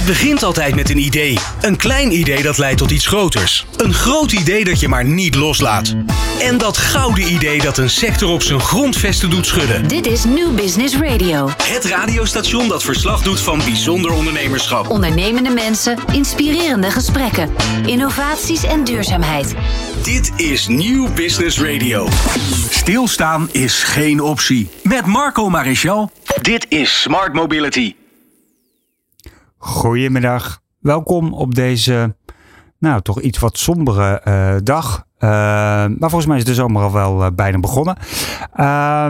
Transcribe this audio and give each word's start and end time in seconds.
Het 0.00 0.08
begint 0.08 0.42
altijd 0.42 0.74
met 0.74 0.90
een 0.90 0.98
idee. 0.98 1.38
Een 1.60 1.76
klein 1.76 2.12
idee 2.12 2.42
dat 2.42 2.58
leidt 2.58 2.78
tot 2.78 2.90
iets 2.90 3.06
groters. 3.06 3.66
Een 3.76 3.94
groot 3.94 4.32
idee 4.32 4.64
dat 4.64 4.80
je 4.80 4.88
maar 4.88 5.04
niet 5.04 5.34
loslaat. 5.34 5.94
En 6.42 6.58
dat 6.58 6.76
gouden 6.76 7.32
idee 7.32 7.60
dat 7.60 7.78
een 7.78 7.90
sector 7.90 8.30
op 8.30 8.42
zijn 8.42 8.60
grondvesten 8.60 9.30
doet 9.30 9.46
schudden. 9.46 9.88
Dit 9.88 10.06
is 10.06 10.24
New 10.24 10.54
Business 10.54 10.96
Radio. 10.96 11.50
Het 11.62 11.84
radiostation 11.84 12.68
dat 12.68 12.82
verslag 12.82 13.22
doet 13.22 13.40
van 13.40 13.58
bijzonder 13.58 14.12
ondernemerschap. 14.12 14.88
Ondernemende 14.88 15.50
mensen, 15.50 15.98
inspirerende 16.12 16.90
gesprekken, 16.90 17.50
innovaties 17.86 18.64
en 18.64 18.84
duurzaamheid. 18.84 19.54
Dit 20.02 20.32
is 20.36 20.68
New 20.68 21.14
Business 21.14 21.60
Radio. 21.60 22.08
Stilstaan 22.70 23.48
is 23.52 23.82
geen 23.82 24.20
optie. 24.20 24.70
Met 24.82 25.06
Marco 25.06 25.48
Marichal. 25.48 26.10
Dit 26.42 26.66
is 26.68 27.00
Smart 27.00 27.32
Mobility. 27.32 27.94
Goedemiddag. 29.62 30.60
Welkom 30.78 31.32
op 31.32 31.54
deze, 31.54 32.14
nou 32.78 33.02
toch 33.02 33.20
iets 33.20 33.38
wat 33.38 33.58
sombere 33.58 34.20
eh, 34.20 34.54
dag. 34.62 35.04
Uh, 35.18 35.28
maar 35.28 35.96
volgens 35.98 36.26
mij 36.26 36.36
is 36.36 36.44
de 36.44 36.54
zomer 36.54 36.82
al 36.82 36.92
wel 36.92 37.24
uh, 37.24 37.26
bijna 37.34 37.58
begonnen. 37.58 37.96
Uh, 38.56 39.06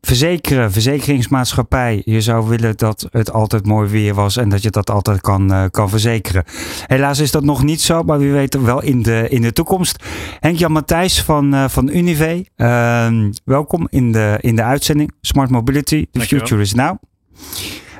verzekeren, 0.00 0.72
verzekeringsmaatschappij. 0.72 2.02
Je 2.04 2.20
zou 2.20 2.48
willen 2.48 2.76
dat 2.76 3.08
het 3.10 3.32
altijd 3.32 3.66
mooi 3.66 3.88
weer 3.88 4.14
was 4.14 4.36
en 4.36 4.48
dat 4.48 4.62
je 4.62 4.70
dat 4.70 4.90
altijd 4.90 5.20
kan, 5.20 5.68
kan 5.70 5.88
verzekeren. 5.88 6.44
Helaas 6.86 7.18
is 7.18 7.30
dat 7.30 7.44
nog 7.44 7.62
niet 7.62 7.80
zo, 7.80 8.02
maar 8.02 8.18
wie 8.18 8.32
weet 8.32 8.60
wel 8.60 8.82
in 8.82 9.02
de, 9.02 9.26
in 9.28 9.42
de 9.42 9.52
toekomst. 9.52 10.04
Henk-Jan 10.40 10.72
Matthijs 10.72 11.22
van, 11.22 11.70
van 11.70 11.88
Unive. 11.88 12.46
Ehm, 12.56 13.32
welkom 13.44 13.86
in 13.90 14.12
de, 14.12 14.38
in 14.40 14.56
de 14.56 14.62
uitzending 14.62 15.12
Smart 15.20 15.50
Mobility. 15.50 16.06
The 16.10 16.20
future 16.20 16.60
is 16.60 16.74
now. 16.74 16.96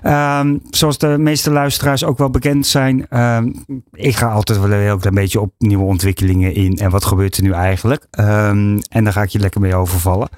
Um, 0.07 0.61
zoals 0.71 0.99
de 0.99 1.19
meeste 1.19 1.51
luisteraars 1.51 2.05
ook 2.05 2.19
wel 2.19 2.31
bekend 2.31 2.67
zijn, 2.67 3.21
um, 3.21 3.65
ik 3.93 4.17
ga 4.17 4.29
altijd 4.29 4.59
wel 4.59 4.73
een 4.73 4.81
heel 4.81 4.99
klein 4.99 5.15
beetje 5.15 5.41
op 5.41 5.53
nieuwe 5.59 5.85
ontwikkelingen 5.85 6.55
in 6.55 6.79
en 6.79 6.91
wat 6.91 7.05
gebeurt 7.05 7.37
er 7.37 7.43
nu 7.43 7.53
eigenlijk. 7.53 8.07
Um, 8.21 8.79
en 8.89 9.05
daar 9.05 9.13
ga 9.13 9.23
ik 9.23 9.29
je 9.29 9.39
lekker 9.39 9.61
mee 9.61 9.75
overvallen. 9.75 10.29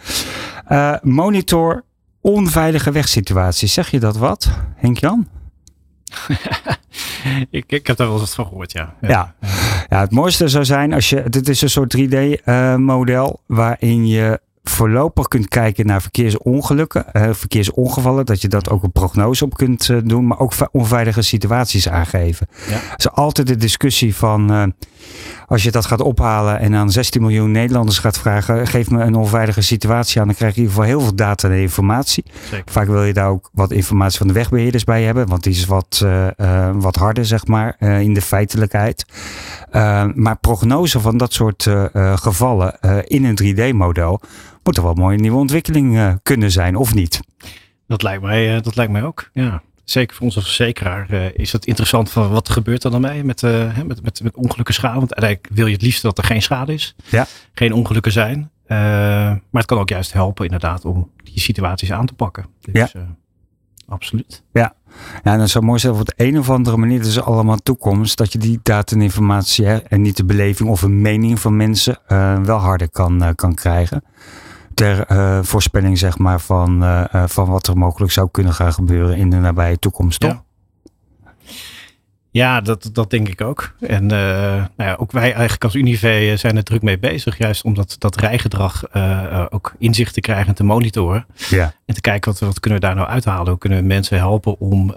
Uh, 0.69 0.95
monitor 1.03 1.85
onveilige 2.21 2.91
wegsituaties. 2.91 3.73
Zeg 3.73 3.91
je 3.91 4.01
dat 4.01 4.17
wat, 4.17 4.51
Henk-Jan? 4.77 5.29
ik, 7.51 7.65
ik 7.73 7.87
heb 7.87 7.97
daar 7.97 8.09
wel 8.09 8.21
eens 8.21 8.35
van 8.35 8.47
gehoord, 8.47 8.73
ja. 8.73 8.95
ja. 9.01 9.09
Ja. 9.09 9.35
ja. 9.89 10.01
het 10.01 10.11
mooiste 10.11 10.49
zou 10.49 10.65
zijn 10.65 10.93
als 10.93 11.11
je. 11.11 11.23
Dit 11.29 11.49
is 11.49 11.63
een 11.63 11.71
soort 11.71 11.97
3D-model 11.97 13.29
uh, 13.29 13.57
waarin 13.57 14.07
je 14.07 14.41
voorlopig 14.71 15.29
kunt 15.29 15.49
kijken 15.49 15.87
naar 15.87 16.03
verkeersongelukken, 16.03 17.05
uh, 17.13 17.29
verkeersongevallen, 17.33 18.27
dat 18.27 18.41
je 18.41 18.49
dat 18.49 18.71
ook 18.71 18.83
een 18.83 18.93
prognose 18.93 19.45
op 19.45 19.55
kunt 19.55 19.89
uh, 19.89 19.99
doen, 20.05 20.27
maar 20.27 20.39
ook 20.39 20.53
onveilige 20.71 21.23
situaties 21.23 21.89
aangeven. 21.89 22.49
Ja. 22.69 22.81
Is 22.97 23.11
altijd 23.11 23.47
de 23.47 23.57
discussie 23.57 24.17
van 24.17 24.53
uh, 24.53 24.63
als 25.47 25.63
je 25.63 25.71
dat 25.71 25.87
gaat 25.87 26.01
ophalen 26.01 26.59
en 26.59 26.75
aan 26.75 26.91
16 26.91 27.21
miljoen 27.21 27.51
Nederlanders 27.51 27.99
gaat 27.99 28.19
vragen, 28.19 28.67
geef 28.67 28.91
me 28.91 29.03
een 29.03 29.15
onveilige 29.15 29.63
situatie 29.63 30.21
aan, 30.21 30.27
dan 30.27 30.37
krijg 30.37 30.55
je 30.55 30.61
in 30.61 30.67
ieder 30.67 30.83
geval 30.83 30.97
heel 30.97 31.07
veel 31.07 31.17
data 31.17 31.49
en 31.49 31.59
informatie. 31.59 32.25
Zeker. 32.51 32.73
Vaak 32.73 32.87
wil 32.87 33.05
je 33.05 33.13
daar 33.13 33.29
ook 33.29 33.51
wat 33.53 33.71
informatie 33.71 34.19
van 34.19 34.27
de 34.27 34.33
wegbeheerders 34.33 34.85
bij 34.85 35.03
hebben, 35.03 35.29
want 35.29 35.43
die 35.43 35.53
is 35.53 35.67
wat, 35.67 36.07
wat 36.73 36.97
harder, 36.97 37.27
zeg 37.27 37.47
maar, 37.47 37.77
in 37.79 38.15
de 38.15 38.23
feitelijkheid. 38.23 39.05
maar 40.15 40.37
prognose 40.41 41.01
van 41.01 41.17
dat 41.17 41.33
soort 41.33 41.67
gevallen 42.15 42.79
in 43.07 43.25
een 43.25 43.39
3D-model 43.43 44.21
moet 44.63 44.77
er 44.77 44.83
wel 44.83 44.93
een 44.93 44.99
mooie 45.01 45.19
nieuwe 45.19 45.39
ontwikkeling 45.39 46.19
kunnen 46.23 46.51
zijn, 46.51 46.77
of 46.77 46.95
niet? 46.95 47.21
Dat 47.87 48.03
lijkt 48.03 48.23
mij, 48.23 48.61
dat 48.61 48.77
lijkt 48.77 48.93
mij 48.93 49.03
ook, 49.03 49.31
ja. 49.33 49.63
Zeker 49.87 50.17
voor 50.17 50.25
ons 50.25 50.37
als 50.37 50.45
verzekeraar 50.45 51.07
uh, 51.11 51.27
is 51.33 51.53
het 51.53 51.67
interessant 51.67 52.11
van 52.11 52.31
wat 52.31 52.49
gebeurt 52.49 52.85
er 52.85 52.91
dan 52.91 53.01
mee 53.01 53.25
met, 53.25 53.43
met, 53.43 54.03
met, 54.03 54.23
met 54.23 54.37
ongelukken 54.37 54.75
schade. 54.75 54.99
Want 54.99 55.13
eigenlijk 55.13 55.53
wil 55.55 55.67
je 55.67 55.73
het 55.73 55.83
liefst 55.83 56.03
dat 56.03 56.19
er 56.19 56.25
geen 56.25 56.43
schade 56.43 56.73
is. 56.73 56.95
Ja. 57.09 57.27
Geen 57.53 57.73
ongelukken 57.73 58.13
zijn. 58.13 58.51
maar 58.67 59.41
het 59.51 59.65
kan 59.65 59.79
ook 59.79 59.89
juist 59.89 60.13
helpen 60.13 60.45
inderdaad 60.45 60.85
om 60.85 61.11
die 61.23 61.41
situaties 61.41 61.93
aan 61.93 62.07
te 62.07 62.15
pakken. 62.15 62.47
Dus, 62.61 62.93
ja. 62.93 63.17
absoluut. 63.89 64.43
Ja. 64.53 64.75
Ja, 65.25 65.33
en 65.33 65.39
dat 65.39 65.51
zou 65.51 65.65
mooi 65.65 65.79
zijn 65.79 65.95
op 65.95 66.05
de 66.05 66.15
een 66.17 66.39
of 66.39 66.51
andere 66.51 66.77
manier, 66.77 66.99
dat 66.99 67.07
is 67.07 67.21
allemaal 67.21 67.57
toekomst, 67.57 68.17
dat 68.17 68.33
je 68.33 68.39
die 68.39 68.61
data 68.63 68.97
en 68.97 69.03
informatie 69.03 69.67
hè, 69.67 69.77
en 69.77 70.03
niet 70.03 70.17
de 70.17 70.25
beleving 70.25 70.69
of 70.69 70.83
een 70.83 71.01
mening 71.01 71.41
van 71.41 71.57
mensen 71.57 71.99
wel 72.45 72.59
harder 72.59 72.91
kan, 72.91 73.35
kan 73.35 73.55
krijgen 73.55 74.03
ter 74.77 75.11
uh, 75.13 75.39
voorspelling 75.43 75.99
zeg 75.99 76.19
maar, 76.19 76.41
van, 76.41 76.83
uh, 76.83 77.05
van 77.27 77.49
wat 77.49 77.67
er 77.67 77.79
mogelijk 77.79 78.13
zou 78.13 78.29
kunnen 78.31 78.55
gaan 78.55 78.73
gebeuren 78.73 79.17
in 79.17 79.31
de 79.31 79.37
nabije 79.37 79.79
toekomst. 79.79 80.21
Toch? 80.21 80.31
Ja. 80.31 80.45
Ja, 82.31 82.61
dat, 82.61 82.91
dat 82.93 83.11
denk 83.11 83.29
ik 83.29 83.41
ook. 83.41 83.75
En 83.81 84.03
uh, 84.03 84.09
nou 84.09 84.69
ja, 84.77 84.95
ook 84.99 85.13
wij 85.13 85.33
eigenlijk 85.33 85.65
als 85.65 85.75
Unive 85.75 86.33
zijn 86.37 86.57
er 86.57 86.63
druk 86.63 86.83
mee 86.83 86.99
bezig. 86.99 87.39
Juist 87.39 87.65
om 87.65 87.75
dat, 87.75 87.97
dat 87.99 88.17
rijgedrag 88.17 88.83
ook 89.51 89.75
inzicht 89.79 90.15
te 90.15 90.21
krijgen 90.21 90.47
en 90.47 90.55
te 90.55 90.65
monitoren. 90.65 91.27
Ja. 91.35 91.73
En 91.87 91.95
te 91.95 92.01
kijken 92.01 92.31
wat, 92.31 92.41
wat 92.41 92.61
kunnen 92.61 92.81
we 92.81 92.87
daar 92.87 92.95
nou 92.95 93.09
uithalen. 93.09 93.49
Hoe 93.49 93.59
kunnen 93.59 93.79
we 93.79 93.85
mensen 93.85 94.19
helpen 94.19 94.61
om 94.61 94.95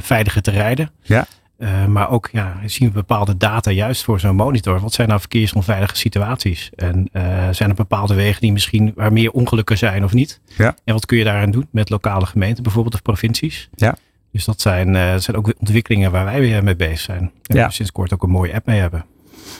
veiliger 0.00 0.42
te 0.42 0.50
rijden. 0.50 0.90
Ja. 1.02 1.26
Uh, 1.64 1.86
maar 1.86 2.10
ook 2.10 2.28
ja, 2.32 2.56
zien 2.66 2.88
we 2.88 2.94
bepaalde 2.94 3.36
data 3.36 3.70
juist 3.70 4.04
voor 4.04 4.20
zo'n 4.20 4.36
monitor. 4.36 4.80
Wat 4.80 4.92
zijn 4.92 5.08
nou 5.08 5.20
verkeersonveilige 5.20 5.96
situaties? 5.96 6.70
En 6.76 7.08
uh, 7.12 7.22
zijn 7.50 7.68
er 7.68 7.74
bepaalde 7.74 8.14
wegen 8.14 8.40
die 8.40 8.52
misschien 8.52 8.92
waar 8.96 9.12
meer 9.12 9.30
ongelukken 9.30 9.78
zijn 9.78 10.04
of 10.04 10.12
niet? 10.12 10.40
Ja. 10.56 10.74
En 10.84 10.92
wat 10.94 11.06
kun 11.06 11.18
je 11.18 11.24
daaraan 11.24 11.50
doen 11.50 11.68
met 11.70 11.90
lokale 11.90 12.26
gemeenten 12.26 12.62
bijvoorbeeld 12.62 12.94
of 12.94 13.02
provincies? 13.02 13.68
Ja. 13.74 13.96
Dus 14.32 14.44
dat 14.44 14.60
zijn, 14.60 14.94
uh, 14.94 15.14
zijn 15.16 15.36
ook 15.36 15.52
ontwikkelingen 15.58 16.10
waar 16.10 16.24
wij 16.24 16.40
weer 16.40 16.64
mee 16.64 16.76
bezig 16.76 17.00
zijn. 17.00 17.30
En 17.46 17.56
ja. 17.56 17.70
sinds 17.70 17.92
kort 17.92 18.12
ook 18.12 18.22
een 18.22 18.30
mooie 18.30 18.54
app 18.54 18.66
mee 18.66 18.80
hebben. 18.80 19.04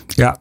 Ja, 0.07 0.37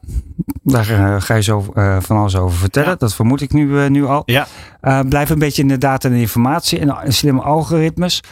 daar 0.64 1.22
ga 1.22 1.36
je 1.36 1.44
zo 1.44 1.72
uh, 1.74 1.98
van 2.00 2.18
alles 2.18 2.36
over 2.36 2.58
vertellen. 2.58 2.90
Ja. 2.90 2.96
Dat 2.96 3.16
vermoed 3.16 3.42
ik 3.42 3.54
nu, 3.54 3.68
uh, 3.68 3.90
nu 3.90 4.06
al. 4.06 4.24
Ja. 4.26 4.48
Uh, 4.82 5.00
blijf 5.10 5.30
een 5.30 5.40
beetje 5.40 5.62
in 5.62 5.68
de 5.68 5.78
data 5.78 6.10
en 6.10 6.16
informatie 6.16 6.80
en 6.80 7.14
slimme 7.14 7.42
algoritmes. 7.42 8.24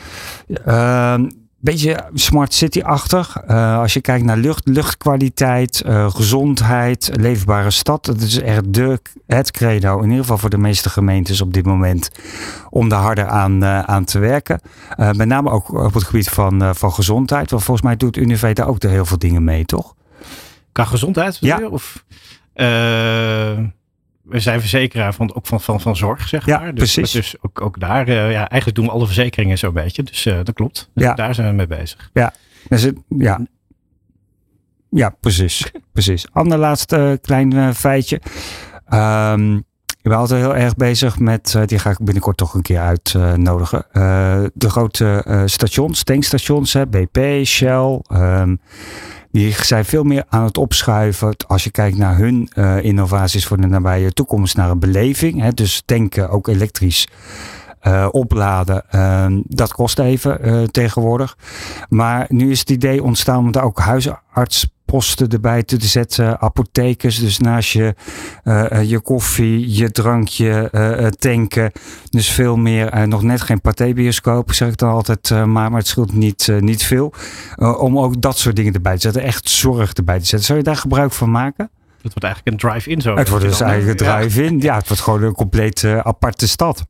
Beetje 1.61 2.09
smart 2.13 2.53
city-achtig. 2.53 3.37
Uh, 3.49 3.79
als 3.79 3.93
je 3.93 4.01
kijkt 4.01 4.25
naar 4.25 4.37
lucht, 4.37 4.67
luchtkwaliteit, 4.67 5.83
uh, 5.85 6.11
gezondheid, 6.11 7.09
leefbare 7.13 7.71
stad. 7.71 8.05
Dat 8.05 8.21
is 8.21 8.41
echt 8.41 8.73
de, 8.73 8.99
het 9.27 9.51
credo, 9.51 9.97
in 9.97 10.03
ieder 10.03 10.19
geval 10.19 10.37
voor 10.37 10.49
de 10.49 10.57
meeste 10.57 10.89
gemeentes 10.89 11.41
op 11.41 11.53
dit 11.53 11.65
moment, 11.65 12.09
om 12.69 12.89
daar 12.89 13.01
harder 13.01 13.27
aan, 13.27 13.63
uh, 13.63 13.79
aan 13.79 14.05
te 14.05 14.19
werken. 14.19 14.61
met 14.97 15.27
name 15.27 15.49
ook 15.49 15.73
op 15.73 15.93
het 15.93 16.03
gebied 16.03 16.29
van, 16.29 16.75
van 16.75 16.93
gezondheid. 16.93 17.49
Want 17.49 17.63
volgens 17.63 17.85
mij 17.85 17.95
doet 17.97 18.17
Unive 18.17 18.53
daar 18.53 18.67
ook 18.67 18.81
heel 18.81 19.05
veel 19.05 19.19
dingen 19.19 19.43
mee, 19.43 19.65
toch? 19.65 19.93
Qua 20.71 20.83
gezondheid? 20.83 21.37
Ja. 21.39 21.67
Of, 21.67 22.03
we 24.31 24.39
zijn 24.39 24.59
verzekeraar 24.59 25.13
van, 25.13 25.35
ook 25.35 25.47
van, 25.47 25.61
van, 25.61 25.81
van 25.81 25.95
zorg, 25.95 26.27
zeg 26.27 26.45
ja, 26.45 26.59
maar. 26.59 26.73
Dus, 26.73 26.93
precies. 26.93 27.11
Dus 27.11 27.35
ook, 27.41 27.61
ook 27.61 27.79
daar, 27.79 28.07
uh, 28.07 28.31
ja, 28.31 28.49
eigenlijk 28.49 28.75
doen 28.75 28.85
we 28.85 28.91
alle 28.91 29.05
verzekeringen 29.05 29.57
zo'n 29.57 29.73
beetje. 29.73 30.03
Dus 30.03 30.25
uh, 30.25 30.39
dat 30.43 30.53
klopt. 30.53 30.89
Dus 30.93 31.03
ja. 31.03 31.13
daar 31.13 31.35
zijn 31.35 31.47
we 31.47 31.53
mee 31.53 31.67
bezig. 31.67 32.09
Ja, 32.13 32.33
dus 32.69 32.89
ja. 33.07 33.39
ja 34.89 35.09
precies. 35.19 35.71
precies. 35.93 36.25
Ander 36.31 36.57
laatste 36.57 36.97
uh, 36.97 37.17
klein 37.21 37.75
feitje. 37.75 38.21
Um, 38.93 39.57
ik 40.01 40.09
ben 40.09 40.17
altijd 40.17 40.41
heel 40.41 40.55
erg 40.55 40.75
bezig 40.75 41.19
met, 41.19 41.57
die 41.65 41.79
ga 41.79 41.89
ik 41.89 42.03
binnenkort 42.03 42.37
toch 42.37 42.53
een 42.53 42.61
keer 42.61 42.79
uitnodigen. 42.79 43.85
de 44.53 44.69
grote 44.69 45.43
stations, 45.45 46.03
tankstations, 46.03 46.73
hè, 46.73 46.87
BP, 46.87 47.45
Shell. 47.45 48.01
Um, 48.13 48.59
die 49.31 49.51
zijn 49.63 49.85
veel 49.85 50.03
meer 50.03 50.23
aan 50.29 50.43
het 50.43 50.57
opschuiven 50.57 51.35
als 51.47 51.63
je 51.63 51.71
kijkt 51.71 51.97
naar 51.97 52.17
hun 52.17 52.49
uh, 52.53 52.83
innovaties 52.83 53.45
voor 53.45 53.61
de 53.61 53.67
nabije 53.67 54.11
toekomst 54.13 54.55
naar 54.55 54.69
een 54.69 54.79
beleving. 54.79 55.41
Hè, 55.41 55.51
dus 55.51 55.81
tanken 55.85 56.29
ook 56.29 56.47
elektrisch. 56.47 57.07
Uh, 57.87 58.07
opladen, 58.11 58.83
uh, 58.95 59.25
dat 59.43 59.73
kost 59.73 59.99
even 59.99 60.47
uh, 60.47 60.63
tegenwoordig. 60.63 61.37
Maar 61.89 62.25
nu 62.29 62.51
is 62.51 62.59
het 62.59 62.69
idee 62.69 63.03
ontstaan 63.03 63.37
om 63.37 63.51
daar 63.51 63.63
ook 63.63 63.79
huisartsposten 64.91 65.27
erbij 65.27 65.63
te 65.63 65.77
zetten, 65.79 66.39
apothekers. 66.39 67.19
Dus 67.19 67.37
naast 67.37 67.71
je, 67.71 67.95
je 68.85 68.99
koffie, 68.99 69.75
je 69.77 69.91
drankje, 69.91 70.69
tanken. 71.19 71.71
Dus 72.09 72.29
veel 72.29 72.57
meer, 72.57 73.07
nog 73.07 73.23
net 73.23 73.41
geen 73.41 73.61
patébioscoop, 73.61 74.53
zeg 74.53 74.69
ik 74.69 74.77
dan 74.77 74.91
altijd 74.91 75.29
maar, 75.29 75.69
maar 75.69 75.79
het 75.79 75.87
scheelt 75.87 76.13
niet, 76.13 76.51
niet 76.59 76.83
veel. 76.83 77.13
om 77.57 77.99
ook 77.99 78.21
dat 78.21 78.37
soort 78.37 78.55
dingen 78.55 78.73
erbij 78.73 78.95
te 78.95 79.01
zetten, 79.01 79.21
echt 79.21 79.49
zorg 79.49 79.93
erbij 79.93 80.19
te 80.19 80.25
zetten. 80.25 80.47
Zou 80.47 80.57
je 80.57 80.63
daar 80.63 80.75
gebruik 80.75 81.11
van 81.11 81.31
maken? 81.31 81.69
Het 82.01 82.13
wordt 82.13 82.23
eigenlijk 82.23 82.63
een 82.63 82.69
drive-in 82.69 83.01
zo. 83.01 83.15
Het 83.15 83.29
wordt 83.29 83.45
dus 83.45 83.61
eigenlijk 83.61 83.99
een 83.99 84.07
drive-in. 84.07 84.57
Ja. 84.57 84.63
ja. 84.63 84.75
het 84.77 84.87
wordt 84.87 85.03
gewoon 85.03 85.23
een 85.23 85.33
compleet 85.33 85.83
aparte 85.83 86.47
stad. 86.47 86.85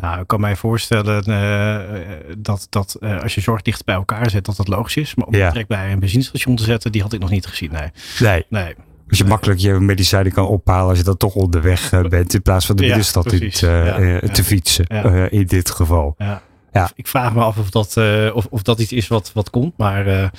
Nou, 0.00 0.20
ik 0.20 0.26
kan 0.26 0.40
mij 0.40 0.56
voorstellen 0.56 1.30
uh, 1.30 2.34
dat, 2.38 2.66
dat 2.70 2.96
uh, 3.00 3.22
als 3.22 3.34
je 3.34 3.40
zorg 3.40 3.62
dicht 3.62 3.84
bij 3.84 3.94
elkaar 3.94 4.30
zet, 4.30 4.44
dat 4.44 4.56
dat 4.56 4.68
logisch 4.68 4.96
is. 4.96 5.14
Maar 5.14 5.26
om 5.26 5.34
ja. 5.34 5.50
direct 5.50 5.68
bij 5.68 5.92
een 5.92 5.98
benzinestation 5.98 6.56
te 6.56 6.64
zetten, 6.64 6.92
die 6.92 7.02
had 7.02 7.12
ik 7.12 7.20
nog 7.20 7.30
niet 7.30 7.46
gezien. 7.46 7.72
Nee. 7.72 7.90
Nee. 8.20 8.44
nee. 8.48 8.74
Als 9.08 9.18
je 9.18 9.24
nee. 9.24 9.32
makkelijk 9.32 9.60
je 9.60 9.72
medicijnen 9.72 10.32
kan 10.32 10.46
ophalen 10.46 10.88
als 10.88 10.98
je 10.98 11.04
dan 11.04 11.16
toch 11.16 11.34
onderweg 11.34 11.90
bent, 12.08 12.34
in 12.34 12.42
plaats 12.42 12.66
van 12.66 12.76
de 12.76 12.82
binnenstad 12.82 13.30
ja, 13.30 13.96
in, 13.96 14.06
ja, 14.06 14.20
te 14.20 14.44
fietsen, 14.44 14.86
in 15.30 15.46
dit 15.46 15.70
geval. 15.70 16.14
Ja. 16.18 16.42
Ja. 16.72 16.90
Ik 16.94 17.06
vraag 17.06 17.34
me 17.34 17.42
af 17.42 17.58
of 17.58 17.70
dat, 17.70 17.96
of, 18.34 18.46
of 18.50 18.62
dat 18.62 18.80
iets 18.80 18.92
is 18.92 19.08
wat, 19.08 19.30
wat 19.34 19.50
komt. 19.50 19.76
Maar 19.76 20.32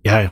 ja, 0.00 0.30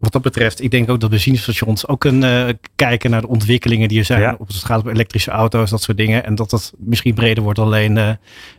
wat 0.00 0.12
dat 0.12 0.22
betreft, 0.22 0.62
ik 0.62 0.70
denk 0.70 0.90
ook 0.90 1.00
dat 1.00 1.10
benzinestations 1.10 1.88
ook 1.88 2.00
kunnen 2.00 2.58
kijken 2.76 3.10
naar 3.10 3.20
de 3.20 3.28
ontwikkelingen 3.28 3.88
die 3.88 3.98
er 3.98 4.04
zijn. 4.04 4.38
Op 4.38 4.46
het 4.48 4.56
gaat 4.56 4.82
om 4.82 4.88
elektrische 4.88 5.30
auto's, 5.30 5.70
dat 5.70 5.82
soort 5.82 5.96
dingen. 5.96 6.24
En 6.24 6.34
dat 6.34 6.50
dat 6.50 6.72
misschien 6.78 7.14
breder 7.14 7.42
wordt 7.42 7.58
alleen 7.58 7.96
uh, 7.96 8.10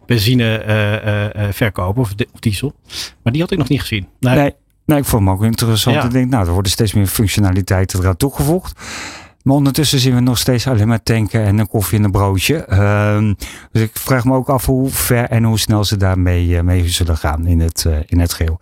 benzine 0.05 1.49
verkopen 1.51 2.01
of, 2.01 2.13
of, 2.33 2.39
diesel. 2.39 2.73
Maar 3.23 3.33
die 3.33 3.41
had 3.41 3.51
ik 3.51 3.57
nog 3.57 3.69
niet 3.69 3.81
gezien. 3.81 4.07
Nee, 4.19 4.53
nee, 4.85 4.99
ik 4.99 5.05
vond 5.05 5.23
hem 5.23 5.29
ook 5.29 5.43
interessant. 5.43 6.03
Ik 6.03 6.11
denk, 6.11 6.29
nou, 6.29 6.45
er 6.45 6.53
worden 6.53 6.71
steeds 6.71 6.93
meer 6.93 7.07
functionaliteiten 7.07 7.99
eraan 7.99 8.17
toegevoegd. 8.17 8.79
Maar 9.43 9.55
ondertussen 9.55 9.99
zien 9.99 10.15
we 10.15 10.21
nog 10.21 10.37
steeds 10.37 10.67
alleen 10.67 10.87
maar 10.87 11.03
tanken 11.03 11.43
en 11.43 11.57
een 11.57 11.67
koffie 11.67 11.97
en 11.97 12.03
een 12.03 12.11
broodje. 12.11 12.65
Uh, 12.69 13.33
dus 13.71 13.81
ik 13.81 13.91
vraag 13.93 14.25
me 14.25 14.35
ook 14.35 14.49
af 14.49 14.65
hoe 14.65 14.89
ver 14.89 15.29
en 15.29 15.43
hoe 15.43 15.59
snel 15.59 15.83
ze 15.83 15.97
daarmee 15.97 16.47
uh, 16.47 16.61
mee 16.61 16.89
zullen 16.89 17.17
gaan 17.17 17.45
in 17.45 17.59
het, 17.59 17.83
uh, 17.87 17.95
in 18.05 18.19
het 18.19 18.33
geheel. 18.33 18.59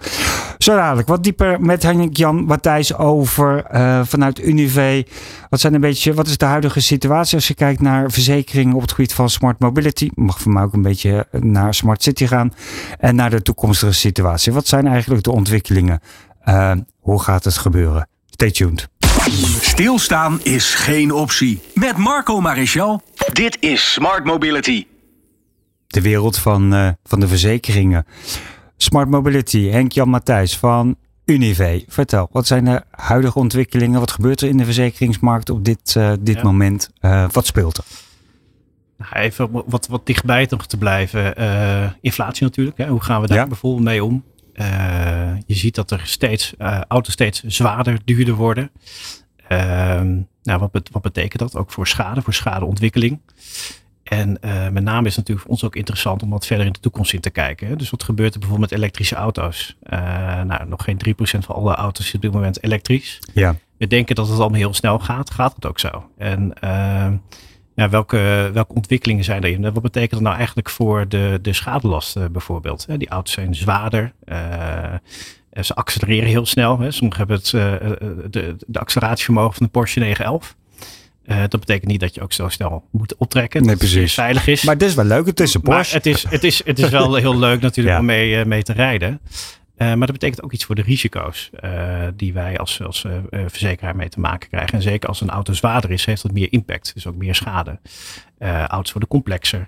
Zo 0.58 0.76
dadelijk 0.76 1.08
wat 1.08 1.24
dieper 1.24 1.62
met 1.62 1.84
Henk 1.84 2.18
Jan 2.18 2.44
Matthijs 2.44 2.96
over 2.96 3.66
uh, 3.74 4.02
vanuit 4.04 4.44
Unive. 4.44 5.06
Wat, 5.50 5.60
zijn 5.60 5.74
een 5.74 5.82
beetje, 5.82 6.14
wat 6.14 6.28
is 6.28 6.38
de 6.38 6.46
huidige 6.46 6.80
situatie 6.80 7.36
als 7.36 7.48
je 7.48 7.54
kijkt 7.54 7.82
naar 7.82 8.12
verzekeringen 8.12 8.76
op 8.76 8.82
het 8.82 8.92
gebied 8.92 9.14
van 9.14 9.30
smart 9.30 9.60
mobility? 9.60 10.10
Mag 10.14 10.42
voor 10.42 10.52
mij 10.52 10.64
ook 10.64 10.74
een 10.74 10.82
beetje 10.82 11.28
naar 11.32 11.74
smart 11.74 12.04
city 12.04 12.28
gaan. 12.28 12.54
En 13.00 13.16
naar 13.16 13.30
de 13.30 13.42
toekomstige 13.42 13.94
situatie. 13.94 14.54
Wat 14.54 14.68
zijn 14.68 14.88
eigenlijk 14.88 15.24
de 15.24 15.32
ontwikkelingen? 15.32 16.02
hoe 17.00 17.22
gaat 17.22 17.44
het 17.44 17.58
gebeuren? 17.58 18.08
Stay 18.26 18.52
tuned. 18.52 18.90
Stilstaan 19.32 20.40
is 20.44 20.74
geen 20.74 21.12
optie. 21.12 21.62
Met 21.74 21.98
Marco 21.98 22.42
Marichal. 22.42 23.02
Dit 23.34 23.58
is 23.60 23.94
Smart 23.94 24.24
Mobility. 24.24 24.86
De 25.88 26.02
wereld 26.02 26.38
van, 26.38 26.74
uh, 26.74 26.90
van 27.04 27.20
de 27.20 27.28
verzekeringen. 27.28 28.06
Smart 28.78 29.10
Mobility, 29.10 29.68
Henk-Jan 29.68 30.10
Matthijs 30.10 30.58
van 30.58 30.96
Unive. 31.26 31.84
Vertel, 31.88 32.30
wat 32.32 32.48
zijn 32.48 32.66
de 32.66 32.84
huidige 32.92 33.40
ontwikkelingen? 33.40 34.00
Wat 34.00 34.12
gebeurt 34.12 34.42
er 34.42 34.50
in 34.50 34.58
de 34.58 34.66
verzekeringsmarkt 34.66 35.50
op 35.50 35.66
dit, 35.66 35.96
uh, 35.98 36.12
dit 36.20 36.44
moment? 36.44 36.90
Uh, 37.02 37.30
wat 37.32 37.46
speelt 37.46 37.78
er? 37.78 37.84
Nou, 38.98 39.26
even 39.26 39.50
wat, 39.66 39.88
wat 39.88 40.06
dichtbij 40.06 40.46
toch 40.46 40.66
te 40.66 40.78
blijven. 40.78 41.36
inflatie 42.02 42.44
natuurlijk. 42.44 42.78
Hè? 42.78 42.88
Hoe 42.88 43.04
gaan 43.04 43.22
we 43.22 43.28
daar 43.28 43.38
ja. 43.38 43.48
bijvoorbeeld 43.48 43.84
mee 43.84 44.04
om? 44.04 44.24
Uh, 44.62 45.32
je 45.46 45.56
ziet 45.56 45.76
dat 45.76 45.92
er 45.92 46.02
steeds 46.04 46.54
uh, 46.58 46.82
auto's 46.88 47.14
steeds 47.14 47.44
zwaarder, 47.44 48.00
duurder 48.06 48.34
worden. 48.34 48.72
Uh, 49.52 49.60
nou, 50.44 50.60
wat, 50.60 50.90
wat, 50.92 51.02
betekent 51.02 51.40
dat 51.40 51.56
ook 51.56 51.72
voor 51.72 51.88
schade, 51.88 52.22
voor 52.22 52.34
schadeontwikkeling? 52.34 53.20
En 54.04 54.38
uh, 54.42 54.70
met 54.70 54.84
name 54.84 55.08
is 55.08 55.16
het 55.16 55.18
natuurlijk 55.18 55.40
voor 55.40 55.50
ons 55.50 55.64
ook 55.64 55.76
interessant 55.76 56.24
om 56.24 56.30
wat 56.30 56.46
verder 56.46 56.66
in 56.66 56.72
de 56.72 56.80
toekomst 56.80 57.14
in 57.14 57.20
te 57.20 57.30
kijken. 57.30 57.68
Hè? 57.68 57.76
Dus 57.76 57.90
wat 57.90 58.04
gebeurt 58.04 58.34
er 58.34 58.40
bijvoorbeeld 58.40 58.70
met 58.70 58.80
elektrische 58.80 59.16
auto's? 59.16 59.76
nou, 60.46 60.68
nog 60.68 60.84
geen 60.84 61.02
3% 61.08 61.12
van 61.20 61.56
alle 61.56 61.76
auto's 61.76 62.06
is 62.06 62.16
op 62.16 62.22
dit 62.22 62.32
moment 62.32 62.64
elektrisch. 62.64 63.20
Ja. 63.34 63.56
We 63.78 63.88
denken 63.88 64.16
dat 64.16 64.28
het 64.28 64.40
allemaal 64.40 64.60
heel 64.60 64.74
snel 64.74 65.00
gaat. 65.00 65.32
Gaat 65.32 65.56
het 65.56 65.66
ook 65.66 65.80
zo? 65.80 66.10
En 66.18 66.54
ehm, 66.62 67.16
ja, 67.80 67.90
welke, 67.90 68.50
welke 68.54 68.74
ontwikkelingen 68.74 69.24
zijn 69.24 69.44
erin? 69.44 69.62
Wat 69.62 69.82
betekent 69.82 70.12
dat 70.12 70.22
nou 70.22 70.36
eigenlijk 70.36 70.70
voor 70.70 71.08
de, 71.08 71.40
de 71.42 71.54
schadelasten 71.54 72.32
bijvoorbeeld? 72.32 72.88
Die 72.98 73.10
auto's 73.10 73.34
zijn 73.34 73.56
zwaarder. 73.56 74.14
Uh, 74.26 74.94
ze 75.62 75.76
accelereren 75.76 76.30
heel 76.30 76.46
snel. 76.46 76.80
Hè. 76.80 76.92
Sommigen 76.92 77.18
hebben 77.18 77.38
het, 77.38 77.52
uh, 77.52 77.62
de, 78.30 78.56
de 78.68 78.80
acceleratievermogen 78.80 79.54
van 79.54 79.66
de 79.66 79.72
Porsche 79.72 80.00
911. 80.00 80.56
Uh, 81.26 81.40
dat 81.40 81.60
betekent 81.60 81.92
niet 81.92 82.00
dat 82.00 82.16
je 82.16 82.22
ook 82.22 82.34
zo 82.34 82.50
snel 82.50 82.84
moet 82.92 83.16
optrekken. 83.16 83.66
Nee, 83.66 83.76
precies. 83.76 84.02
Het 84.02 84.12
veilig 84.12 84.48
is. 84.48 84.64
Maar 84.64 84.74
het 84.74 84.84
is 84.84 84.94
wel 84.94 85.06
leuk. 85.06 85.26
Het 85.26 85.40
is 85.40 85.54
een 85.54 85.62
Porsche. 85.62 85.96
Maar 85.96 86.04
het 86.04 86.06
is, 86.06 86.24
het 86.30 86.44
is, 86.44 86.66
het 86.66 86.80
is 86.80 86.90
wel 86.90 87.16
heel 87.16 87.38
leuk 87.38 87.62
natuurlijk 87.62 88.00
om 88.00 88.06
mee, 88.06 88.46
mee 88.46 88.64
te 88.64 88.74
rijden. 88.74 89.20
Uh, 89.80 89.88
maar 89.88 90.08
dat 90.08 90.12
betekent 90.12 90.44
ook 90.44 90.54
iets 90.54 90.66
voor 90.66 90.76
de 90.76 90.82
risico's 90.82 91.50
uh, 91.64 92.08
die 92.16 92.34
wij 92.34 92.58
als, 92.58 92.82
als 92.84 93.04
uh, 93.04 93.14
verzekeraar 93.48 93.96
mee 93.96 94.10
te 94.10 94.20
maken 94.20 94.50
krijgen. 94.50 94.74
En 94.74 94.82
zeker 94.82 95.10
als 95.10 95.22
een 95.22 95.30
auto 95.30 95.54
zwaarder 95.54 95.92
is, 95.92 96.06
heeft 96.06 96.22
dat 96.22 96.32
meer 96.32 96.52
impact. 96.52 96.94
Dus 96.94 97.08
ook 97.08 97.16
meer 97.16 97.36
schade. 97.36 97.80
auto's 98.68 98.92
worden 98.92 99.10
complexer. 99.10 99.68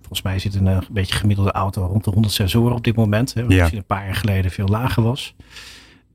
volgens 0.00 0.22
mij 0.22 0.38
zit 0.38 0.54
een, 0.54 0.66
een 0.66 0.82
beetje 0.90 1.14
gemiddelde 1.14 1.52
auto 1.52 1.86
rond 1.86 2.04
de 2.04 2.10
100 2.10 2.34
sensoren 2.34 2.76
op 2.76 2.84
dit 2.84 2.96
moment. 2.96 3.34
Hè, 3.34 3.42
wat 3.42 3.52
ja. 3.52 3.72
een 3.72 3.84
paar 3.84 4.04
jaar 4.04 4.14
geleden 4.14 4.50
veel 4.50 4.68
lager 4.68 5.02
was. 5.02 5.34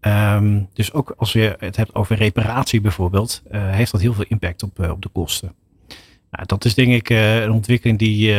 Um, 0.02 0.68
dus 0.74 0.94
ook 0.94 1.14
als 1.18 1.34
je 1.34 1.56
het 1.60 1.76
hebt 1.76 1.96
over 1.96 2.16
reparatie 2.16 2.82
bijvoorbeeld, 2.82 3.44
heeft 3.52 3.92
dat 3.92 4.02
heel 4.02 4.14
veel 4.14 4.26
impact 4.28 4.64
op, 4.64 4.80
op 4.80 5.02
de 5.02 5.10
kosten. 5.10 5.54
Nou, 6.32 6.46
dat 6.46 6.66
is 6.66 6.74
denk 6.74 6.92
ik 6.92 7.10
een 7.44 7.52
ontwikkeling 7.52 8.00
die, 8.00 8.36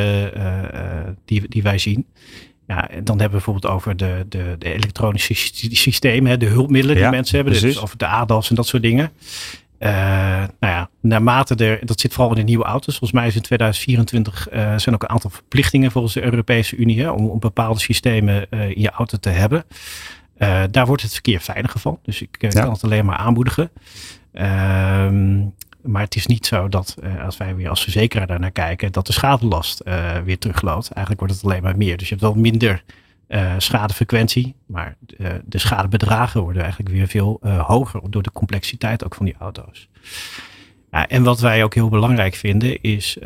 die, 1.25 1.49
die 1.49 1.63
wij 1.63 1.79
zien. 1.79 2.07
Ja, 2.71 2.89
en 2.89 3.05
dan 3.05 3.21
hebben 3.21 3.39
we 3.39 3.45
bijvoorbeeld 3.45 3.75
over 3.75 3.97
de, 3.97 4.27
de, 4.29 4.57
de 4.59 4.73
elektronische 4.73 5.35
systemen, 5.71 6.39
de 6.39 6.47
hulpmiddelen 6.47 6.97
die 6.97 7.09
mensen 7.09 7.37
hebben. 7.37 7.61
Dus 7.61 7.81
over 7.81 7.99
de 7.99 8.07
ADAS 8.07 8.49
en 8.49 8.55
dat 8.55 8.67
soort 8.67 8.83
dingen. 8.83 9.11
Uh, 9.79 9.91
nou 9.91 10.49
ja, 10.61 10.91
naarmate 11.01 11.55
er, 11.55 11.87
dat 11.87 12.01
zit 12.01 12.13
vooral 12.13 12.31
in 12.31 12.39
de 12.39 12.43
nieuwe 12.43 12.65
auto's. 12.65 12.99
Volgens 12.99 13.21
mij 13.21 13.29
is 13.29 13.37
in 13.37 13.43
2024 13.43 14.53
uh, 14.53 14.79
zijn 14.79 14.95
ook 14.95 15.03
een 15.03 15.09
aantal 15.09 15.31
verplichtingen 15.31 15.91
volgens 15.91 16.15
de 16.15 16.23
Europese 16.23 16.77
Unie 16.77 17.01
hè, 17.01 17.11
om, 17.11 17.27
om 17.27 17.39
bepaalde 17.39 17.81
systemen 17.81 18.47
uh, 18.51 18.69
in 18.69 18.81
je 18.81 18.91
auto 18.91 19.19
te 19.19 19.29
hebben. 19.29 19.65
daar 20.71 20.87
wordt 20.87 21.03
het 21.03 21.13
verkeer 21.13 21.41
veiliger 21.41 21.81
van. 21.81 21.99
Dus 22.03 22.23
ik 22.23 22.37
kan 22.39 22.71
het 22.71 22.85
alleen 22.85 23.05
maar 23.05 23.17
aanmoedigen. 23.17 23.71
Ehm, 24.33 25.41
maar 25.83 26.03
het 26.03 26.17
is 26.17 26.27
niet 26.27 26.47
zo 26.47 26.69
dat 26.69 26.97
uh, 27.03 27.25
als 27.25 27.37
wij 27.37 27.55
weer 27.55 27.69
als 27.69 27.83
verzekeraar 27.83 28.27
daarnaar 28.27 28.51
kijken, 28.51 28.93
dat 28.93 29.07
de 29.07 29.13
schadelast 29.13 29.83
uh, 29.85 30.19
weer 30.19 30.39
terugloopt. 30.39 30.91
Eigenlijk 30.91 31.19
wordt 31.19 31.35
het 31.35 31.45
alleen 31.45 31.63
maar 31.63 31.77
meer. 31.77 31.97
Dus 31.97 32.09
je 32.09 32.15
hebt 32.15 32.27
wel 32.27 32.43
minder 32.43 32.83
uh, 33.29 33.55
schadefrequentie, 33.59 34.55
maar 34.67 34.97
de 35.45 35.59
schadebedragen 35.59 36.43
worden 36.43 36.63
eigenlijk 36.63 36.95
weer 36.95 37.07
veel 37.07 37.41
hoger 37.67 38.01
door 38.11 38.23
de 38.23 38.33
complexiteit 38.33 39.05
ook 39.05 39.15
van 39.15 39.27
die 39.27 39.35
auto's. 39.39 39.89
Ja, 40.91 41.09
en 41.09 41.23
wat 41.23 41.41
wij 41.41 41.65
ook 41.65 41.75
heel 41.75 41.89
belangrijk 41.89 42.35
vinden 42.35 42.81
is, 42.83 43.17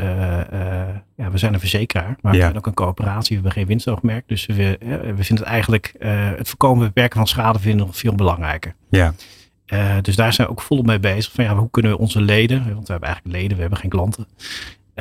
ja, 1.17 1.31
we 1.31 1.39
zijn 1.39 1.55
een 1.55 1.61
verzekeraar, 1.61 2.17
maar 2.21 2.33
we 2.33 2.39
zijn 2.39 2.57
ook 2.57 2.67
een 2.67 2.75
coöperatie, 2.75 3.29
we 3.29 3.35
hebben 3.35 3.53
geen 3.53 3.67
winstoogmerk. 3.67 4.29
Dus 4.29 4.47
we, 4.47 4.79
we 5.17 5.25
vinden 5.25 5.45
het 5.45 5.53
eigenlijk, 5.53 5.95
het 6.37 6.49
voorkomen 6.49 6.87
beperken 6.87 7.17
van 7.17 7.27
schade 7.27 7.59
vinden 7.59 7.81
we 7.81 7.87
nog 7.87 7.97
veel 7.97 8.15
belangrijker. 8.15 8.75
Ja. 8.89 9.15
Uh, 9.73 9.97
dus 10.03 10.17
daar 10.17 10.33
zijn 10.33 10.47
we 10.47 10.53
ook 10.53 10.61
volop 10.61 10.87
mee 10.87 11.01
bezig. 11.01 11.33
Van 11.33 11.45
ja, 11.45 11.57
hoe 11.57 11.71
kunnen 11.71 11.93
we 11.93 11.99
onze 11.99 12.21
leden, 12.21 12.59
want 12.75 12.87
we 12.87 12.93
hebben 12.93 13.09
eigenlijk 13.09 13.37
leden, 13.37 13.55
we 13.55 13.61
hebben 13.61 13.79
geen 13.79 13.91
klanten. 13.91 14.27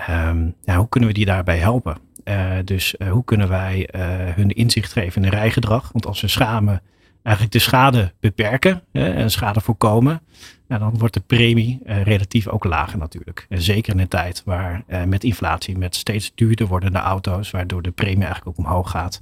Um, 0.10 0.56
ja, 0.64 0.78
hoe 0.78 0.90
kunnen 0.90 1.10
we 1.10 1.16
die 1.16 1.26
daarbij 1.26 1.58
helpen? 1.58 1.98
Uh, 2.26 2.52
dus 2.64 2.96
uh, 2.98 3.12
hoe 3.12 3.24
kunnen 3.24 3.50
wij 3.50 3.90
hun 4.36 4.50
inzicht 4.50 4.92
geven 4.92 5.24
in 5.24 5.30
hun 5.30 5.40
rijgedrag? 5.40 5.90
Want 5.92 6.06
als 6.06 6.22
we 6.22 6.28
schamen, 6.28 6.82
eigenlijk 7.24 7.56
de 7.56 7.62
schade 7.62 8.14
beperken 8.20 8.84
en 8.92 9.32
schade 9.32 9.62
voorkomen, 9.62 10.22
nou, 10.68 10.82
dan 10.82 10.98
wordt 10.98 11.14
de 11.14 11.20
premie 11.20 11.80
relatief 11.84 12.48
ook 12.48 12.64
lager 12.64 12.98
natuurlijk. 12.98 13.46
En 13.50 13.62
zeker 13.62 13.94
in 13.94 14.00
een 14.00 14.08
tijd 14.08 14.42
waar 14.46 14.84
met 15.08 15.24
inflatie, 15.24 15.78
met 15.78 15.96
steeds 15.96 16.32
duurder 16.36 16.68
wordende 16.68 17.00
auto's, 17.00 17.52
waardoor 17.52 17.82
de 17.82 17.92
premie 17.92 18.26
eigenlijk 18.26 18.48
ook 18.48 18.66
omhoog 18.66 18.90
gaat, 18.90 19.22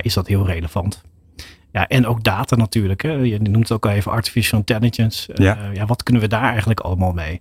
is 0.00 0.14
dat 0.14 0.26
heel 0.26 0.46
relevant. 0.46 1.02
Ja, 1.74 1.88
en 1.88 2.06
ook 2.06 2.24
data 2.24 2.56
natuurlijk. 2.56 3.02
Hè. 3.02 3.10
Je 3.10 3.38
noemt 3.38 3.68
het 3.68 3.72
ook 3.72 3.86
al 3.86 3.90
even 3.90 4.12
artificial 4.12 4.58
intelligence. 4.58 5.32
Eh, 5.32 5.44
ja. 5.44 5.58
Uh, 5.58 5.74
ja, 5.74 5.86
wat 5.86 6.02
kunnen 6.02 6.22
we 6.22 6.28
daar 6.28 6.50
eigenlijk 6.50 6.80
allemaal 6.80 7.12
mee? 7.12 7.40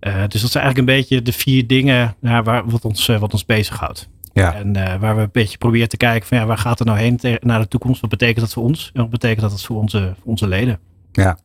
Uh, 0.00 0.14
dus 0.28 0.40
dat 0.40 0.50
zijn 0.50 0.64
eigenlijk 0.64 0.78
een 0.78 1.00
beetje 1.00 1.22
de 1.22 1.32
vier 1.32 1.66
dingen 1.66 2.14
nou, 2.20 2.42
waar, 2.42 2.70
wat, 2.70 2.84
ons, 2.84 3.08
uh, 3.08 3.18
wat 3.18 3.32
ons 3.32 3.44
bezighoudt. 3.44 4.08
Ja. 4.32 4.54
En 4.54 4.72
waar 5.00 5.16
we 5.16 5.22
een 5.22 5.28
beetje 5.32 5.58
proberen 5.58 5.88
te 5.88 5.96
kijken 5.96 6.28
van 6.28 6.38
ja, 6.38 6.46
waar 6.46 6.58
gaat 6.58 6.78
het 6.78 6.88
nou 6.88 7.00
heen 7.00 7.18
naar 7.40 7.60
de 7.60 7.68
toekomst? 7.68 8.00
Wat 8.00 8.10
betekent 8.10 8.40
dat 8.40 8.52
voor 8.52 8.62
ons? 8.62 8.90
En 8.94 9.00
wat 9.00 9.10
betekent 9.10 9.50
dat 9.50 9.62
voor 9.62 9.76
onze, 9.76 10.14
voor 10.18 10.30
onze 10.30 10.48
leden? 10.48 10.78
Ja, 11.12 11.38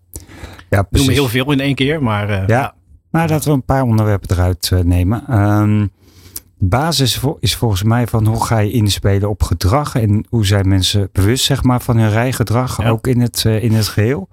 ja 0.70 0.82
precies. 0.82 1.08
We 1.08 1.13
heel 1.13 1.27
veel 1.27 1.51
in 1.51 1.60
één 1.60 1.75
keer, 1.75 2.03
maar 2.03 2.32
ja. 2.32 2.44
ja. 2.48 2.74
Maar 3.10 3.27
dat 3.27 3.46
we 3.46 3.51
een 3.51 3.65
paar 3.65 3.84
onderwerpen 3.84 4.32
eruit 4.32 4.72
nemen. 4.84 5.39
Um, 5.39 5.91
basis 6.57 7.21
is 7.39 7.55
volgens 7.55 7.83
mij 7.83 8.07
van 8.07 8.25
hoe 8.25 8.45
ga 8.45 8.59
je 8.59 8.71
inspelen 8.71 9.29
op 9.29 9.43
gedrag 9.43 9.95
en 9.95 10.25
hoe 10.29 10.45
zijn 10.45 10.67
mensen 10.67 11.09
bewust 11.12 11.45
zeg 11.45 11.63
maar, 11.63 11.81
van 11.81 11.97
hun 11.97 12.09
rijgedrag, 12.09 12.85
ook 12.85 13.07
in 13.07 13.19
het, 13.21 13.43
uh, 13.47 13.63
in 13.63 13.74
het 13.74 13.88
geheel. 13.88 14.29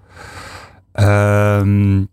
Um, 0.94 2.08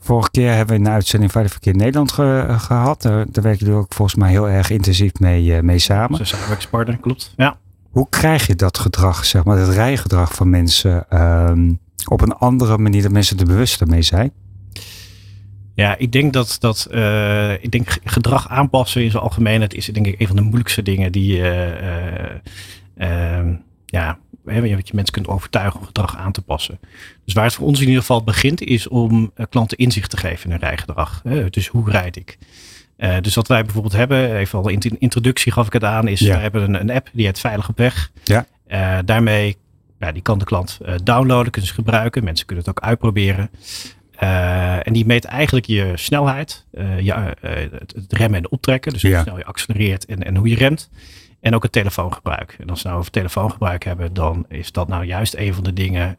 vorige 0.00 0.30
keer 0.30 0.52
hebben 0.54 0.76
we 0.76 0.84
een 0.84 0.94
uitzending 0.94 1.32
Veilig 1.32 1.52
Verkeer 1.52 1.76
Nederland 1.76 2.12
ge, 2.12 2.46
gehad. 2.48 3.02
Daar, 3.02 3.26
daar 3.30 3.44
werken 3.44 3.66
jullie 3.66 3.80
ook 3.80 3.94
volgens 3.94 4.16
mij 4.16 4.30
heel 4.30 4.48
erg 4.48 4.70
intensief 4.70 5.12
mee, 5.18 5.44
uh, 5.44 5.60
mee 5.60 5.78
samen. 5.78 6.16
Zijn 6.16 6.28
samenwerkingspartner, 6.28 6.96
klopt. 6.96 7.32
Ja. 7.36 7.56
Hoe 7.90 8.08
krijg 8.08 8.46
je 8.46 8.54
dat 8.54 8.78
gedrag, 8.78 9.24
zeg 9.24 9.44
maar, 9.44 9.58
het 9.58 9.68
rijgedrag 9.68 10.34
van 10.34 10.50
mensen 10.50 11.22
um, 11.48 11.78
op 12.08 12.20
een 12.20 12.32
andere 12.32 12.78
manier 12.78 13.02
dat 13.02 13.12
mensen 13.12 13.38
er 13.38 13.46
bewuster 13.46 13.86
mee 13.86 14.02
zijn? 14.02 14.32
Ja, 15.74 15.96
ik 15.98 16.12
denk 16.12 16.32
dat, 16.32 16.56
dat 16.60 16.88
uh, 16.90 17.52
ik 17.52 17.70
denk 17.70 17.98
gedrag 18.04 18.48
aanpassen 18.48 19.02
in 19.02 19.10
zijn 19.10 19.22
algemeenheid 19.22 19.74
is 19.74 19.86
denk 19.86 20.06
ik 20.06 20.20
een 20.20 20.26
van 20.26 20.36
de 20.36 20.42
moeilijkste 20.42 20.82
dingen 20.82 21.12
die 21.12 21.38
uh, 21.38 21.46
ja, 23.86 24.18
wat 24.42 24.88
je 24.88 24.94
mensen 24.94 25.12
kunt 25.12 25.28
overtuigen 25.28 25.80
om 25.80 25.86
gedrag 25.86 26.16
aan 26.16 26.32
te 26.32 26.42
passen. 26.42 26.78
Dus 27.24 27.34
waar 27.34 27.44
het 27.44 27.54
voor 27.54 27.66
ons 27.66 27.80
in 27.80 27.86
ieder 27.86 28.00
geval 28.00 28.24
begint 28.24 28.62
is 28.62 28.88
om 28.88 29.32
klanten 29.48 29.78
inzicht 29.78 30.10
te 30.10 30.16
geven 30.16 30.44
in 30.44 30.50
hun 30.50 30.60
rijgedrag. 30.60 31.22
Dus 31.50 31.68
hoe 31.68 31.90
rijd 31.90 32.16
ik? 32.16 32.38
dus 33.20 33.34
wat 33.34 33.48
wij 33.48 33.62
bijvoorbeeld 33.64 33.94
hebben, 33.94 34.36
even 34.36 34.58
al 34.58 34.68
in 34.68 34.78
de 34.78 34.96
introductie 34.98 35.52
gaf 35.52 35.66
ik 35.66 35.72
het 35.72 35.84
aan, 35.84 36.08
is 36.08 36.20
we 36.20 36.32
hebben 36.32 36.62
een, 36.62 36.80
een, 36.80 36.90
app 36.90 37.10
die 37.12 37.26
heet 37.26 37.38
Veilig 37.38 37.68
op 37.68 37.78
weg. 37.78 38.10
Ja. 38.24 38.46
daarmee, 39.02 39.56
ja, 39.98 40.12
die 40.12 40.22
kan 40.22 40.38
de 40.38 40.44
klant 40.44 40.78
downloaden, 41.02 41.50
kunnen 41.50 41.70
ze 41.70 41.76
gebruiken. 41.76 42.24
Mensen 42.24 42.46
kunnen 42.46 42.64
het 42.64 42.78
ook 42.78 42.84
uitproberen. 42.84 43.50
En 44.16 44.92
die 44.92 45.06
meet 45.06 45.24
eigenlijk 45.24 45.66
je 45.66 45.92
snelheid, 45.94 46.66
je, 47.00 47.34
het, 47.40 47.94
remmen 48.08 48.38
en 48.38 48.50
optrekken. 48.50 48.92
Dus 48.92 49.02
hoe 49.02 49.20
snel 49.22 49.38
je 49.38 49.44
accelereert 49.44 50.04
en, 50.04 50.22
en 50.22 50.36
hoe 50.36 50.48
je 50.48 50.56
remt. 50.56 50.90
En 51.40 51.54
ook 51.54 51.62
het 51.62 51.72
telefoongebruik. 51.72 52.56
En 52.60 52.70
als 52.70 52.82
we 52.82 52.88
nou 52.88 53.00
over 53.00 53.12
telefoongebruik 53.12 53.84
hebben, 53.84 54.14
dan 54.14 54.46
is 54.48 54.72
dat 54.72 54.88
nou 54.88 55.04
juist 55.04 55.34
een 55.34 55.54
van 55.54 55.64
de 55.64 55.72
dingen 55.72 56.16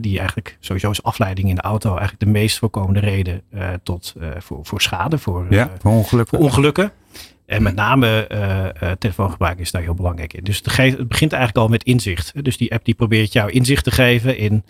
die 0.00 0.18
eigenlijk 0.18 0.56
sowieso 0.60 0.90
is 0.90 1.02
afleiding 1.02 1.48
in 1.48 1.54
de 1.54 1.60
auto 1.60 1.88
eigenlijk 1.88 2.20
de 2.20 2.26
meest 2.26 2.58
voorkomende 2.58 3.00
reden 3.00 3.42
tot, 3.82 4.14
voor, 4.38 4.58
voor 4.62 4.80
schade, 4.80 5.18
voor, 5.18 5.46
ja, 5.50 5.70
voor 5.78 5.90
ongelukken. 5.90 6.38
Voor 6.38 6.46
ongelukken. 6.46 6.92
En 7.46 7.62
met 7.62 7.74
name 7.74 8.26
telefoongebruik 8.98 9.58
is 9.58 9.70
daar 9.70 9.82
heel 9.82 9.94
belangrijk 9.94 10.32
in. 10.32 10.44
Dus 10.44 10.56
het, 10.56 10.76
het, 10.76 11.08
begint 11.08 11.32
eigenlijk 11.32 11.64
al 11.64 11.70
met 11.70 11.84
inzicht. 11.84 12.44
Dus 12.44 12.56
die 12.56 12.72
app 12.72 12.84
die 12.84 12.94
probeert 12.94 13.32
jou 13.32 13.50
inzicht 13.50 13.84
te 13.84 13.90
geven 13.90 14.38
in 14.38 14.64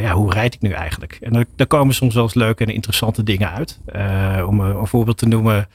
ja, 0.00 0.12
hoe 0.12 0.32
rijd 0.32 0.54
ik 0.54 0.60
nu 0.60 0.70
eigenlijk. 0.70 1.18
En 1.20 1.46
daar 1.56 1.66
komen 1.66 1.94
soms 1.94 2.14
wel 2.14 2.22
eens 2.22 2.34
leuke 2.34 2.64
en 2.64 2.74
interessante 2.74 3.22
dingen 3.22 3.50
uit. 3.50 3.80
om 4.46 4.60
een 4.60 4.86
voorbeeld 4.86 5.18
te 5.18 5.28
noemen. 5.28 5.68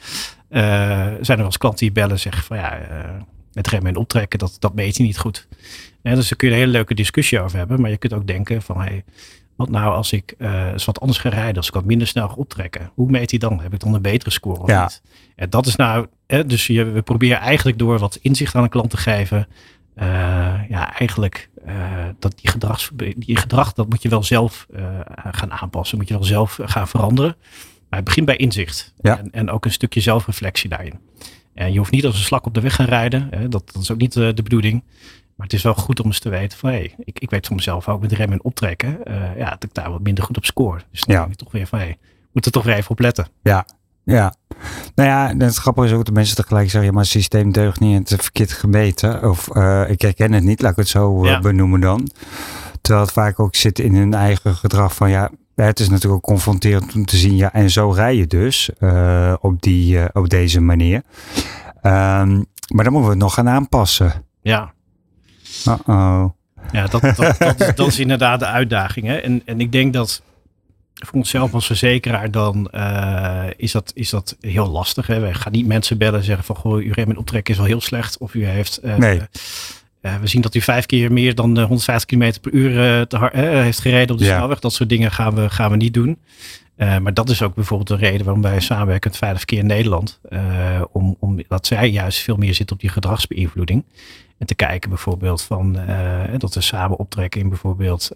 Uh, 0.49 0.59
zijn 0.59 1.17
er 1.19 1.37
wel 1.37 1.45
eens 1.45 1.57
klanten 1.57 1.79
die 1.79 1.91
bellen 1.91 2.11
en 2.11 2.19
zeggen 2.19 2.43
van 2.43 2.57
ja, 2.57 2.79
het 3.53 3.67
remmen 3.67 3.91
en 3.91 3.97
optrekken, 3.97 4.39
dat, 4.39 4.55
dat 4.59 4.73
meet 4.75 4.97
je 4.97 5.03
niet 5.03 5.17
goed. 5.17 5.47
En 6.01 6.15
dus 6.15 6.29
daar 6.29 6.37
kun 6.37 6.47
je 6.47 6.53
een 6.53 6.59
hele 6.59 6.71
leuke 6.71 6.93
discussie 6.93 7.39
over 7.39 7.57
hebben. 7.57 7.81
Maar 7.81 7.89
je 7.89 7.97
kunt 7.97 8.13
ook 8.13 8.27
denken 8.27 8.61
van 8.61 8.81
hey, 8.81 9.03
wat 9.55 9.69
nou 9.69 9.93
als 9.93 10.11
ik 10.11 10.33
uh, 10.37 10.67
eens 10.67 10.85
wat 10.85 10.99
anders 10.99 11.19
ga 11.19 11.29
rijden, 11.29 11.55
als 11.55 11.67
ik 11.67 11.73
wat 11.73 11.85
minder 11.85 12.07
snel 12.07 12.27
ga 12.27 12.33
optrekken. 12.33 12.91
Hoe 12.93 13.09
meet 13.09 13.29
hij 13.29 13.39
dan? 13.39 13.61
Heb 13.61 13.73
ik 13.73 13.79
dan 13.79 13.93
een 13.93 14.01
betere 14.01 14.31
score 14.31 14.59
of 14.59 14.69
ja. 14.69 14.81
niet? 14.81 15.01
En 15.35 15.49
dat 15.49 15.65
is 15.65 15.75
nou, 15.75 16.07
hè, 16.27 16.45
dus 16.45 16.67
je, 16.67 16.85
we 16.85 17.01
proberen 17.01 17.37
eigenlijk 17.37 17.79
door 17.79 17.99
wat 17.99 18.19
inzicht 18.21 18.55
aan 18.55 18.63
een 18.63 18.69
klant 18.69 18.89
te 18.89 18.97
geven. 18.97 19.47
ja, 20.69 20.97
eigenlijk 20.97 21.48
dat 22.19 22.33
die, 22.39 22.49
gedrags, 22.49 22.89
die 23.15 23.37
gedrag, 23.37 23.73
dat 23.73 23.89
moet 23.89 24.01
je 24.01 24.09
wel 24.09 24.23
zelf 24.23 24.67
gaan 25.31 25.51
aanpassen. 25.51 25.97
Moet 25.97 26.07
je 26.07 26.13
wel 26.13 26.23
zelf 26.23 26.59
gaan 26.61 26.87
veranderen. 26.87 27.35
Maar 27.89 27.99
het 27.99 28.07
begint 28.07 28.25
bij 28.25 28.35
inzicht. 28.35 28.93
En, 29.01 29.31
en, 29.31 29.49
ook 29.49 29.65
een 29.65 29.71
stukje 29.71 30.01
zelfreflectie 30.01 30.69
daarin. 30.69 30.99
En 31.53 31.71
je 31.71 31.77
hoeft 31.77 31.91
niet 31.91 32.05
als 32.05 32.15
een 32.15 32.23
slak 32.23 32.45
op 32.45 32.53
de 32.53 32.61
weg 32.61 32.75
gaan 32.75 32.85
rijden. 32.85 33.27
Hè, 33.31 33.49
dat, 33.49 33.71
dat, 33.73 33.81
is 33.81 33.91
ook 33.91 33.97
niet 33.97 34.13
de, 34.13 34.33
de, 34.33 34.43
bedoeling. 34.43 34.83
Maar 35.35 35.47
het 35.47 35.55
is 35.55 35.63
wel 35.63 35.73
goed 35.73 35.99
om 35.99 36.05
eens 36.05 36.19
te 36.19 36.29
weten 36.29 36.57
van 36.57 36.69
hé, 36.69 36.75
hey, 36.75 36.93
ik, 36.97 37.19
ik 37.19 37.29
weet 37.29 37.47
van 37.47 37.55
mezelf 37.55 37.87
ook 37.87 38.01
met 38.01 38.11
remmen 38.11 38.37
en 38.37 38.43
optrekken. 38.43 38.99
Ja, 39.37 39.49
dat 39.49 39.63
ik 39.63 39.73
daar 39.73 39.91
wat 39.91 40.01
minder 40.01 40.23
goed 40.23 40.37
op 40.37 40.45
score. 40.45 40.81
Dus 40.91 41.01
dan 41.01 41.15
ja. 41.15 41.21
denk 41.21 41.31
je 41.31 41.43
toch 41.43 41.51
weer 41.51 41.67
van 41.67 41.79
hé, 41.79 41.85
hey, 41.85 41.97
moet 42.31 42.45
er 42.45 42.51
toch 42.51 42.63
weer 42.63 42.75
even 42.75 42.91
op 42.91 42.99
letten. 42.99 43.27
Ja, 43.43 43.65
ja. 44.03 44.33
Nou 44.95 45.09
ja, 45.09 45.45
het 45.45 45.55
grappige 45.55 45.87
is 45.87 45.93
ook 45.93 46.05
dat 46.05 46.13
mensen 46.13 46.35
tegelijk 46.35 46.69
zeggen, 46.69 46.89
ja, 46.89 46.91
maar 46.91 47.03
het 47.03 47.11
systeem 47.11 47.51
deugt 47.51 47.79
niet 47.79 47.95
en 47.95 48.01
het 48.01 48.11
is 48.11 48.17
verkeerd 48.21 48.51
gemeten. 48.51 49.29
Of 49.29 49.49
uh, 49.55 49.89
ik 49.89 50.01
herken 50.01 50.33
het 50.33 50.43
niet, 50.43 50.61
laat 50.61 50.71
ik 50.71 50.77
het 50.77 50.87
zo 50.87 51.25
uh, 51.25 51.41
benoemen 51.41 51.79
dan. 51.79 52.09
Terwijl 52.81 53.05
het 53.05 53.13
vaak 53.13 53.39
ook 53.39 53.55
zit 53.55 53.79
in 53.79 53.95
hun 53.95 54.13
eigen 54.13 54.55
gedrag 54.55 54.95
van 54.95 55.09
ja, 55.09 55.29
het 55.55 55.79
is 55.79 55.89
natuurlijk 55.89 56.13
ook 56.13 56.33
confronterend 56.33 56.95
om 56.95 57.05
te 57.05 57.17
zien, 57.17 57.35
ja, 57.35 57.53
en 57.53 57.69
zo 57.69 57.91
rij 57.91 58.15
je 58.15 58.27
dus 58.27 58.69
uh, 58.79 59.33
op, 59.39 59.61
die, 59.61 60.13
op 60.13 60.29
deze 60.29 60.61
manier. 60.61 61.01
Um, 61.83 62.45
maar 62.73 62.83
dan 62.83 62.93
moeten 62.93 63.03
we 63.03 63.09
het 63.09 63.17
nog 63.17 63.33
gaan 63.33 63.49
aanpassen. 63.49 64.13
Ja. 64.41 64.73
Uh-oh. 65.67 66.25
Ja, 66.71 66.87
dat, 66.87 67.01
dat, 67.01 67.15
dat, 67.17 67.59
is, 67.59 67.75
dat, 67.75 67.87
is, 67.87 67.99
inderdaad 67.99 68.39
de 68.39 68.45
uitdaging. 68.45 69.05
Hè? 69.05 69.15
En, 69.15 69.41
en 69.45 69.61
ik 69.61 69.71
denk 69.71 69.93
dat 69.93 70.21
voor 71.05 71.17
onszelf 71.19 71.53
als 71.53 71.65
verzekeraar 71.65 72.31
dan 72.31 72.69
uh, 72.75 73.43
is, 73.57 73.71
dat, 73.71 73.91
is 73.95 74.09
dat 74.09 74.37
heel 74.39 74.69
lastig. 74.69 75.07
Hè? 75.07 75.19
Wij 75.19 75.33
gaan 75.33 75.51
niet 75.51 75.67
mensen 75.67 75.97
bellen 75.97 76.19
en 76.19 76.25
zeggen 76.25 76.45
van 76.45 76.55
goh, 76.55 76.73
uw 76.73 76.93
rem 76.93 77.09
en 77.09 77.17
optrek 77.17 77.49
is 77.49 77.57
wel 77.57 77.65
heel 77.65 77.81
slecht. 77.81 78.17
Of 78.17 78.33
u 78.33 78.45
heeft... 78.45 78.79
nee 78.97 79.21
uh, 80.01 80.15
we 80.15 80.27
zien 80.27 80.41
dat 80.41 80.53
hij 80.53 80.61
vijf 80.61 80.85
keer 80.85 81.11
meer 81.11 81.35
dan 81.35 81.59
150 81.59 82.05
km 82.05 82.39
per 82.41 82.51
uur 82.51 83.07
te 83.07 83.17
hard, 83.17 83.33
heeft 83.33 83.79
gereden 83.79 84.11
op 84.11 84.17
de 84.17 84.25
ja. 84.25 84.35
snelweg. 84.35 84.59
Dat 84.59 84.73
soort 84.73 84.89
dingen 84.89 85.11
gaan 85.11 85.35
we, 85.35 85.49
gaan 85.49 85.71
we 85.71 85.77
niet 85.77 85.93
doen. 85.93 86.17
Maar 86.79 87.13
dat 87.13 87.29
is 87.29 87.41
ook 87.41 87.55
bijvoorbeeld 87.55 87.99
de 87.99 88.05
reden 88.05 88.25
waarom 88.25 88.41
wij 88.41 88.59
samenwerken 88.59 89.09
met 89.09 89.19
Veilig 89.19 89.39
Verkeer 89.39 89.59
in 89.59 89.67
Nederland. 89.67 90.19
om, 90.91 91.15
omdat 91.19 91.67
zij 91.67 91.89
juist 91.89 92.19
veel 92.19 92.37
meer 92.37 92.53
zitten 92.53 92.75
op 92.75 92.81
die 92.81 92.89
gedragsbeïnvloeding. 92.91 93.83
En 94.37 94.45
te 94.45 94.55
kijken 94.55 94.89
bijvoorbeeld 94.89 95.41
van 95.41 95.77
dat 96.37 96.53
we 96.53 96.61
samen 96.61 96.97
optrekken 96.97 97.41
in 97.41 97.49
bijvoorbeeld 97.49 98.11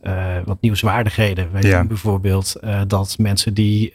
wat 0.45 0.57
nieuwswaardigheden. 0.61 1.51
Wij 1.51 1.61
ja. 1.61 1.77
zien 1.77 1.87
bijvoorbeeld 1.87 2.55
dat 2.87 3.15
mensen 3.17 3.53
die 3.53 3.91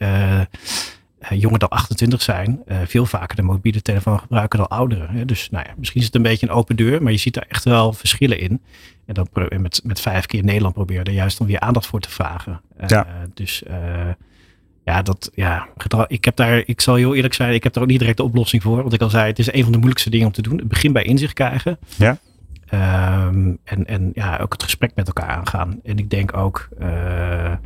jonger 1.31 1.59
dan 1.59 1.69
28 1.69 2.23
zijn, 2.23 2.63
veel 2.87 3.07
vaker 3.07 3.37
de 3.37 3.43
mobiele 3.43 3.83
telefoon 3.83 4.19
gebruiken 4.19 4.59
dan 4.59 4.69
ouderen. 4.69 5.11
Hè? 5.11 5.25
Dus 5.25 5.51
nou 5.51 5.65
ja, 5.67 5.75
misschien 5.77 6.01
is 6.01 6.07
het 6.07 6.15
een 6.15 6.23
beetje 6.23 6.49
een 6.49 6.53
open 6.53 6.77
deur, 6.77 7.03
maar 7.03 7.13
je 7.13 7.19
ziet 7.19 7.35
daar 7.35 7.47
echt 7.49 7.65
wel 7.65 7.93
verschillen 7.93 8.41
in. 8.41 8.63
En 9.07 9.15
dan 9.15 9.29
met, 9.61 9.81
met 9.85 10.01
vijf 10.01 10.27
keer 10.27 10.45
Nederland 10.45 10.75
proberen 10.75 11.05
er 11.05 11.13
juist 11.13 11.39
dan 11.39 11.47
weer 11.47 11.61
aandacht 11.61 11.87
voor 11.87 12.01
te 12.01 12.11
vragen. 12.11 12.61
Ja. 12.87 13.07
Dus 13.35 13.63
ja, 14.89 15.03
dat, 15.03 15.31
ja, 15.35 15.69
ik 16.07 16.25
heb 16.25 16.37
daar, 16.37 16.63
ik 16.65 16.81
zal 16.81 16.95
heel 16.95 17.15
eerlijk 17.15 17.35
zijn, 17.35 17.55
ik 17.55 17.63
heb 17.63 17.73
daar 17.73 17.83
ook 17.83 17.89
niet 17.89 17.99
direct 17.99 18.17
de 18.17 18.23
oplossing 18.23 18.63
voor. 18.63 18.77
Want 18.77 18.93
ik 18.93 19.01
al 19.01 19.11
zei, 19.11 19.27
het 19.27 19.39
is 19.39 19.53
een 19.53 19.63
van 19.63 19.73
de 19.73 19.79
moeilijkste 19.79 20.11
dingen 20.11 20.27
om 20.27 20.33
te 20.33 20.43
doen. 20.43 20.59
Het 20.59 20.69
begin 20.69 20.93
bij 20.93 21.03
inzicht 21.03 21.33
krijgen. 21.33 21.79
Ja. 21.97 22.19
Um, 23.27 23.59
en, 23.65 23.87
en 23.87 24.11
ja, 24.15 24.39
ook 24.39 24.53
het 24.53 24.63
gesprek 24.63 24.93
met 24.95 25.07
elkaar 25.07 25.29
aangaan. 25.29 25.81
En 25.85 25.99
ik 25.99 26.11
denk 26.11 26.37
ook, 26.37 26.69
nou 26.79 27.59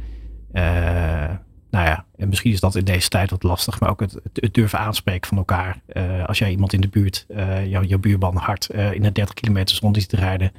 ja, 1.93 2.05
en 2.17 2.29
misschien 2.29 2.53
is 2.53 2.61
dat 2.61 2.75
in 2.75 2.85
deze 2.85 3.09
tijd 3.09 3.31
wat 3.31 3.43
lastig, 3.43 3.81
maar 3.81 3.91
ook 3.91 4.01
het, 4.01 4.21
het 4.35 4.55
durven 4.55 4.79
aanspreken 4.79 5.29
van 5.29 5.39
elkaar. 5.39 5.81
Uh, 5.93 6.25
als 6.25 6.39
jij 6.39 6.51
iemand 6.51 6.73
in 6.73 6.81
de 6.81 6.89
buurt, 6.89 7.27
uh, 7.29 7.67
jouw, 7.67 7.83
jouw 7.83 7.99
buurman 7.99 8.37
hard 8.37 8.69
uh, 8.75 8.93
in 8.93 9.03
de 9.03 9.13
30 9.13 9.35
kilometer 9.35 9.79
rond 9.81 9.97
is 9.97 10.07
te 10.07 10.17
rijden, 10.17 10.53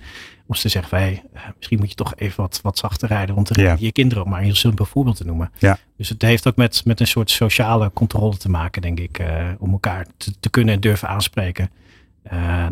om 0.48 0.56
te 0.56 0.70
zeggen, 0.70 0.98
hey, 0.98 1.24
misschien 1.58 1.80
moet 1.80 1.90
je 1.90 1.96
toch 1.96 2.14
even 2.16 2.42
wat, 2.42 2.60
wat 2.64 2.78
zachter 2.78 3.08
rijden, 3.08 3.36
want 3.36 3.50
er 3.50 3.62
ja. 3.62 3.76
je 3.80 3.92
kinderen, 3.92 4.24
om 4.24 4.30
maar 4.30 4.40
een 4.40 4.46
heel 4.46 4.56
simpel 4.56 4.86
voorbeeld 4.86 5.18
te 5.18 5.26
noemen. 5.26 5.52
Ja. 5.60 5.78
Dus 5.98 6.10
het 6.10 6.22
heeft 6.22 6.48
ook 6.48 6.56
met, 6.56 6.86
met 6.86 7.00
een 7.00 7.08
soort 7.08 7.32
sociale 7.32 7.92
controle 7.94 8.38
te 8.38 8.50
maken, 8.50 8.82
denk 8.82 9.00
ik, 9.00 9.24
om 9.60 9.72
elkaar 9.72 10.06
te, 10.18 10.34
te, 10.40 10.50
kunnen 10.50 10.74
en 10.74 10.80
durven 10.80 11.08
aanspreken. 11.08 11.70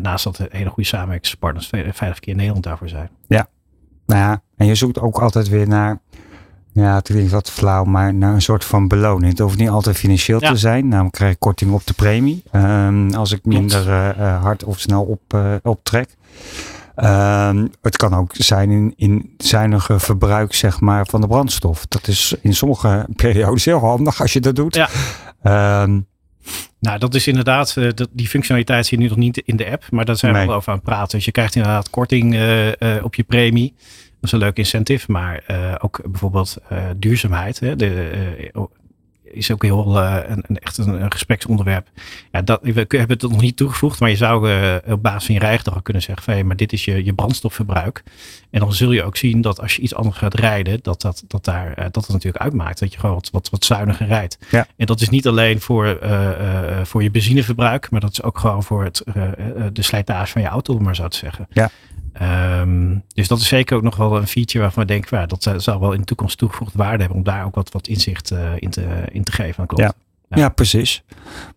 naast 0.02 0.24
dat 0.24 0.46
hele 0.48 0.70
goede 0.70 0.88
samenwerkingspartners, 0.88 1.66
Veilig 1.66 1.96
Verkeer 1.96 2.34
Nederland 2.34 2.64
daarvoor 2.64 2.88
zijn. 2.88 3.10
Ja, 3.26 3.48
nou 4.06 4.20
ja, 4.20 4.42
en 4.56 4.66
je 4.66 4.74
zoekt 4.74 4.98
ook 4.98 5.18
altijd 5.18 5.48
weer 5.48 5.68
naar 5.68 6.00
ja, 6.72 6.94
het 6.94 7.08
klinkt 7.08 7.30
wat 7.30 7.50
flauw, 7.50 7.84
maar 7.84 8.14
naar 8.14 8.34
een 8.34 8.42
soort 8.42 8.64
van 8.64 8.88
beloning. 8.88 9.30
Het 9.30 9.38
hoeft 9.38 9.58
niet 9.58 9.68
altijd 9.68 9.96
financieel 9.96 10.40
te 10.40 10.56
zijn. 10.56 10.88
Namelijk 10.88 11.14
krijg 11.14 11.32
ik 11.32 11.40
korting 11.40 11.72
op 11.72 11.86
de 11.86 11.92
premie. 11.92 12.42
Um, 12.52 13.14
als 13.14 13.32
ik 13.32 13.44
minder 13.44 13.86
uh, 13.86 14.42
hard 14.42 14.64
of 14.64 14.80
snel 14.80 15.02
op, 15.02 15.20
uh, 15.34 15.54
optrek. 15.62 16.08
Um, 16.96 17.70
het 17.82 17.96
kan 17.96 18.14
ook 18.14 18.30
zijn 18.34 18.70
in, 18.70 18.92
in 18.96 19.34
zuinige 19.36 19.98
verbruik 19.98 20.54
zeg 20.54 20.80
maar, 20.80 21.06
van 21.06 21.20
de 21.20 21.26
brandstof. 21.26 21.86
Dat 21.86 22.08
is 22.08 22.34
in 22.40 22.54
sommige 22.54 23.06
periodes 23.16 23.64
heel 23.64 23.78
handig 23.78 24.20
als 24.20 24.32
je 24.32 24.40
dat 24.40 24.56
doet. 24.56 24.74
Ja. 24.74 25.82
Um, 25.82 26.06
nou, 26.80 26.98
dat 26.98 27.14
is 27.14 27.26
inderdaad, 27.26 27.74
uh, 27.78 27.90
dat, 27.94 28.08
die 28.12 28.28
functionaliteit 28.28 28.86
zie 28.86 28.98
je 28.98 29.02
nu 29.02 29.10
nog 29.10 29.18
niet 29.18 29.38
in 29.38 29.56
de 29.56 29.70
app, 29.70 29.84
maar 29.90 30.04
daar 30.04 30.16
zijn 30.16 30.32
nee. 30.32 30.40
we 30.40 30.48
wel 30.48 30.56
over 30.56 30.68
aan 30.68 30.74
het 30.74 30.84
praten. 30.84 31.16
Dus 31.16 31.24
je 31.24 31.32
krijgt 31.32 31.54
inderdaad 31.54 31.90
korting 31.90 32.34
uh, 32.34 32.66
uh, 32.66 32.72
op 33.02 33.14
je 33.14 33.22
premie. 33.22 33.74
Dat 34.22 34.32
is 34.32 34.38
een 34.38 34.46
leuk 34.46 34.56
incentive, 34.56 35.12
maar 35.12 35.44
uh, 35.50 35.74
ook 35.78 36.00
bijvoorbeeld 36.10 36.56
uh, 36.72 36.84
duurzaamheid. 36.96 37.60
Hè, 37.60 37.76
de, 37.76 38.10
uh, 38.54 38.62
is 39.22 39.52
ook 39.52 39.62
heel 39.62 39.96
een, 39.96 40.44
een, 40.46 40.58
echt 40.58 40.78
een, 40.78 41.02
een, 41.02 41.12
gespreksonderwerp. 41.12 41.88
Ja, 42.32 42.42
dat, 42.42 42.60
we 42.62 42.72
hebben 42.72 43.08
het 43.08 43.22
nog 43.22 43.40
niet 43.40 43.56
toegevoegd, 43.56 44.00
maar 44.00 44.10
je 44.10 44.16
zou 44.16 44.36
op 44.86 45.02
basis 45.02 45.26
van 45.26 45.34
je 45.34 45.40
rijgedrag 45.40 45.82
kunnen 45.82 46.02
zeggen: 46.02 46.24
van, 46.24 46.34
hey, 46.34 46.44
maar 46.44 46.56
dit 46.56 46.72
is 46.72 46.84
je, 46.84 47.04
je 47.04 47.12
brandstofverbruik. 47.12 48.02
En 48.50 48.60
dan 48.60 48.72
zul 48.72 48.92
je 48.92 49.02
ook 49.02 49.16
zien 49.16 49.40
dat 49.40 49.60
als 49.60 49.76
je 49.76 49.82
iets 49.82 49.94
anders 49.94 50.16
gaat 50.16 50.34
rijden, 50.34 50.78
dat 50.82 51.00
dat, 51.00 51.24
dat, 51.26 51.44
daar, 51.44 51.74
dat 51.74 52.04
het 52.04 52.12
natuurlijk 52.12 52.44
uitmaakt. 52.44 52.78
Dat 52.78 52.92
je 52.92 52.98
gewoon 52.98 53.14
wat, 53.14 53.30
wat, 53.30 53.50
wat 53.50 53.64
zuiniger 53.64 54.06
rijdt. 54.06 54.38
Ja. 54.50 54.66
En 54.76 54.86
dat 54.86 55.00
is 55.00 55.08
niet 55.08 55.26
alleen 55.26 55.60
voor, 55.60 55.98
voor 56.82 57.02
je 57.02 57.10
benzineverbruik, 57.10 57.90
maar 57.90 58.00
dat 58.00 58.12
is 58.12 58.22
ook 58.22 58.38
gewoon 58.38 58.62
voor 58.62 58.84
het, 58.84 59.04
de 59.72 59.82
slijtage 59.82 60.32
van 60.32 60.42
je 60.42 60.48
auto, 60.48 60.74
om 60.74 60.82
maar 60.82 60.96
zo 60.96 61.08
te 61.08 61.16
zeggen. 61.16 61.46
Ja. 61.50 61.70
Um, 62.22 63.02
dus 63.14 63.28
dat 63.28 63.38
is 63.38 63.48
zeker 63.48 63.76
ook 63.76 63.82
nog 63.82 63.96
wel 63.96 64.16
een 64.16 64.26
feature 64.26 64.60
waarvan 64.60 64.82
we 64.82 64.88
denken, 64.88 65.18
ja, 65.18 65.26
dat 65.26 65.50
zal 65.56 65.80
wel 65.80 65.92
in 65.92 66.00
de 66.00 66.06
toekomst 66.06 66.38
toegevoegde 66.38 66.78
waarde 66.78 66.98
hebben 66.98 67.16
om 67.16 67.24
daar 67.24 67.44
ook 67.44 67.54
wat, 67.54 67.72
wat 67.72 67.86
inzicht 67.86 68.30
uh, 68.30 68.50
in, 68.56 68.70
te, 68.70 69.04
in 69.12 69.24
te 69.24 69.32
geven 69.32 69.60
aan 69.60 69.66
klanten. 69.66 69.96
Ja. 70.28 70.36
Ja. 70.38 70.48
precies. 70.48 71.02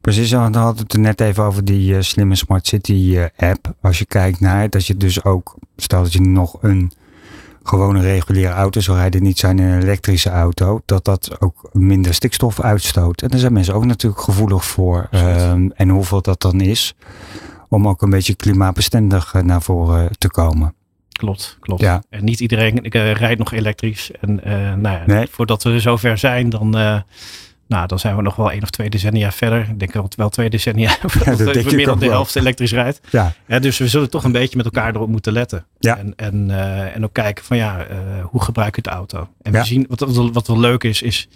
Precies, 0.02 0.32
we 0.32 0.38
hadden 0.38 0.78
het 0.78 0.94
er 0.94 1.00
net 1.00 1.22
even 1.22 1.44
over 1.44 1.66
die 1.66 1.94
uh, 1.94 2.02
slimme 2.02 2.36
Smart 2.36 2.68
City 2.68 2.92
uh, 2.94 3.26
app. 3.38 3.74
Als 3.82 4.00
je 4.00 4.06
kijkt 4.06 4.40
naar 4.40 4.70
dat 4.70 4.88
je 4.88 4.98
dus 4.98 5.24
ook, 5.24 5.56
stel 5.78 6.04
dat 6.04 6.14
je 6.14 6.22
nog 6.22 6.58
een 6.62 6.92
gewone 7.64 8.02
reguliere 8.02 8.54
auto 8.54 8.80
zou 8.80 8.98
rijden, 8.98 9.24
niet 9.24 9.40
zijn 9.40 9.58
een 9.58 9.82
elektrische 9.82 10.30
auto, 10.30 10.82
dat 10.86 11.06
dat 11.06 11.42
ook 11.42 11.70
minder 11.72 12.14
stikstof 12.14 12.62
uitstoot. 12.62 13.22
En 13.22 13.28
daar 13.30 13.40
zijn 13.40 13.54
mensen 13.54 13.74
ook 13.74 13.86
natuurlijk 13.86 14.22
gevoelig 14.22 14.66
voor. 14.66 15.10
Um, 15.12 15.72
en 15.72 15.90
hoeveel 15.90 16.22
dat 16.22 16.42
dan 16.42 16.62
is 16.62 16.96
om 17.70 17.88
ook 17.88 18.02
een 18.02 18.10
beetje 18.10 18.36
klimaatbestendig 18.36 19.34
eh, 19.34 19.42
naar 19.42 19.62
voren 19.62 20.10
te 20.18 20.30
komen. 20.30 20.74
Klopt, 21.12 21.58
klopt. 21.60 21.82
Ja. 21.82 22.04
En 22.10 22.24
niet 22.24 22.40
iedereen 22.40 22.84
ik, 22.84 22.96
uh, 22.96 23.12
rijdt 23.12 23.40
nog 23.40 23.54
elektrisch. 23.54 24.12
En 24.22 24.36
nou 24.82 24.82
ja, 24.82 25.04
nee. 25.06 25.28
voordat 25.32 25.64
we 25.64 25.80
zover 25.80 26.18
zijn, 26.18 26.50
dan, 26.50 26.76
nou, 27.68 27.88
dan 27.88 28.00
zijn 28.00 28.16
we 28.16 28.22
nog 28.22 28.36
wel 28.36 28.52
één 28.52 28.64
of 28.64 28.70
twee 28.70 28.90
decennia 28.90 29.32
verder. 29.32 29.70
Ik 29.70 29.80
denk 29.80 29.94
dat 29.94 30.16
wel 30.16 30.30
twee 30.30 30.50
decennia 30.50 30.90
ja, 31.26 31.36
we 31.36 31.72
meer 31.76 31.86
dan 31.86 32.00
de 32.00 32.06
helft 32.06 32.36
elektrisch 32.36 32.72
rijdt. 32.72 33.02
Ja. 33.10 33.34
ja. 33.48 33.60
dus 33.60 33.78
we 33.78 33.88
zullen 33.88 34.10
toch 34.10 34.24
een 34.24 34.32
beetje 34.32 34.58
met 34.58 34.66
elkaar 34.66 34.96
erop 34.96 35.10
moeten 35.10 35.34
letten. 35.34 35.66
Ja. 35.80 35.98
En, 35.98 36.14
en, 36.16 36.50
uh, 36.50 36.96
en 36.96 37.04
ook 37.04 37.14
kijken 37.14 37.46
van 37.46 37.58
ja, 37.58 37.88
uh, 37.90 37.98
hoe 38.24 38.42
gebruik 38.42 38.76
je 38.76 38.82
de 38.82 38.90
auto? 38.90 39.28
En 39.42 39.52
we 39.52 39.64
zien, 39.64 39.86
wat, 39.90 40.00
wat, 40.00 40.32
wat 40.32 40.48
wel 40.48 40.60
leuk 40.60 40.84
is, 40.84 41.02
is 41.02 41.28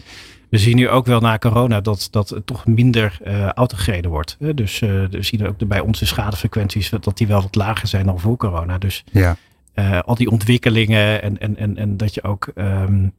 we 0.50 0.58
zien 0.58 0.76
nu 0.76 0.90
ook 0.90 1.06
wel 1.06 1.20
na 1.20 1.38
corona 1.38 1.82
dat, 1.82 2.08
dat 2.12 2.30
het 2.30 2.46
toch 2.46 2.66
minder 2.66 3.20
uh, 3.28 3.46
auto 3.46 3.78
gereden 3.78 4.12
wordt. 4.12 4.38
Dus 4.56 4.82
uh, 4.82 4.90
we 5.10 5.24
zien 5.24 5.48
ook 5.48 5.68
bij 5.68 5.80
onze 5.80 6.06
schadefrequenties 6.06 6.90
dat 6.90 7.18
die 7.18 7.28
wel 7.28 7.42
wat 7.42 7.56
lager 7.56 7.88
zijn 7.88 8.06
dan 8.06 8.20
voor 8.20 8.38
corona. 8.38 8.78
Dus 8.78 9.04
ja. 9.12 9.36
uh, 9.76 10.00
al 10.00 10.16
die 10.16 10.30
ontwikkelingen 10.30 11.22
en, 11.22 11.40
en, 11.40 11.58
en, 11.58 11.78
en 11.78 11.98
dat 11.98 12.14
je 12.14 12.24
ook 12.24 12.52
um, 12.56 13.14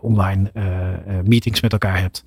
online 0.00 0.50
meetings 1.24 1.60
met 1.60 1.72
elkaar 1.72 2.00
hebt. 2.00 2.24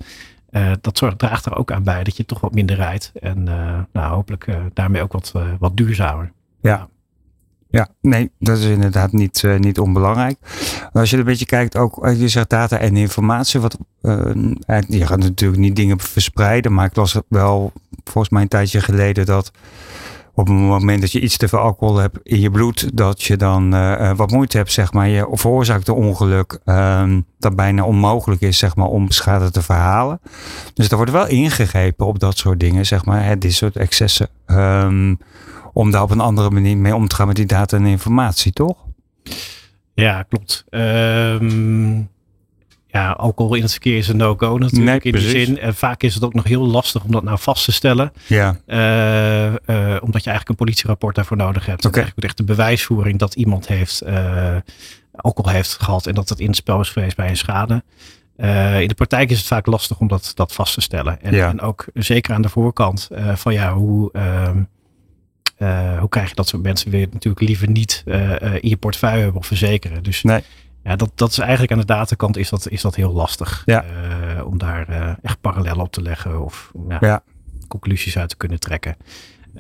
dat 0.82 0.98
zorgt, 0.98 1.20
draagt 1.20 1.46
er 1.46 1.56
ook 1.56 1.72
aan 1.72 1.84
bij 1.84 2.04
dat 2.04 2.18
je 2.18 2.26
toch 2.26 2.40
wat 2.40 2.54
minder 2.54 2.76
rijdt. 2.76 3.12
En 3.20 3.44
nou, 3.92 4.14
hopelijk 4.14 4.48
daarmee 4.74 5.02
ook 5.02 5.14
wat, 5.14 5.34
wat 5.60 5.78
duurzamer. 5.78 6.32
Ja. 6.62 6.88
Ja, 7.74 7.88
nee, 8.02 8.32
dat 8.40 8.58
is 8.58 8.66
inderdaad 8.66 9.12
niet, 9.12 9.42
uh, 9.46 9.60
niet 9.60 9.80
onbelangrijk. 9.80 10.38
Als 10.92 11.10
je 11.10 11.18
een 11.18 11.24
beetje 11.24 11.46
kijkt, 11.46 11.78
ook 11.78 12.08
je 12.16 12.28
zegt 12.28 12.50
data 12.50 12.78
en 12.78 12.96
informatie. 12.96 13.60
Wat, 13.60 13.78
uh, 14.02 14.32
je 14.88 15.06
gaat 15.06 15.20
natuurlijk 15.20 15.62
niet 15.62 15.76
dingen 15.76 16.00
verspreiden, 16.00 16.74
maar 16.74 16.86
ik 16.86 16.96
las 16.96 17.20
wel 17.28 17.72
volgens 18.04 18.34
mij 18.34 18.42
een 18.42 18.48
tijdje 18.48 18.82
geleden 18.82 19.26
dat 19.26 19.52
op 20.34 20.48
het 20.48 20.56
moment 20.56 21.02
dat 21.02 21.12
je 21.12 21.20
iets 21.20 21.38
te 21.38 21.48
veel 21.48 21.60
alcohol 21.60 21.98
hebt 21.98 22.18
in 22.24 22.40
je 22.40 22.52
bloed, 22.52 22.98
dat 22.98 23.24
je 23.24 23.38
dan 23.38 23.70
wat 24.16 24.32
moeite 24.32 24.58
hebt, 24.58 24.72
zeg 24.72 24.94
maar. 24.94 25.08
Je 25.08 25.28
veroorzaakt 25.32 25.88
een 25.88 25.94
ongeluk 25.94 26.60
uh, 26.66 27.18
dat 27.40 27.56
bijna 27.56 27.84
onmogelijk 27.84 28.42
is, 28.42 28.58
zeg 28.58 28.76
maar, 28.76 28.88
om 28.88 29.12
schade 29.12 29.52
te 29.52 29.62
verhalen. 29.62 30.20
Dus 30.74 30.90
er 30.90 30.96
wordt 30.96 31.12
wel 31.12 31.28
ingegrepen 31.28 32.06
op 32.06 32.20
dat 32.20 32.38
soort 32.38 32.60
dingen, 32.60 32.86
zeg 32.86 33.06
maar. 33.06 33.26
Hè, 33.26 33.38
dit 33.38 33.54
soort 33.54 33.76
excessen. 33.76 34.30
Um, 34.48 35.18
om 35.74 35.92
daar 35.92 36.02
op 36.02 36.12
een 36.12 36.20
andere 36.20 36.50
manier 36.50 36.78
mee 36.78 36.96
om 36.96 37.08
te 37.08 37.16
gaan 37.16 37.28
met 37.28 37.36
die 37.36 37.46
data 37.46 37.78
en 37.78 37.86
informatie, 37.86 38.52
toch? 38.52 38.78
Ja, 39.94 40.24
klopt. 40.24 40.66
Um, 40.70 42.10
ja, 42.94 43.12
alcohol 43.12 43.56
in 43.56 43.62
het 43.62 43.72
verkeer 43.72 43.98
is 43.98 44.08
een 44.08 44.18
no-go 44.18 44.58
natuurlijk 44.58 45.04
in 45.04 45.12
die 45.12 45.30
zin. 45.30 45.60
En 45.60 45.76
vaak 45.76 46.04
is 46.04 46.14
het 46.14 46.24
ook 46.24 46.34
nog 46.34 46.44
heel 46.44 46.68
lastig 46.68 47.04
om 47.04 47.12
dat 47.12 47.24
nou 47.24 47.38
vast 47.40 47.66
te 47.66 47.72
stellen. 47.72 48.12
Ja. 48.28 48.58
Uh, 48.68 49.46
uh, 49.46 49.98
omdat 50.02 50.24
je 50.24 50.30
eigenlijk 50.30 50.50
een 50.50 50.56
politierapport 50.56 51.16
daarvoor 51.16 51.38
nodig 51.38 51.66
hebt. 51.66 51.86
Okay. 51.86 52.02
Eigenlijk 52.02 52.28
echt 52.28 52.38
de 52.38 52.44
bewijsvoering 52.44 53.20
dat 53.20 53.34
iemand 53.34 53.68
heeft 53.68 54.04
uh, 54.08 54.56
alcohol 55.16 55.52
heeft 55.52 55.72
gehad 55.72 56.08
en 56.08 56.14
dat 56.14 56.30
het 56.30 56.40
in 56.40 56.48
het 56.48 56.56
spel 56.56 56.80
is 56.80 56.90
geweest 56.90 57.16
bij 57.16 57.30
een 57.30 57.38
schade. 57.38 57.84
in 58.82 58.88
de 58.88 58.96
praktijk 58.96 59.30
is 59.30 59.38
het 59.38 59.48
vaak 59.48 59.66
lastig 59.66 60.00
om 60.00 60.08
dat, 60.08 60.32
dat 60.36 60.54
vast 60.54 60.74
te 60.74 60.82
stellen. 60.82 61.22
En, 61.22 61.34
ja. 61.34 61.50
en 61.50 61.62
ook 61.62 61.86
zeker 61.94 62.34
aan 62.34 62.42
de 62.42 62.50
voorkant 62.50 63.10
van 63.34 63.54
ja, 63.54 63.74
hoe 63.74 64.12
ehm, 64.12 64.62
uh, 65.64 66.00
hoe 66.00 66.10
krijg 66.10 66.30
je 66.30 66.36
dat 66.36 66.48
soort 66.48 66.64
mensen 66.64 66.92
weer 66.92 67.08
natuurlijk 67.12 67.46
liever 67.46 67.70
niet 67.70 68.04
uh, 68.06 68.54
in 68.54 68.70
je 68.70 68.78
portefeuille 68.78 69.22
hebben 69.22 69.42
of 69.42 69.48
verzekeren. 69.48 70.04
Dus 70.04 70.24
nee. 70.24 70.44
ja, 70.84 70.96
dat, 70.96 71.12
dat 71.16 71.30
is 71.30 71.38
eigenlijk 71.38 71.72
aan 71.72 71.80
de 71.80 71.86
datakant 71.86 72.38
is 72.38 72.50
dat, 72.50 72.70
is 72.70 72.82
dat 72.82 72.96
heel 72.96 73.14
lastig. 73.14 73.64
Ja. 73.66 73.86
Uh, 73.86 74.46
om 74.46 74.58
daar 74.58 75.18
echt 75.22 75.42
parallel 75.42 75.76
op 75.76 75.92
te 75.92 76.02
leggen 76.02 76.44
of 76.44 76.72
ja, 76.90 76.98
ja. 77.00 77.24
conclusies 77.68 78.18
uit 78.18 78.30
te 78.30 78.38
kunnen 78.38 78.60
trekken. 78.60 78.98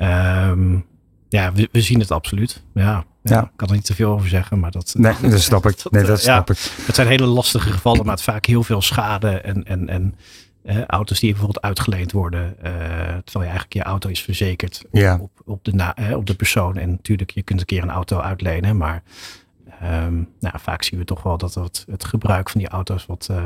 Um, 0.01 0.85
ja, 1.33 1.53
we, 1.53 1.69
we, 1.71 1.81
zien 1.81 1.99
het 1.99 2.11
absoluut. 2.11 2.63
Ja, 2.73 3.05
ja. 3.23 3.41
Ik 3.41 3.49
kan 3.55 3.67
er 3.67 3.73
niet 3.73 3.85
te 3.85 3.95
veel 3.95 4.11
over 4.11 4.29
zeggen, 4.29 4.59
maar 4.59 4.71
dat. 4.71 4.93
Nee, 4.97 5.13
dat 5.21 5.41
snap 5.41 5.65
ik. 5.65 5.83
Nee, 5.89 6.03
dat 6.03 6.21
snap 6.21 6.49
ik. 6.49 6.57
Het 6.85 6.95
zijn 6.95 7.07
hele 7.07 7.25
lastige 7.25 7.71
gevallen, 7.71 8.05
maar 8.05 8.13
het 8.13 8.23
vaak 8.23 8.45
heel 8.45 8.63
veel 8.63 8.81
schade 8.81 9.29
en, 9.29 9.63
en, 9.63 9.89
en 9.89 10.15
auto's 10.87 11.19
die 11.19 11.29
bijvoorbeeld 11.29 11.65
uitgeleend 11.65 12.11
worden, 12.11 12.55
uh, 12.57 12.71
terwijl 13.23 13.23
je 13.33 13.41
eigenlijk 13.41 13.73
je 13.73 13.83
auto 13.83 14.09
is 14.09 14.21
verzekerd 14.21 14.85
ja. 14.91 15.17
op, 15.21 15.31
op, 15.45 15.63
de 15.63 15.73
na, 15.73 15.95
op 16.15 16.25
de 16.25 16.35
persoon. 16.35 16.77
En 16.77 16.89
natuurlijk, 16.89 17.31
je 17.31 17.41
kunt 17.41 17.59
een 17.59 17.65
keer 17.65 17.83
een 17.83 17.89
auto 17.89 18.19
uitlenen, 18.19 18.77
maar 18.77 19.03
um, 19.83 20.29
nou, 20.39 20.59
vaak 20.59 20.83
zien 20.83 20.99
we 20.99 21.05
toch 21.05 21.23
wel 21.23 21.37
dat 21.37 21.53
het, 21.53 21.85
het 21.89 22.05
gebruik 22.05 22.49
van 22.49 22.59
die 22.59 22.69
auto's 22.69 23.05
wat 23.05 23.27
uh, 23.31 23.37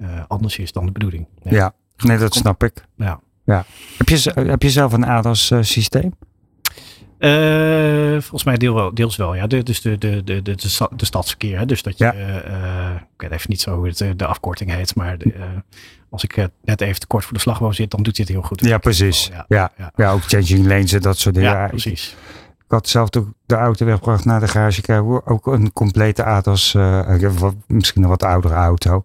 uh, 0.00 0.08
anders 0.28 0.58
is 0.58 0.72
dan 0.72 0.86
de 0.86 0.92
bedoeling. 0.92 1.26
Ja, 1.42 1.50
ja. 1.50 1.74
nee, 1.96 2.18
dat 2.18 2.34
snap 2.34 2.64
ik. 2.64 2.84
Ja. 2.96 3.20
Ja. 3.44 3.64
Heb, 3.98 4.08
je, 4.08 4.30
heb 4.34 4.62
je 4.62 4.70
zelf 4.70 4.92
een 4.92 5.04
ADAS 5.04 5.52
systeem? 5.60 6.14
Uh, 7.18 8.10
volgens 8.10 8.44
mij 8.44 8.56
deel 8.56 8.74
wel, 8.74 8.94
deels 8.94 9.16
wel, 9.16 9.34
ja. 9.34 9.46
De, 9.46 9.62
dus 9.62 9.80
de, 9.80 9.98
de, 9.98 10.24
de, 10.24 10.42
de, 10.42 10.54
de 10.96 11.04
stadsverkeer. 11.04 11.58
Hè? 11.58 11.66
Dus 11.66 11.82
dat 11.82 11.98
je, 11.98 12.04
ja. 12.04 12.14
uh, 12.14 12.94
ik 12.94 13.20
weet 13.20 13.30
even 13.30 13.50
niet 13.50 13.60
zo 13.60 13.76
hoe 13.76 13.86
het, 13.86 14.18
de 14.18 14.26
afkorting 14.26 14.70
heet, 14.70 14.94
maar 14.94 15.18
de, 15.18 15.34
uh, 15.34 15.42
als 16.14 16.24
ik 16.24 16.48
net 16.62 16.80
even 16.80 17.00
te 17.00 17.06
kort 17.06 17.24
voor 17.24 17.32
de 17.32 17.40
slag 17.40 17.58
wou 17.58 17.72
zit, 17.72 17.90
dan 17.90 18.02
doet 18.02 18.16
hij 18.16 18.26
het 18.26 18.34
heel 18.34 18.46
goed. 18.46 18.60
Ja, 18.60 18.78
precies. 18.78 19.26
Ja, 19.32 19.44
ja, 19.48 19.72
ja. 19.76 19.92
ja, 19.96 20.12
ook 20.12 20.22
changing 20.22 20.66
lanes 20.66 20.92
en 20.92 21.00
dat 21.00 21.18
soort 21.18 21.34
dingen. 21.34 21.50
Ja, 21.50 21.66
precies. 21.66 22.16
Ik, 22.64 22.70
had 22.70 22.88
zelf 22.88 23.08
de, 23.08 23.26
de 23.46 23.54
auto 23.54 23.86
weggebracht 23.86 24.24
naar 24.24 24.40
de 24.40 24.48
garage. 24.48 24.78
Ik 24.78 24.86
heb 24.86 25.02
ook 25.24 25.46
een 25.46 25.72
complete 25.72 26.24
ATAS, 26.24 26.72
misschien 27.66 28.02
een 28.02 28.08
wat 28.08 28.22
oudere 28.22 28.54
auto. 28.54 29.04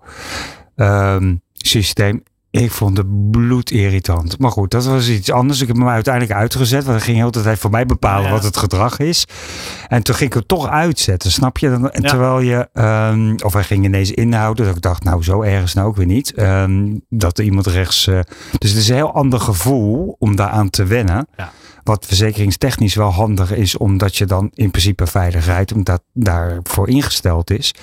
Um, 0.76 1.42
systeem. 1.54 2.24
Ik 2.52 2.72
vond 2.72 2.98
het 2.98 3.32
bloedirritant. 3.32 4.40
Maar 4.40 4.52
goed, 4.52 4.72
dat 4.72 4.86
was 4.86 5.10
iets 5.10 5.32
anders. 5.32 5.62
Ik 5.62 5.68
heb 5.68 5.76
hem 5.76 5.88
uiteindelijk 5.88 6.34
uitgezet. 6.34 6.84
Want 6.84 6.96
hij 6.96 7.06
ging 7.06 7.18
heel 7.18 7.32
de 7.32 7.42
tijd 7.42 7.60
voor 7.60 7.70
mij 7.70 7.86
bepalen 7.86 8.26
ja. 8.26 8.32
wat 8.32 8.44
het 8.44 8.58
gedrag 8.58 9.00
is. 9.00 9.26
En 9.88 10.04
toen 10.04 10.16
ging 10.16 10.30
ik 10.30 10.36
het 10.36 10.48
toch 10.48 10.68
uitzetten, 10.68 11.32
snap 11.32 11.58
je? 11.58 11.90
En 11.92 12.04
terwijl 12.04 12.40
je, 12.40 12.70
um, 12.74 13.36
of 13.44 13.54
hij 13.54 13.64
ging 13.64 13.86
ineens 13.86 14.12
inhouden. 14.12 14.66
Dat 14.66 14.76
ik 14.76 14.82
dacht, 14.82 15.04
nou 15.04 15.24
zo 15.24 15.42
ergens 15.42 15.74
nou 15.74 15.88
ook 15.88 15.96
weer 15.96 16.06
niet. 16.06 16.34
Um, 16.38 17.02
dat 17.10 17.38
er 17.38 17.44
iemand 17.44 17.68
rechts... 17.68 18.08
Uh, 18.08 18.20
dus 18.58 18.70
het 18.70 18.80
is 18.80 18.90
een 18.90 18.96
heel 18.96 19.14
ander 19.14 19.40
gevoel 19.40 20.16
om 20.20 20.36
daaraan 20.36 20.70
te 20.70 20.86
wennen. 20.86 21.28
Ja. 21.38 21.52
Wat 21.84 22.06
verzekeringstechnisch 22.06 22.96
wel 22.96 23.12
handig 23.12 23.56
is, 23.56 23.78
omdat 23.78 24.16
je 24.16 24.26
dan 24.26 24.50
in 24.54 24.72
principe 24.72 25.08
veilig 25.08 25.46
rijdt, 25.46 25.74
omdat 25.74 26.02
daarvoor 26.14 26.90
ingesteld 26.90 27.52
is. 27.52 27.74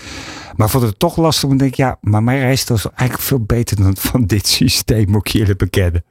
Maar 0.57 0.71
vond 0.71 0.85
het 0.85 0.99
toch 0.99 1.17
lastig 1.17 1.45
om 1.45 1.51
te 1.51 1.63
denken, 1.63 1.85
ja, 1.85 1.99
maar 2.01 2.23
mijn 2.23 2.41
reis 2.41 2.71
is 2.71 2.85
eigenlijk 2.85 3.21
veel 3.21 3.45
beter 3.45 3.77
dan 3.77 3.97
van 3.97 4.25
dit 4.25 4.47
systeem, 4.47 5.11
moet 5.11 5.27
ik 5.27 5.33
jullie 5.33 5.57
bekennen. 5.57 6.05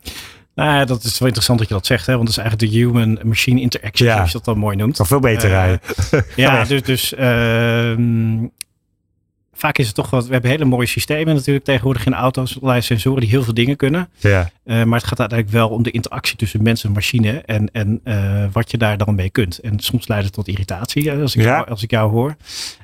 Nou 0.55 0.73
ja, 0.73 0.86
dat 0.86 1.03
is 1.03 1.17
wel 1.19 1.27
interessant 1.27 1.60
dat 1.60 1.67
je 1.67 1.73
dat 1.73 1.86
zegt, 1.86 2.05
hè? 2.05 2.15
want 2.15 2.27
het 2.27 2.38
is 2.38 2.43
eigenlijk 2.43 2.71
de 2.71 2.77
human-machine 2.79 3.62
interaction, 3.62 4.08
ja. 4.08 4.15
zoals 4.15 4.31
je 4.31 4.38
dat 4.38 4.45
dan 4.45 4.58
mooi 4.58 4.75
noemt. 4.75 4.97
Nog 4.97 5.08
veel 5.08 5.19
beter 5.19 5.49
uh, 5.49 5.55
rijden. 5.55 5.79
ja, 6.36 6.63
dus, 6.63 6.81
dus 6.81 7.13
uh, 7.13 8.47
vaak 9.56 9.78
is 9.78 9.86
het 9.86 9.96
toch 9.96 10.10
wat. 10.10 10.26
We 10.26 10.34
hebben 10.34 10.52
hele 10.52 10.65
mooie 10.65 10.88
systemen 10.88 11.36
natuurlijk 11.36 11.65
tegenwoordig 11.65 12.06
in 12.06 12.13
auto's. 12.13 12.56
Allerlei 12.56 12.82
sensoren 12.82 13.22
die 13.22 13.30
heel 13.30 13.44
veel 13.44 13.54
dingen 13.54 13.76
kunnen. 13.76 14.10
Ja. 14.18 14.50
Uh, 14.65 14.84
maar 14.84 15.00
het 15.00 15.08
gaat 15.08 15.20
uiteindelijk 15.20 15.58
wel 15.58 15.70
om 15.70 15.84
de 15.84 15.91
interactie 15.91 16.38
tussen 16.38 16.63
mens 16.63 16.84
en 16.84 16.91
machine. 16.91 17.41
En, 17.46 17.70
en 17.72 18.02
uh, 18.04 18.46
wat 18.52 18.72
je 18.72 18.78
daar 18.78 18.98
dan 18.98 19.15
mee 19.15 19.30
kunt. 19.30 19.60
En 19.60 19.80
soms 19.80 20.08
leidt 20.08 20.26
het 20.26 20.34
tot 20.34 20.48
irritatie 20.48 21.12
als 21.12 21.36
ik, 21.36 21.41
ja. 21.41 21.48
jou, 21.48 21.70
als 21.70 21.84
ik 21.84 21.91
jou 21.91 22.12
hoor. 22.12 22.36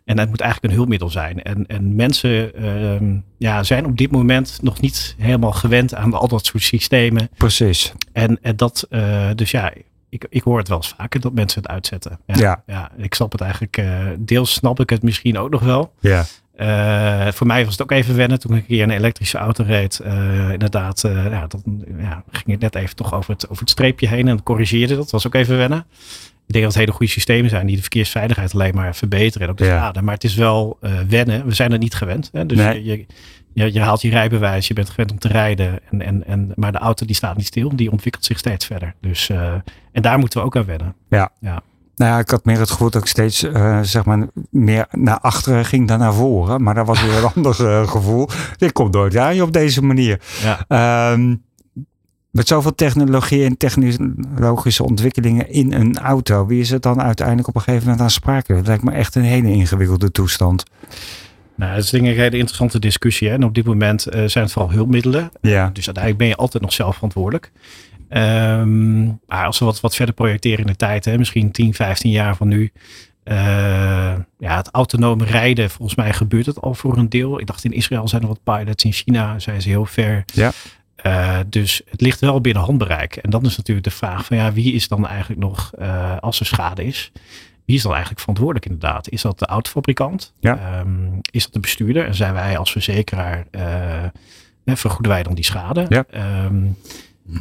En 0.05 0.15
dat 0.15 0.29
moet 0.29 0.41
eigenlijk 0.41 0.71
een 0.71 0.77
hulpmiddel 0.77 1.09
zijn. 1.09 1.43
En, 1.43 1.67
en 1.67 1.95
mensen 1.95 2.51
uh, 2.61 3.19
ja, 3.37 3.63
zijn 3.63 3.85
op 3.85 3.97
dit 3.97 4.11
moment 4.11 4.59
nog 4.61 4.81
niet 4.81 5.15
helemaal 5.17 5.51
gewend 5.51 5.95
aan 5.95 6.13
al 6.13 6.27
dat 6.27 6.45
soort 6.45 6.63
systemen. 6.63 7.29
Precies. 7.37 7.91
En, 8.13 8.39
en 8.41 8.55
dat, 8.55 8.87
eh, 8.89 9.29
dus 9.35 9.51
ja, 9.51 9.73
ik, 10.09 10.25
ik 10.29 10.43
hoor 10.43 10.57
het 10.57 10.67
wel 10.67 10.77
eens 10.77 10.93
vaker 10.97 11.19
dat 11.19 11.33
mensen 11.33 11.61
het 11.61 11.71
uitzetten. 11.71 12.19
Ja, 12.25 12.35
ja. 12.37 12.63
ja 12.65 12.91
ik 12.97 13.13
snap 13.13 13.31
het 13.31 13.41
eigenlijk. 13.41 13.77
Uh, 13.77 14.07
deels 14.19 14.53
snap 14.53 14.79
ik 14.79 14.89
het 14.89 15.03
misschien 15.03 15.37
ook 15.37 15.49
nog 15.49 15.61
wel. 15.61 15.93
Ja. 15.99 16.25
Uh, 16.61 17.27
voor 17.31 17.47
mij 17.47 17.63
was 17.63 17.73
het 17.73 17.81
ook 17.81 17.91
even 17.91 18.15
wennen 18.15 18.39
toen 18.39 18.55
ik 18.55 18.63
hier 18.67 18.83
een 18.83 18.89
elektrische 18.89 19.37
auto 19.37 19.63
reed. 19.63 20.01
Uh, 20.05 20.51
inderdaad, 20.51 21.03
uh, 21.03 21.25
ja, 21.25 21.47
dan 21.47 21.85
ja, 21.97 22.23
ging 22.31 22.51
het 22.51 22.59
net 22.59 22.75
even 22.75 22.95
toch 22.95 23.13
over 23.13 23.31
het, 23.31 23.49
over 23.49 23.59
het 23.59 23.69
streepje 23.69 24.07
heen 24.07 24.27
en 24.27 24.43
corrigeerde 24.43 24.95
dat. 24.95 25.11
was 25.11 25.27
ook 25.27 25.35
even 25.35 25.57
wennen. 25.57 25.85
Ik 26.47 26.53
denk 26.57 26.63
dat 26.63 26.73
het 26.73 26.83
hele 26.83 26.97
goede 26.97 27.11
systemen 27.11 27.49
zijn 27.49 27.65
die 27.65 27.75
de 27.75 27.81
verkeersveiligheid 27.81 28.53
alleen 28.53 28.75
maar 28.75 28.95
verbeteren. 28.95 29.47
En 29.47 29.53
ook 29.53 29.57
de 29.57 29.65
ja. 29.65 29.77
schade. 29.77 30.01
Maar 30.01 30.13
het 30.13 30.23
is 30.23 30.35
wel 30.35 30.77
wennen. 31.07 31.45
We 31.45 31.53
zijn 31.53 31.71
er 31.71 31.77
niet 31.77 31.93
gewend. 31.93 32.29
Hè? 32.31 32.45
Dus 32.45 32.57
nee. 32.57 32.83
je, 32.83 33.05
je, 33.53 33.73
je, 33.73 33.79
haalt 33.79 34.01
je 34.01 34.09
rijbewijs, 34.09 34.67
je 34.67 34.73
bent 34.73 34.89
gewend 34.89 35.11
om 35.11 35.19
te 35.19 35.27
rijden. 35.27 35.79
En, 35.91 36.01
en, 36.01 36.27
en, 36.27 36.51
maar 36.55 36.71
de 36.71 36.77
auto 36.77 37.05
die 37.05 37.15
staat 37.15 37.37
niet 37.37 37.45
stil, 37.45 37.75
die 37.75 37.91
ontwikkelt 37.91 38.25
zich 38.25 38.37
steeds 38.37 38.65
verder. 38.65 38.93
Dus, 39.01 39.29
en 39.91 40.01
daar 40.01 40.19
moeten 40.19 40.39
we 40.39 40.45
ook 40.45 40.55
aan 40.55 40.65
wennen. 40.65 40.95
Ja. 41.09 41.31
ja. 41.39 41.61
Nou 41.95 42.11
ja, 42.11 42.19
ik 42.19 42.29
had 42.29 42.45
meer 42.45 42.59
het 42.59 42.71
gevoel 42.71 42.89
dat 42.89 43.01
ik 43.01 43.07
steeds 43.07 43.43
uh, 43.43 43.79
zeg 43.81 44.05
maar 44.05 44.27
meer 44.49 44.85
naar 44.91 45.19
achteren 45.19 45.65
ging 45.65 45.87
dan 45.87 45.99
naar 45.99 46.13
voren. 46.13 46.63
Maar 46.63 46.75
dat 46.75 46.87
was 46.87 47.03
weer 47.03 47.17
een 47.17 47.31
ander 47.35 47.59
uh, 47.59 47.89
gevoel. 47.89 48.29
Dit 48.57 48.71
komt 48.71 48.93
nooit 48.93 49.17
aan 49.17 49.41
op 49.41 49.53
deze 49.53 49.83
manier. 49.83 50.21
Ja. 50.67 51.11
Um, 51.13 51.43
met 52.31 52.47
zoveel 52.47 52.75
technologie 52.75 53.45
en 53.45 53.57
technologische 53.57 54.83
ontwikkelingen 54.83 55.49
in 55.49 55.73
een 55.73 55.97
auto. 55.97 56.45
Wie 56.45 56.61
is 56.61 56.69
het 56.69 56.81
dan 56.81 57.01
uiteindelijk 57.01 57.47
op 57.47 57.55
een 57.55 57.61
gegeven 57.61 57.83
moment 57.83 58.03
aansprakelijk? 58.03 58.59
Dat 58.59 58.67
lijkt 58.67 58.83
me 58.83 58.91
echt 58.91 59.15
een 59.15 59.23
hele 59.23 59.51
ingewikkelde 59.51 60.11
toestand. 60.11 60.63
Nou, 61.55 61.75
dat 61.75 61.83
is 61.83 61.89
denk 61.89 62.03
ik 62.03 62.09
een 62.09 62.21
hele 62.21 62.37
interessante 62.37 62.79
discussie. 62.79 63.27
Hè? 63.27 63.33
En 63.33 63.43
op 63.43 63.53
dit 63.53 63.65
moment 63.65 64.07
uh, 64.07 64.13
zijn 64.13 64.43
het 64.43 64.53
vooral 64.53 64.71
hulpmiddelen. 64.71 65.31
Ja. 65.41 65.69
Dus 65.73 65.85
uiteindelijk 65.85 66.17
ben 66.17 66.27
je 66.27 66.35
altijd 66.35 66.63
nog 66.63 66.73
zelf 66.73 66.93
verantwoordelijk. 66.93 67.51
Um, 68.13 69.19
maar 69.27 69.45
als 69.45 69.59
we 69.59 69.65
wat, 69.65 69.79
wat 69.79 69.95
verder 69.95 70.15
projecteren 70.15 70.59
in 70.59 70.65
de 70.65 70.75
tijd, 70.75 71.05
hè, 71.05 71.17
misschien 71.17 71.51
10, 71.51 71.73
15 71.73 72.11
jaar 72.11 72.35
van 72.35 72.47
nu. 72.47 72.71
Uh, 73.23 73.35
ja, 74.37 74.57
het 74.57 74.69
autonome 74.71 75.25
rijden, 75.25 75.69
volgens 75.69 75.97
mij 75.97 76.13
gebeurt 76.13 76.45
het 76.45 76.61
al 76.61 76.73
voor 76.73 76.97
een 76.97 77.09
deel. 77.09 77.39
Ik 77.39 77.47
dacht 77.47 77.63
in 77.63 77.71
Israël 77.71 78.07
zijn 78.07 78.21
er 78.21 78.27
wat 78.27 78.43
pilots, 78.43 78.83
in 78.83 78.91
China 78.91 79.39
zijn 79.39 79.61
ze 79.61 79.69
heel 79.69 79.85
ver. 79.85 80.23
Ja. 80.33 80.51
Uh, 81.05 81.39
dus 81.47 81.81
het 81.89 82.01
ligt 82.01 82.19
wel 82.19 82.41
binnen 82.41 82.63
handbereik. 82.63 83.15
En 83.15 83.29
dan 83.29 83.45
is 83.45 83.57
natuurlijk 83.57 83.87
de 83.87 83.93
vraag 83.93 84.25
van 84.25 84.37
ja, 84.37 84.53
wie 84.53 84.73
is 84.73 84.87
dan 84.87 85.07
eigenlijk 85.07 85.41
nog, 85.41 85.71
uh, 85.79 86.17
als 86.19 86.39
er 86.39 86.45
schade 86.45 86.85
is, 86.85 87.11
wie 87.65 87.75
is 87.75 87.81
dan 87.81 87.91
eigenlijk 87.91 88.19
verantwoordelijk 88.19 88.65
inderdaad? 88.65 89.09
Is 89.09 89.21
dat 89.21 89.39
de 89.39 89.45
autofabrikant? 89.45 90.33
Ja. 90.39 90.79
Um, 90.79 91.19
is 91.31 91.43
dat 91.43 91.53
de 91.53 91.59
bestuurder? 91.59 92.05
En 92.05 92.15
zijn 92.15 92.33
wij 92.33 92.57
als 92.57 92.71
verzekeraar, 92.71 93.45
vergoeden 94.65 95.11
wij 95.11 95.23
dan 95.23 95.33
die 95.33 95.45
schade? 95.45 95.85
Ja. 95.89 96.05
Um, 96.45 96.77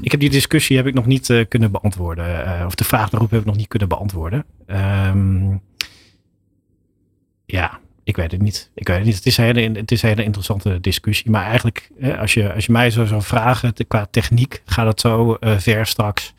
ik 0.00 0.11
heb 0.11 0.20
die 0.20 0.31
discussie 0.31 0.76
heb 0.76 0.87
ik 0.87 0.94
nog 0.94 1.07
niet 1.07 1.29
uh, 1.29 1.44
kunnen 1.48 1.70
beantwoorden. 1.70 2.46
Uh, 2.46 2.62
of 2.66 2.74
de 2.74 2.85
vraag 2.85 3.11
daarop 3.11 3.31
heb 3.31 3.40
ik 3.40 3.46
nog 3.46 3.57
niet 3.57 3.68
kunnen 3.68 3.88
beantwoorden. 3.88 4.44
Um, 4.66 5.61
ja, 7.46 7.79
ik 8.05 8.16
weet 8.16 8.33
het 8.33 8.42
niet. 8.42 8.70
Ik 8.74 8.88
weet 8.88 8.96
het 8.96 9.07
niet. 9.07 9.14
Het 9.14 9.26
is 9.26 9.37
een 9.37 9.44
hele, 9.44 9.79
het 9.79 9.90
is 9.90 10.03
een 10.03 10.09
hele 10.09 10.24
interessante 10.24 10.81
discussie. 10.81 11.31
Maar 11.31 11.44
eigenlijk, 11.44 11.90
als 12.18 12.35
je, 12.35 12.55
als 12.55 12.66
je 12.66 12.72
mij 12.72 12.90
zo 12.90 13.05
zou 13.05 13.22
vragen, 13.22 13.74
qua 13.88 14.07
techniek 14.11 14.62
gaat 14.64 14.87
het 14.87 15.00
zo 15.00 15.37
uh, 15.40 15.59
ver 15.59 15.87
straks. 15.87 16.35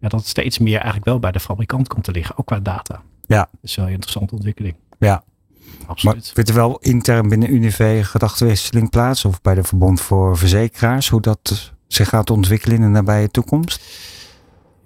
Ja, 0.00 0.08
dat 0.08 0.20
het 0.20 0.28
steeds 0.28 0.58
meer 0.58 0.74
eigenlijk 0.74 1.04
wel 1.04 1.18
bij 1.18 1.32
de 1.32 1.40
fabrikant 1.40 1.88
komt 1.88 2.04
te 2.04 2.12
liggen, 2.12 2.38
ook 2.38 2.46
qua 2.46 2.60
data. 2.60 3.02
Ja. 3.26 3.48
Dat 3.52 3.60
is 3.62 3.76
wel 3.76 3.86
een 3.86 3.92
interessante 3.92 4.34
ontwikkeling. 4.34 4.74
Ja. 4.98 5.24
Absoluut. 5.86 6.16
Maar 6.16 6.30
vindt 6.34 6.48
er 6.48 6.56
wel 6.56 6.78
intern 6.78 7.28
binnen 7.28 7.54
Unive 7.54 8.00
gedachtenwisseling 8.02 8.90
plaats? 8.90 9.24
Of 9.24 9.40
bij 9.40 9.54
de 9.54 9.62
Verbond 9.62 10.00
voor 10.00 10.38
Verzekeraars? 10.38 11.08
Hoe 11.08 11.20
dat 11.20 11.72
zich 11.92 12.08
gaat 12.08 12.30
ontwikkelen 12.30 12.76
in 12.76 12.82
de 12.82 12.88
nabije 12.88 13.28
toekomst? 13.30 13.82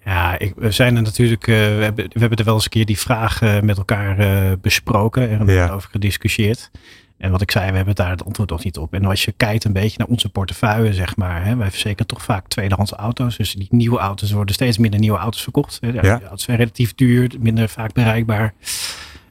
Ja, 0.05 0.39
ik, 0.39 0.53
we 0.57 0.71
zijn 0.71 0.97
er 0.97 1.03
natuurlijk, 1.03 1.47
uh, 1.47 1.57
we, 1.57 1.83
hebben, 1.83 2.05
we 2.13 2.21
hebben 2.21 2.39
er 2.39 2.45
wel 2.45 2.55
eens 2.55 2.65
een 2.65 2.71
keer 2.71 2.87
die 2.87 2.99
vraag 2.99 3.43
uh, 3.43 3.61
met 3.61 3.77
elkaar 3.79 4.21
uh, 4.21 4.53
besproken 4.61 5.31
en 5.31 5.47
Ja. 5.47 5.69
over 5.69 5.91
gediscussieerd. 5.91 6.71
En 7.19 7.31
wat 7.31 7.41
ik 7.41 7.51
zei, 7.51 7.71
we 7.71 7.77
hebben 7.77 7.95
daar 7.95 8.11
het 8.11 8.25
antwoord 8.25 8.51
nog 8.51 8.65
niet 8.65 8.79
op. 8.79 8.95
En 8.95 9.05
als 9.05 9.25
je 9.25 9.33
kijkt 9.33 9.65
een 9.65 9.73
beetje 9.73 9.99
naar 9.99 10.07
onze 10.07 10.29
portefeuille, 10.29 10.93
zeg 10.95 11.17
maar. 11.17 11.45
Hè, 11.45 11.57
wij 11.57 11.71
verzekeren 11.71 12.07
toch 12.07 12.23
vaak 12.23 12.49
tweedehands 12.49 12.93
auto's. 12.93 13.37
Dus 13.37 13.53
die 13.53 13.67
nieuwe 13.71 13.99
auto's 13.99 14.33
worden 14.33 14.55
steeds 14.55 14.79
minder 14.79 15.01
nieuwe 15.01 15.19
auto's 15.19 15.43
verkocht. 15.43 15.79
Hè. 15.81 15.89
Ja. 15.89 16.21
auto's 16.21 16.43
zijn 16.43 16.57
relatief 16.57 16.95
duur, 16.95 17.31
minder 17.41 17.69
vaak 17.69 17.93
bereikbaar. 17.93 18.55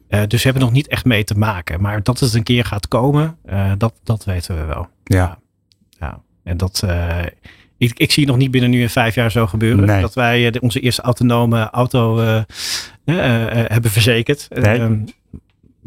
Eh, 0.07 0.21
dus 0.27 0.43
we 0.43 0.49
hebben 0.49 0.61
nog 0.61 0.71
niet 0.71 0.87
echt 0.87 1.05
mee 1.05 1.23
te 1.23 1.37
maken. 1.37 1.81
Maar 1.81 2.03
dat 2.03 2.19
het 2.19 2.33
een 2.33 2.43
keer 2.43 2.65
gaat 2.65 2.87
komen, 2.87 3.37
eh, 3.45 3.71
dat, 3.77 3.93
dat 4.03 4.23
weten 4.23 4.55
we 4.55 4.63
wel. 4.63 4.87
Ja. 5.03 5.39
Ja, 5.99 6.21
en 6.43 6.57
dat. 6.57 6.83
Ik, 7.77 7.99
ik 7.99 8.11
zie 8.11 8.25
nog 8.25 8.37
niet 8.37 8.51
binnen 8.51 8.69
nu 8.69 8.81
in 8.81 8.89
vijf 8.89 9.15
jaar 9.15 9.31
zo 9.31 9.47
gebeuren. 9.47 9.85
Nee. 9.85 10.01
Dat 10.01 10.13
wij 10.13 10.45
eh, 10.45 10.51
de- 10.51 10.61
onze 10.61 10.79
eerste 10.79 11.01
autonome 11.01 11.69
auto 11.69 12.19
eh, 12.19 12.37
eh, 13.05 13.69
hebben 13.71 13.91
verzekerd. 13.91 14.47
Nee. 14.49 14.79
Ehm, 14.79 14.99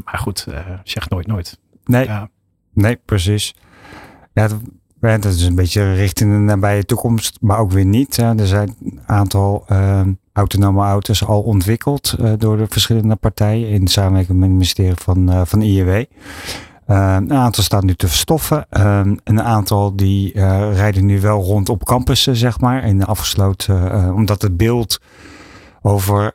maar 0.05 0.18
goed, 0.18 0.46
zeg 0.85 1.09
nooit 1.09 1.27
nooit. 1.27 1.59
Nee, 1.85 2.05
Ja. 2.05 2.29
nee, 2.72 2.99
precies. 3.05 3.55
Ja, 4.35 4.49
dat, 5.01 5.25
is 5.25 5.42
een 5.42 5.55
beetje 5.55 5.94
richting 5.94 6.31
de 6.33 6.38
nabije 6.38 6.85
toekomst, 6.85 7.38
maar 7.40 7.59
ook 7.59 7.70
weer 7.72 7.85
niet. 7.85 8.16
Er 8.16 8.46
zijn 8.46 8.75
een 8.85 9.01
aantal 9.07 9.64
eh, 9.66 10.01
autonome 10.33 10.83
auto's 10.83 11.25
al 11.25 11.42
ontwikkeld 11.42 12.16
door 12.38 12.57
de 12.57 12.66
verschillende 12.68 13.16
partijen 13.16 13.68
in 13.68 13.87
samenwerking 13.87 14.38
met 14.38 14.49
het 14.49 14.57
ministerie 14.57 14.94
van, 14.94 15.46
van 15.46 15.61
IEW. 15.61 16.05
Eh, 16.87 17.14
een 17.18 17.33
aantal 17.35 17.62
staat 17.64 17.83
nu 17.83 17.94
te 17.94 18.09
verstoffen. 18.09 18.66
Eh, 18.70 19.01
een 19.25 19.42
aantal 19.42 19.96
die 19.96 20.33
eh, 20.33 20.75
rijden 20.77 21.07
nu 21.07 21.20
wel 21.20 21.42
rond 21.42 21.68
op 21.68 21.85
campussen, 21.85 22.37
zeg 22.37 22.61
maar, 22.61 22.85
in 22.85 23.05
afgesloten, 23.05 23.92
eh, 23.92 24.14
omdat 24.14 24.42
het 24.42 24.57
beeld 24.57 25.01
over 25.83 26.35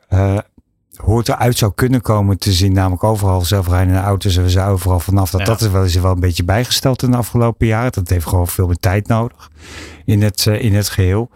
hoe 0.96 1.18
het 1.18 1.28
eruit 1.28 1.58
zou 1.58 1.72
kunnen 1.74 2.00
komen 2.00 2.38
te 2.38 2.52
zien, 2.52 2.72
namelijk 2.72 3.04
overal 3.04 3.40
zelfrijdende 3.40 4.00
auto's 4.00 4.36
en 4.36 4.42
we 4.42 4.50
zijn 4.50 4.68
overal 4.68 5.00
vanaf. 5.00 5.30
Dat, 5.30 5.40
Ja. 5.40 5.46
dat 5.46 5.60
is 5.60 5.68
wel 5.70 5.82
eens 5.82 5.94
wel 5.94 6.12
een 6.12 6.20
beetje 6.20 6.44
bijgesteld 6.44 7.02
in 7.02 7.10
de 7.10 7.16
afgelopen 7.16 7.66
jaren. 7.66 7.92
Dat 7.92 8.08
heeft 8.08 8.26
gewoon 8.26 8.48
veel 8.48 8.66
meer 8.66 8.76
tijd 8.76 9.06
nodig 9.08 9.50
in 10.04 10.22
het, 10.22 10.46
in 10.46 10.74
het 10.74 10.88
geheel. 10.88 11.30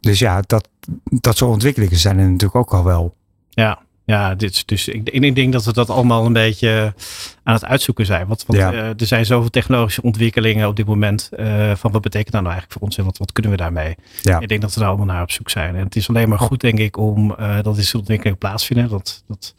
Dus 0.00 0.18
ja, 0.18 0.40
dat, 0.46 0.68
dat 1.04 1.36
soort 1.36 1.50
ontwikkelingen 1.52 1.96
zijn 1.98 2.18
er 2.18 2.24
natuurlijk 2.24 2.54
ook 2.54 2.72
al 2.74 2.84
wel. 2.84 3.14
Ja, 3.48 3.78
ja 4.04 4.34
dit, 4.34 4.68
dus 4.68 4.88
ik, 4.88 5.08
ik 5.08 5.34
denk 5.34 5.52
dat 5.52 5.64
we 5.64 5.72
dat 5.72 5.90
allemaal 5.90 6.26
een 6.26 6.32
beetje 6.32 6.94
aan 7.42 7.54
het 7.54 7.64
uitzoeken 7.64 8.06
zijn. 8.06 8.26
Want, 8.26 8.44
want 8.46 8.58
Ja. 8.58 8.72
eh, 8.72 8.78
er 8.88 9.06
zijn 9.06 9.26
zoveel 9.26 9.50
technologische 9.50 10.02
ontwikkelingen 10.02 10.68
op 10.68 10.76
dit 10.76 10.86
moment. 10.86 11.28
eh, 11.32 11.74
van 11.74 11.92
wat 11.92 12.02
betekent 12.02 12.32
dat 12.32 12.42
nou 12.42 12.52
eigenlijk 12.54 12.72
voor 12.72 12.82
ons 12.82 12.98
en 12.98 13.04
wat, 13.04 13.18
wat 13.18 13.32
kunnen 13.32 13.52
we 13.52 13.56
daarmee? 13.58 13.94
Ja. 14.22 14.40
Ik 14.40 14.48
denk 14.48 14.60
dat 14.60 14.74
we 14.74 14.80
daar 14.80 14.88
allemaal 14.88 15.06
naar 15.06 15.22
op 15.22 15.30
zoek 15.30 15.50
zijn. 15.50 15.76
En 15.76 15.84
het 15.84 15.96
is 15.96 16.08
alleen 16.08 16.28
maar 16.28 16.38
goed, 16.38 16.60
denk 16.60 16.78
ik, 16.78 16.96
om 16.96 17.34
eh, 17.34 17.62
dat 17.62 17.76
deze 17.76 17.98
ontwikkelingen 17.98 18.38
plaatsvinden. 18.38 18.88
Dat, 18.88 19.24
dat 19.26 19.54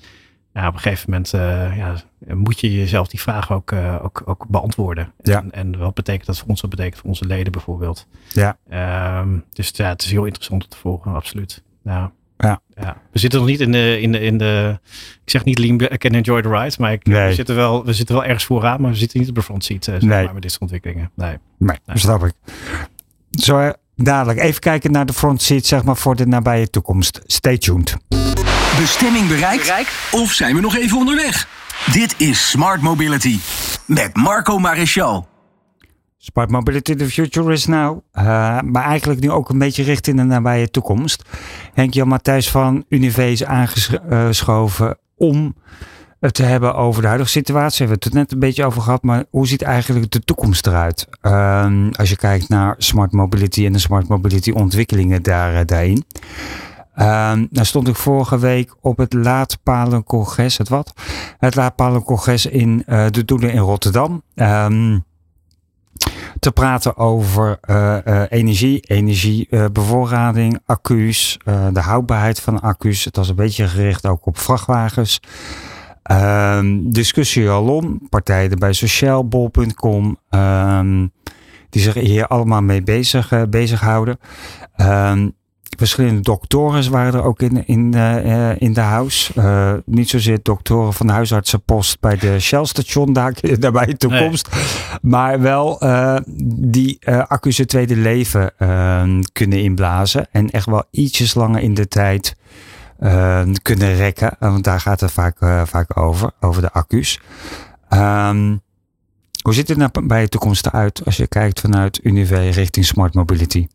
ja, 0.53 0.67
op 0.67 0.73
een 0.73 0.79
gegeven 0.79 1.09
moment 1.09 1.33
eh, 1.33 1.77
ja, 1.77 1.95
moet 2.35 2.59
je 2.59 2.73
jezelf 2.73 3.07
die 3.07 3.21
vraag 3.21 3.51
ook, 3.51 3.71
eh, 3.71 3.99
ook, 4.03 4.21
ook 4.25 4.47
beantwoorden. 4.47 5.11
Ja. 5.21 5.37
En, 5.41 5.51
en 5.51 5.77
wat 5.77 5.93
betekent 5.93 6.25
dat 6.25 6.37
voor 6.39 6.47
ons? 6.47 6.61
Wat 6.61 6.69
betekent 6.69 6.95
voor 6.97 7.09
onze 7.09 7.25
leden 7.25 7.51
bijvoorbeeld? 7.51 8.07
Ja. 8.33 8.57
Ehm, 8.69 9.37
dus 9.53 9.71
ja, 9.75 9.87
het 9.89 10.03
is 10.03 10.11
heel 10.11 10.25
interessant 10.25 10.63
om 10.63 10.69
te 10.69 10.77
volgen, 10.77 11.13
absoluut. 11.13 11.63
Ja. 11.83 12.11
Ja. 12.37 12.61
Ja. 12.75 12.94
We 13.15 13.21
zitten 13.21 13.39
nog 13.39 13.49
niet 13.49 13.59
in 13.59 13.71
de, 13.71 13.99
in 14.01 14.11
de, 14.11 14.19
in 14.19 14.37
de 14.37 14.79
ik 15.25 15.31
zeg 15.31 15.43
niet 15.43 15.57
lean 15.59 15.77
back 15.77 16.05
and 16.05 16.13
enjoy 16.13 16.41
the 16.41 16.49
ride, 16.49 16.75
maar 16.79 16.91
ik, 16.91 17.05
Nee. 17.05 17.27
we, 17.27 17.33
zitten 17.33 17.55
wel, 17.55 17.85
we 17.85 17.93
zitten 17.93 18.15
wel 18.15 18.23
ergens 18.23 18.45
vooraan, 18.45 18.81
maar 18.81 18.91
we 18.91 18.97
zitten 18.97 19.19
niet 19.19 19.29
op 19.29 19.35
de 19.35 19.41
front 19.41 19.63
seat, 19.63 19.87
eh, 19.87 19.93
zeg 19.93 20.01
Nee. 20.03 20.23
maar, 20.23 20.33
met 20.33 20.41
dit 20.41 20.51
soort 20.51 20.61
ontwikkelingen. 20.61 21.11
Nee. 21.15 21.37
Nee, 21.57 21.77
Nee. 21.85 21.97
snap 21.97 22.23
ik. 22.25 22.33
Zo 23.31 23.59
eh, 23.59 23.69
dadelijk 23.95 24.39
even 24.39 24.59
kijken 24.61 24.91
naar 24.91 25.05
de 25.05 25.13
front 25.13 25.41
seat, 25.41 25.65
zeg 25.65 25.83
maar, 25.83 25.97
voor 25.97 26.15
de 26.15 26.25
nabije 26.27 26.69
toekomst. 26.69 27.21
Stay 27.25 27.57
tuned. 27.57 27.95
Bestemming 28.79 29.27
bereikt? 29.27 29.73
Of 30.11 30.31
zijn 30.31 30.55
we 30.55 30.61
nog 30.61 30.75
even 30.77 30.97
onderweg? 30.97 31.47
Dit 31.91 32.15
is 32.17 32.49
Smart 32.49 32.81
Mobility 32.81 33.37
met 33.85 34.15
Marco 34.15 34.59
Maréchal. 34.59 35.27
Smart 36.33 36.49
Mobility 36.49 36.95
the 36.95 37.09
Future 37.09 37.51
is 37.51 37.65
now. 37.65 37.99
Eh, 38.11 38.23
maar 38.61 38.83
eigenlijk 38.83 39.19
nu 39.19 39.31
ook 39.31 39.49
een 39.49 39.57
beetje 39.57 39.83
richting 39.83 40.17
de 40.17 40.23
nabije 40.23 40.69
toekomst. 40.69 41.23
Henk-Jan 41.73 42.07
Matthijs 42.07 42.51
van 42.51 42.85
Unive 42.89 43.31
is 43.31 43.43
aangeschoven 43.43 44.97
om 45.17 45.55
het 46.19 46.33
te 46.33 46.43
hebben 46.43 46.75
over 46.75 47.01
de 47.01 47.07
huidige 47.07 47.31
situatie. 47.31 47.85
We 47.85 47.91
hebben 47.91 48.09
het 48.09 48.17
net 48.17 48.31
een 48.31 48.39
beetje 48.39 48.65
over 48.65 48.81
gehad, 48.81 49.03
maar 49.03 49.23
hoe 49.29 49.47
ziet 49.47 49.61
eigenlijk 49.61 50.11
de 50.11 50.19
toekomst 50.19 50.67
eruit? 50.67 51.07
Ehm, 51.21 51.89
als 51.91 52.09
je 52.09 52.15
kijkt 52.15 52.49
naar 52.49 52.75
smart 52.77 53.11
mobility 53.11 53.65
en 53.65 53.73
de 53.73 53.79
smart 53.79 54.07
mobility 54.07 54.51
ontwikkelingen 54.51 55.23
daar, 55.23 55.55
eh, 55.55 55.65
daarin. 55.65 56.03
Ehm 56.95 57.45
nou 57.49 57.65
stond 57.65 57.87
ik 57.87 57.95
vorige 57.95 58.39
week 58.39 58.75
op 58.81 58.97
het 58.97 59.13
Laadpalencongres, 59.13 60.57
het 60.57 60.69
wat? 60.69 60.93
Het 61.37 61.55
Laadpalencongres 61.55 62.45
in 62.45 62.83
eh, 62.85 63.05
de 63.09 63.25
Doelen 63.25 63.51
in 63.51 63.59
Rotterdam. 63.59 64.21
Ehm, 64.35 64.97
te 66.39 66.51
praten 66.51 66.97
over 66.97 67.57
eh, 67.61 68.05
eh, 68.05 68.25
energie, 68.29 68.79
energiebevoorrading, 68.79 70.59
accu's, 70.65 71.39
eh, 71.45 71.67
de 71.73 71.79
houdbaarheid 71.79 72.41
van 72.41 72.61
accu's. 72.61 73.05
Het 73.05 73.15
was 73.15 73.29
een 73.29 73.35
beetje 73.35 73.67
gericht 73.67 74.05
ook 74.07 74.25
op 74.25 74.37
vrachtwagens. 74.37 75.19
Ehm, 76.03 76.89
discussie 76.89 77.49
alom, 77.49 78.07
partijen 78.09 78.59
bij 78.59 78.73
Sociaal, 78.73 79.27
Bol.com, 79.27 80.17
ehm, 80.29 81.07
die 81.69 81.81
zich 81.81 81.93
hier 81.93 82.27
allemaal 82.27 82.61
mee 82.61 82.83
bezig, 82.83 83.49
bezighouden. 83.49 84.19
Ehm, 84.75 85.29
verschillende 85.77 86.21
doktoren 86.21 86.91
waren 86.91 87.13
er 87.13 87.23
ook 87.23 87.41
in, 87.41 87.67
in, 87.67 87.93
eh, 87.93 88.49
eh, 88.49 88.55
in 88.59 88.73
de 88.73 88.81
house. 88.81 89.33
Eh, 89.35 89.73
niet 89.85 90.09
zozeer 90.09 90.39
doktoren 90.41 90.93
van 90.93 91.07
de 91.07 91.13
huisartsenpost 91.13 91.99
bij 91.99 92.17
de 92.17 92.39
Shell-station 92.39 93.13
daar, 93.13 93.33
daarbij 93.59 93.85
de 93.85 93.97
toekomst. 93.97 94.49
Maar 95.01 95.41
wel 95.41 95.79
die 96.55 97.09
accu's 97.09 97.57
het 97.57 97.67
tweede 97.67 97.95
leven 97.95 98.51
kunnen 99.31 99.61
inblazen. 99.61 100.27
En 100.31 100.49
echt 100.49 100.65
wel 100.65 100.83
ietsjes 100.91 101.33
langer 101.33 101.61
in 101.61 101.73
de 101.73 101.87
tijd 101.87 102.35
kunnen 103.61 103.95
rekken. 103.95 104.35
Want 104.39 104.63
daar 104.63 104.79
gaat 104.79 104.99
het 104.99 105.11
vaak, 105.11 105.37
vaak 105.65 105.99
over, 105.99 106.31
over 106.39 106.61
de 106.61 106.71
accu's. 106.71 107.19
Ehm, 107.89 108.55
hoe 109.41 109.53
ziet 109.53 109.67
het 109.67 109.77
nou 109.77 110.05
bij 110.07 110.21
de 110.21 110.29
toekomst 110.29 110.65
eruit 110.65 111.01
als 111.05 111.17
je 111.17 111.27
kijkt 111.27 111.59
vanuit 111.59 111.99
Unive 112.03 112.49
richting 112.49 112.85
smart 112.85 113.13
mobility? 113.13 113.67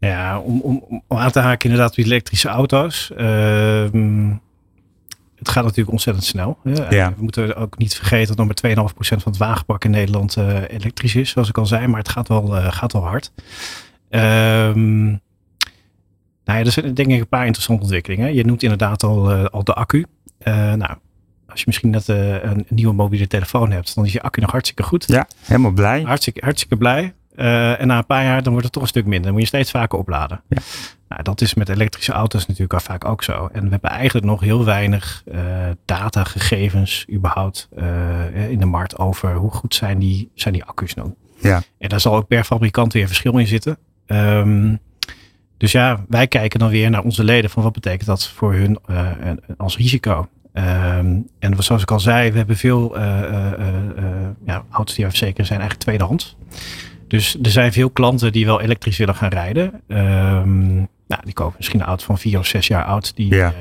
Ja, 0.00 0.38
om, 0.38 0.60
om, 0.60 1.02
om 1.08 1.18
aan 1.18 1.30
te 1.30 1.38
haken 1.40 1.70
inderdaad 1.70 1.90
op 1.90 1.96
die 1.96 2.04
elektrische 2.04 2.48
auto's. 2.48 3.10
Ehm, 3.16 4.30
het 5.40 5.48
gaat 5.48 5.64
natuurlijk 5.64 5.90
ontzettend 5.90 6.26
snel. 6.26 6.58
hè. 6.62 6.88
Ja. 6.88 7.14
We 7.16 7.22
moeten 7.22 7.56
ook 7.56 7.78
niet 7.78 7.94
vergeten 7.94 8.36
dat 8.36 8.46
nog 8.46 8.76
maar 8.76 8.92
2,5% 8.92 9.22
van 9.22 9.32
het 9.32 9.36
wagenpark 9.36 9.84
in 9.84 9.90
Nederland 9.90 10.36
eh, 10.36 10.62
elektrisch 10.68 11.14
is, 11.14 11.30
zoals 11.30 11.48
ik 11.48 11.58
al 11.58 11.66
zei. 11.66 11.86
Maar 11.86 11.98
het 11.98 12.08
gaat 12.08 12.28
wel, 12.28 12.56
eh, 12.56 12.72
gaat 12.72 12.92
wel 12.92 13.06
hard. 13.06 13.32
Ehm, 14.08 15.04
nou 16.44 16.58
ja, 16.58 16.58
er 16.58 16.70
zijn 16.70 16.94
denk 16.94 17.10
ik 17.10 17.20
een 17.20 17.28
paar 17.28 17.44
interessante 17.44 17.82
ontwikkelingen. 17.82 18.34
Je 18.34 18.44
noemt 18.44 18.62
inderdaad 18.62 19.02
al, 19.02 19.30
eh, 19.30 19.44
al 19.44 19.64
de 19.64 19.74
accu. 19.74 20.06
Nou, 20.44 20.94
als 21.48 21.60
je 21.60 21.64
misschien 21.66 21.90
net 21.90 22.08
een 22.08 22.66
nieuwe 22.68 22.94
mobiele 22.94 23.26
telefoon 23.26 23.70
hebt, 23.70 23.94
dan 23.94 24.04
is 24.04 24.12
je 24.12 24.22
accu 24.22 24.40
nog 24.40 24.50
hartstikke 24.50 24.82
goed. 24.82 25.04
Ja, 25.06 25.26
helemaal 25.44 25.70
blij. 25.70 26.02
Hartstikke, 26.02 26.40
hartstikke 26.44 26.76
blij. 26.76 27.14
En 27.40 27.86
na 27.86 27.98
een 27.98 28.06
paar 28.06 28.24
jaar 28.24 28.42
dan 28.42 28.50
wordt 28.52 28.64
het 28.64 28.72
toch 28.72 28.82
een 28.82 28.88
stuk 28.88 29.04
minder. 29.04 29.22
Dan 29.22 29.32
moet 29.32 29.40
je 29.40 29.46
steeds 29.46 29.70
vaker 29.70 29.98
opladen. 29.98 30.40
Ja. 30.48 30.58
Nou, 31.08 31.22
dat 31.22 31.40
is 31.40 31.54
met 31.54 31.68
elektrische 31.68 32.12
auto's 32.12 32.46
natuurlijk 32.46 32.72
al 32.72 32.80
vaak 32.80 33.04
ook 33.04 33.22
zo. 33.22 33.48
En 33.52 33.64
we 33.64 33.70
hebben 33.70 33.90
eigenlijk 33.90 34.26
nog 34.26 34.40
heel 34.40 34.64
weinig 34.64 35.22
uh, 35.32 35.40
datagegevens 35.84 37.06
überhaupt 37.12 37.68
in 38.48 38.58
de 38.58 38.66
markt 38.66 38.98
over 38.98 39.34
hoe 39.34 39.50
goed 39.50 39.74
zijn 39.74 39.98
die, 39.98 40.30
zijn 40.34 40.54
die 40.54 40.64
accu's 40.64 40.94
nou. 40.94 41.14
Ja. 41.40 41.62
En 41.78 41.88
daar 41.88 42.00
zal 42.00 42.16
ook 42.16 42.26
per 42.26 42.44
fabrikant 42.44 42.92
weer 42.92 43.06
verschil 43.06 43.38
in 43.38 43.46
zitten. 43.46 43.78
Um, 44.06 44.78
dus 45.56 45.72
ja, 45.72 46.04
wij 46.08 46.26
kijken 46.26 46.58
dan 46.58 46.68
weer 46.68 46.90
naar 46.90 47.02
onze 47.02 47.24
leden 47.24 47.50
van 47.50 47.62
wat 47.62 47.72
betekent 47.72 48.06
dat 48.06 48.28
voor 48.28 48.54
hun 48.54 48.78
als 49.56 49.76
risico. 49.76 50.28
Um, 50.52 51.28
en 51.38 51.54
zoals 51.58 51.82
ik 51.82 51.90
al 51.90 52.00
zei, 52.00 52.30
we 52.30 52.36
hebben 52.38 52.56
veel 52.56 52.98
ja, 54.44 54.64
auto's 54.70 54.94
die 54.94 55.08
verzekeren 55.08 55.46
zijn 55.46 55.60
eigenlijk 55.60 55.80
tweedehands. 55.80 56.36
Dus 57.10 57.36
er 57.42 57.50
zijn 57.50 57.72
veel 57.72 57.90
klanten 57.90 58.32
die 58.32 58.46
wel 58.46 58.60
elektrisch 58.60 58.96
willen 58.96 59.14
gaan 59.14 59.28
rijden. 59.28 59.82
Um, 59.88 60.88
nou, 61.06 61.22
die 61.24 61.32
kopen 61.32 61.54
misschien 61.56 61.80
een 61.80 61.86
auto 61.86 62.04
van 62.04 62.18
vier 62.18 62.38
of 62.38 62.46
zes 62.46 62.66
jaar 62.66 62.84
oud. 62.84 63.16
Die, 63.16 63.34
ja. 63.34 63.54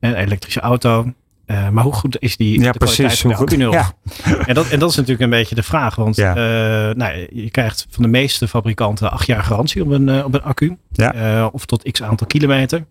een 0.00 0.14
elektrische 0.14 0.60
auto. 0.60 1.12
Uh, 1.46 1.68
maar 1.68 1.84
hoe 1.84 1.92
goed 1.92 2.16
is 2.20 2.36
die 2.36 2.60
ja, 2.60 2.72
de 2.72 2.78
precies, 2.78 3.20
van 3.20 3.46
de? 3.46 3.56
Ja. 3.56 3.92
En, 4.46 4.54
dat, 4.54 4.68
en 4.68 4.78
dat 4.78 4.90
is 4.90 4.96
natuurlijk 4.96 5.22
een 5.22 5.30
beetje 5.30 5.54
de 5.54 5.62
vraag. 5.62 5.94
Want 5.94 6.16
ja. 6.16 6.30
uh, 6.30 6.94
nou, 6.94 7.26
je 7.30 7.50
krijgt 7.50 7.86
van 7.90 8.02
de 8.02 8.08
meeste 8.08 8.48
fabrikanten 8.48 9.10
acht 9.10 9.26
jaar 9.26 9.42
garantie 9.42 9.82
op 9.82 9.90
een, 9.90 10.08
uh, 10.08 10.24
op 10.24 10.34
een 10.34 10.42
accu. 10.42 10.76
Ja. 10.92 11.46
of 11.46 11.66
tot 11.66 11.90
x 11.90 12.02
aantal 12.02 12.26
kilometer. 12.26 12.84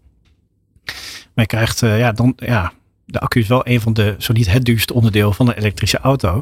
Maar 1.33 1.45
je 1.45 1.45
krijgt, 1.45 1.79
ja, 1.79 2.11
dan, 2.11 2.33
ja, 2.35 2.71
de 3.11 3.19
accu 3.19 3.39
is 3.39 3.47
wel 3.47 3.67
een 3.67 3.81
van 3.81 3.93
de, 3.93 4.15
zo 4.17 4.33
niet 4.33 4.51
het 4.51 4.65
duurste 4.65 4.93
onderdeel 4.93 5.33
van 5.33 5.47
een 5.47 5.57
elektrische 5.57 5.99
auto. 5.99 6.41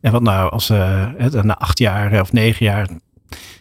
En 0.00 0.12
wat 0.12 0.22
nou 0.22 0.50
als 0.50 0.68
na 0.68 1.58
acht 1.58 1.78
jaar 1.78 2.20
of 2.20 2.32
negen 2.32 2.66
jaar, 2.66 2.88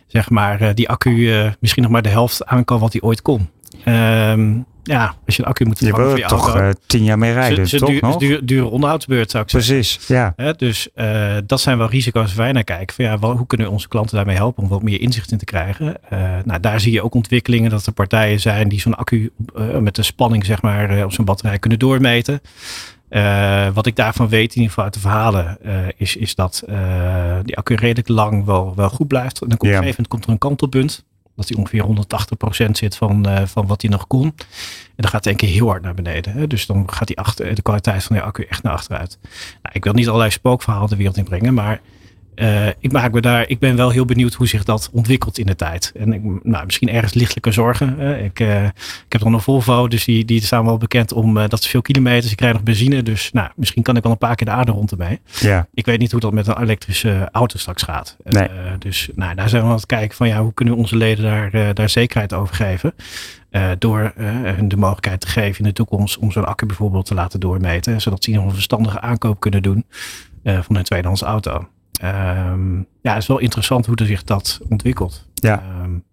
zeg 0.07 0.29
maar, 0.29 0.75
die 0.75 0.89
accu 0.89 1.51
misschien 1.59 1.83
nog 1.83 1.91
maar 1.91 2.01
de 2.01 2.09
helft 2.09 2.45
aan 2.45 2.63
wat 2.65 2.91
hij 2.91 3.01
ooit 3.01 3.21
kon. 3.21 3.49
Um, 3.85 4.65
ja, 4.85 5.15
als 5.25 5.35
je 5.35 5.41
een 5.41 5.47
accu 5.47 5.65
moet 5.65 5.77
vervangen 5.77 6.09
voor 6.09 6.19
je 6.19 6.25
toch. 6.25 6.57
Uh, 6.57 6.69
tien 6.85 7.03
jaar 7.03 7.17
mee 7.17 7.33
rijden, 7.33 7.67
ze, 7.67 7.77
toch 7.77 7.89
duur, 7.89 8.01
nog? 8.01 8.17
Duur, 8.17 8.45
dure 8.45 8.65
onderhoudsbeurt 8.65 9.31
zou 9.31 9.43
ik 9.43 9.49
Precies, 9.49 9.99
zeggen. 10.01 10.33
ja. 10.37 10.53
dus 10.53 10.87
uh, 10.95 11.37
dat 11.45 11.61
zijn 11.61 11.77
wel 11.77 11.89
risico's 11.89 12.33
waar 12.33 12.43
wij 12.43 12.53
naar 12.53 12.63
kijken. 12.63 12.95
Van, 12.95 13.05
ja, 13.05 13.19
wel, 13.19 13.37
hoe 13.37 13.47
kunnen 13.47 13.67
we 13.67 13.73
onze 13.73 13.87
klanten 13.87 14.15
daarmee 14.15 14.35
helpen 14.35 14.63
om 14.63 14.69
wat 14.69 14.83
meer 14.83 15.01
inzicht 15.01 15.31
in 15.31 15.37
te 15.37 15.45
krijgen? 15.45 15.95
Uh, 16.13 16.19
nou, 16.43 16.59
daar 16.59 16.79
zie 16.79 16.91
je 16.91 17.03
ook 17.03 17.13
ontwikkelingen 17.13 17.69
dat 17.69 17.85
er 17.85 17.93
partijen 17.93 18.39
zijn 18.39 18.69
die 18.69 18.79
zo'n 18.79 18.95
accu 18.95 19.31
met 19.79 19.95
de 19.95 20.03
spanning 20.03 20.45
zeg 20.45 20.61
maar, 20.61 21.03
op 21.03 21.11
zo'n 21.11 21.25
batterij 21.25 21.59
kunnen 21.59 21.79
doormeten. 21.79 22.41
wat 23.73 23.85
ik 23.85 23.95
daarvan 23.95 24.29
weet, 24.29 24.49
in 24.49 24.61
ieder 24.61 24.67
geval 24.67 24.83
uit 24.83 24.93
de 24.93 24.99
verhalen, 24.99 25.57
is, 25.97 26.15
is 26.15 26.35
dat 26.35 26.63
die 27.43 27.57
accu 27.57 27.75
redelijk 27.75 28.07
lang 28.07 28.45
wel, 28.45 28.73
wel 28.75 28.89
goed 28.89 29.07
blijft. 29.07 29.41
En 29.41 29.49
dan 29.49 29.57
komt 29.57 29.71
ja. 29.71 29.77
op 29.77 29.83
een 29.83 29.91
gegeven 29.91 30.03
moment 30.03 30.07
komt 30.07 30.23
er 30.23 30.29
een 30.29 30.49
kantelpunt 30.49 31.05
dat 31.35 31.49
hij 31.49 31.57
ongeveer 31.57 31.83
180% 32.67 32.71
zit 32.71 32.95
van, 32.95 33.29
uh, 33.29 33.41
van 33.45 33.67
wat 33.67 33.81
hij 33.81 33.91
nog 33.91 34.07
kon. 34.07 34.23
En 34.23 35.01
dan 35.03 35.09
gaat 35.09 35.23
hij 35.23 35.33
een 35.33 35.39
keer 35.39 35.49
heel 35.49 35.67
hard 35.67 35.81
naar 35.81 35.93
beneden. 35.93 36.33
Hè? 36.33 36.47
Dus 36.47 36.65
dan 36.65 36.91
gaat 36.91 37.07
die 37.07 37.17
achter, 37.17 37.55
de 37.55 37.61
kwaliteit 37.61 38.03
van 38.03 38.15
de 38.15 38.21
accu 38.21 38.43
echt 38.43 38.63
naar 38.63 38.73
achteruit. 38.73 39.17
Nou, 39.61 39.75
ik 39.75 39.83
wil 39.83 39.93
niet 39.93 40.07
allerlei 40.07 40.31
spookverhalen 40.31 40.89
de 40.89 40.95
wereld 40.95 41.17
in 41.17 41.23
brengen, 41.23 41.53
maar 41.53 41.81
uh, 42.35 42.67
ik 42.67 42.91
maak 42.91 43.11
me 43.11 43.21
daar, 43.21 43.49
ik 43.49 43.59
ben 43.59 43.75
wel 43.75 43.89
heel 43.89 44.05
benieuwd 44.05 44.33
hoe 44.33 44.47
zich 44.47 44.63
dat 44.63 44.89
ontwikkelt 44.93 45.37
in 45.37 45.45
de 45.45 45.55
tijd. 45.55 45.91
En 45.95 46.13
ik, 46.13 46.21
nou, 46.43 46.65
misschien 46.65 46.89
ergens 46.89 47.13
lichtelijke 47.13 47.51
zorgen. 47.51 47.95
Uh, 47.99 48.23
ik, 48.23 48.39
uh, 48.39 48.63
ik 48.65 49.05
heb 49.09 49.21
dan 49.21 49.33
een 49.33 49.41
Volvo, 49.41 49.87
dus 49.87 50.05
die, 50.05 50.25
die 50.25 50.41
staan 50.41 50.65
wel 50.65 50.77
bekend 50.77 51.11
om 51.13 51.47
dat 51.47 51.63
ze 51.63 51.69
veel 51.69 51.81
kilometers. 51.81 52.31
Ik 52.31 52.37
krijg 52.37 52.53
nog 52.53 52.63
benzine, 52.63 53.03
dus 53.03 53.31
nou, 53.31 53.49
misschien 53.55 53.83
kan 53.83 53.95
ik 53.95 54.03
wel 54.03 54.11
een 54.11 54.17
paar 54.17 54.35
keer 54.35 54.47
de 54.47 54.53
aarde 54.53 54.71
rond 54.71 54.91
ermee. 54.91 55.19
Ja. 55.39 55.67
Ik 55.73 55.85
weet 55.85 55.99
niet 55.99 56.11
hoe 56.11 56.19
dat 56.19 56.33
met 56.33 56.47
een 56.47 56.61
elektrische 56.61 57.29
auto 57.31 57.57
straks 57.57 57.83
gaat. 57.83 58.17
Nee. 58.23 58.49
dus 58.79 59.09
nou, 59.15 59.35
daar 59.35 59.49
zijn 59.49 59.61
we 59.61 59.69
aan 59.69 59.75
het 59.75 59.85
kijken 59.85 60.17
van 60.17 60.27
ja, 60.27 60.41
hoe 60.41 60.53
kunnen 60.53 60.73
we 60.73 60.79
onze 60.79 60.95
leden 60.95 61.23
daar, 61.23 61.73
daar 61.73 61.89
zekerheid 61.89 62.33
over 62.33 62.55
geven. 62.55 62.93
door 63.79 64.13
hun 64.15 64.67
de 64.67 64.77
mogelijkheid 64.77 65.21
te 65.21 65.27
geven 65.27 65.59
in 65.59 65.65
de 65.65 65.73
toekomst 65.73 66.17
om 66.17 66.31
zo'n 66.31 66.45
accu 66.45 66.65
bijvoorbeeld 66.65 67.05
te 67.05 67.13
laten 67.13 67.39
doormeten. 67.39 68.01
Zodat 68.01 68.23
ze 68.23 68.31
in 68.31 68.39
een 68.39 68.51
verstandige 68.51 69.01
aankoop 69.01 69.39
kunnen 69.39 69.63
doen 69.63 69.85
van 70.43 70.75
hun 70.75 70.83
tweedehands 70.83 71.21
auto. 71.21 71.67
Um, 72.03 72.87
ja, 73.01 73.13
het 73.13 73.21
is 73.21 73.27
wel 73.27 73.39
interessant 73.39 73.85
hoe 73.85 73.95
er 73.95 74.05
zich 74.05 74.23
dat 74.23 74.59
ontwikkelt. 74.69 75.27
Ja. 75.33 75.63
Um, 75.83 76.03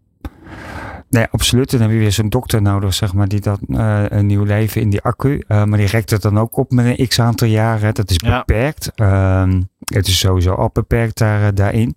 nee, 1.10 1.26
absoluut. 1.30 1.70
Dan 1.70 1.80
heb 1.80 1.90
je 1.90 1.96
weer 1.96 2.12
zo'n 2.12 2.28
dokter 2.28 2.62
nodig, 2.62 2.94
zeg 2.94 3.12
maar, 3.12 3.28
die 3.28 3.40
dat 3.40 3.58
uh, 3.66 4.04
een 4.08 4.26
nieuw 4.26 4.44
leven 4.44 4.80
in 4.80 4.90
die 4.90 5.00
accu. 5.00 5.42
Uh, 5.48 5.64
maar 5.64 5.78
die 5.78 5.86
rekt 5.86 6.10
het 6.10 6.22
dan 6.22 6.38
ook 6.38 6.56
op 6.56 6.70
met 6.70 6.98
een 6.98 7.08
x 7.08 7.20
aantal 7.20 7.48
jaren. 7.48 7.94
Dat 7.94 8.10
is 8.10 8.16
beperkt. 8.16 8.90
Ja. 8.94 9.42
Um, 9.42 9.68
het 9.84 10.06
is 10.06 10.18
sowieso 10.18 10.54
al 10.54 10.70
beperkt 10.72 11.18
daar, 11.18 11.42
uh, 11.42 11.48
daarin. 11.54 11.96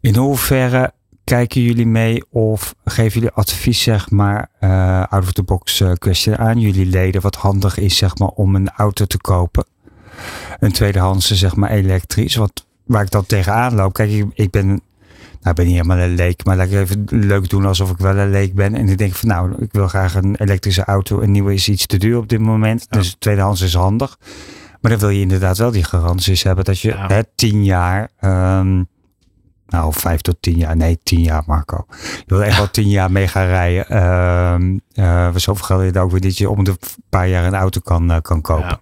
in 0.00 0.16
hoeverre 0.16 0.92
kijken 1.24 1.62
jullie 1.62 1.86
mee 1.86 2.24
of 2.30 2.74
geven 2.84 3.20
jullie 3.20 3.34
advies, 3.34 3.82
zeg 3.82 4.10
maar, 4.10 4.50
uh, 4.60 5.02
out 5.02 5.22
of 5.22 5.32
the 5.32 5.42
box 5.42 5.82
question 5.98 6.38
aan 6.38 6.60
jullie 6.60 6.86
leden, 6.86 7.20
wat 7.20 7.36
handig 7.36 7.78
is, 7.78 7.96
zeg 7.96 8.18
maar, 8.18 8.28
om 8.28 8.54
een 8.54 8.70
auto 8.70 9.04
te 9.04 9.18
kopen? 9.18 9.64
Een 10.58 10.72
tweedehandse, 10.72 11.36
zeg 11.36 11.56
maar, 11.56 11.70
elektrisch. 11.70 12.36
Wat, 12.36 12.66
waar 12.84 13.02
ik 13.02 13.10
dan 13.10 13.26
tegenaan 13.26 13.74
loop. 13.74 13.92
Kijk, 13.92 14.10
ik, 14.10 14.26
ik 14.34 14.50
ben, 14.50 14.66
nou, 14.66 14.80
ik 15.42 15.54
ben 15.54 15.66
niet 15.66 15.74
helemaal 15.74 15.98
een 15.98 16.14
leek, 16.14 16.44
maar 16.44 16.56
laat 16.56 16.66
ik 16.66 16.72
even 16.72 17.04
leuk 17.10 17.50
doen 17.50 17.64
alsof 17.64 17.90
ik 17.90 17.98
wel 17.98 18.16
een 18.16 18.30
leek 18.30 18.54
ben. 18.54 18.74
En 18.74 18.88
ik 18.88 18.98
denk 18.98 19.14
van, 19.14 19.28
nou, 19.28 19.54
ik 19.58 19.72
wil 19.72 19.88
graag 19.88 20.14
een 20.14 20.36
elektrische 20.36 20.84
auto. 20.84 21.20
Een 21.20 21.32
nieuwe 21.32 21.54
is 21.54 21.68
iets 21.68 21.86
te 21.86 21.96
duur 21.96 22.16
op 22.16 22.28
dit 22.28 22.40
moment. 22.40 22.86
Ja. 22.90 22.98
Dus 22.98 23.16
tweedehands 23.18 23.60
is 23.60 23.74
handig. 23.74 24.18
Maar 24.80 24.90
dan 24.90 25.00
wil 25.00 25.08
je 25.08 25.20
inderdaad 25.20 25.58
wel 25.58 25.70
die 25.70 25.84
garanties 25.84 26.42
hebben 26.42 26.64
dat 26.64 26.80
je 26.80 26.88
ja. 26.88 27.06
hè, 27.06 27.20
tien 27.34 27.64
jaar, 27.64 28.10
um, 28.20 28.88
nou, 29.66 29.92
vijf 29.92 30.20
tot 30.20 30.36
tien 30.40 30.56
jaar, 30.56 30.76
nee, 30.76 30.98
tien 31.02 31.20
jaar, 31.20 31.42
Marco. 31.46 31.86
Je 31.90 32.22
wil 32.26 32.42
echt 32.42 32.56
wel 32.56 32.70
tien 32.78 32.88
jaar 32.88 33.12
mee 33.12 33.28
gaan 33.28 33.46
rijden. 33.46 33.86
Uh, 34.94 35.04
uh, 35.04 35.34
zoveel 35.34 35.64
geld 35.64 35.94
je 35.94 36.00
ook 36.00 36.10
weer 36.10 36.20
dat 36.20 36.38
je 36.38 36.50
om 36.50 36.64
de 36.64 36.76
paar 37.08 37.28
jaar 37.28 37.44
een 37.44 37.54
auto 37.54 37.80
kan, 37.84 38.10
uh, 38.10 38.16
kan 38.22 38.40
kopen. 38.40 38.80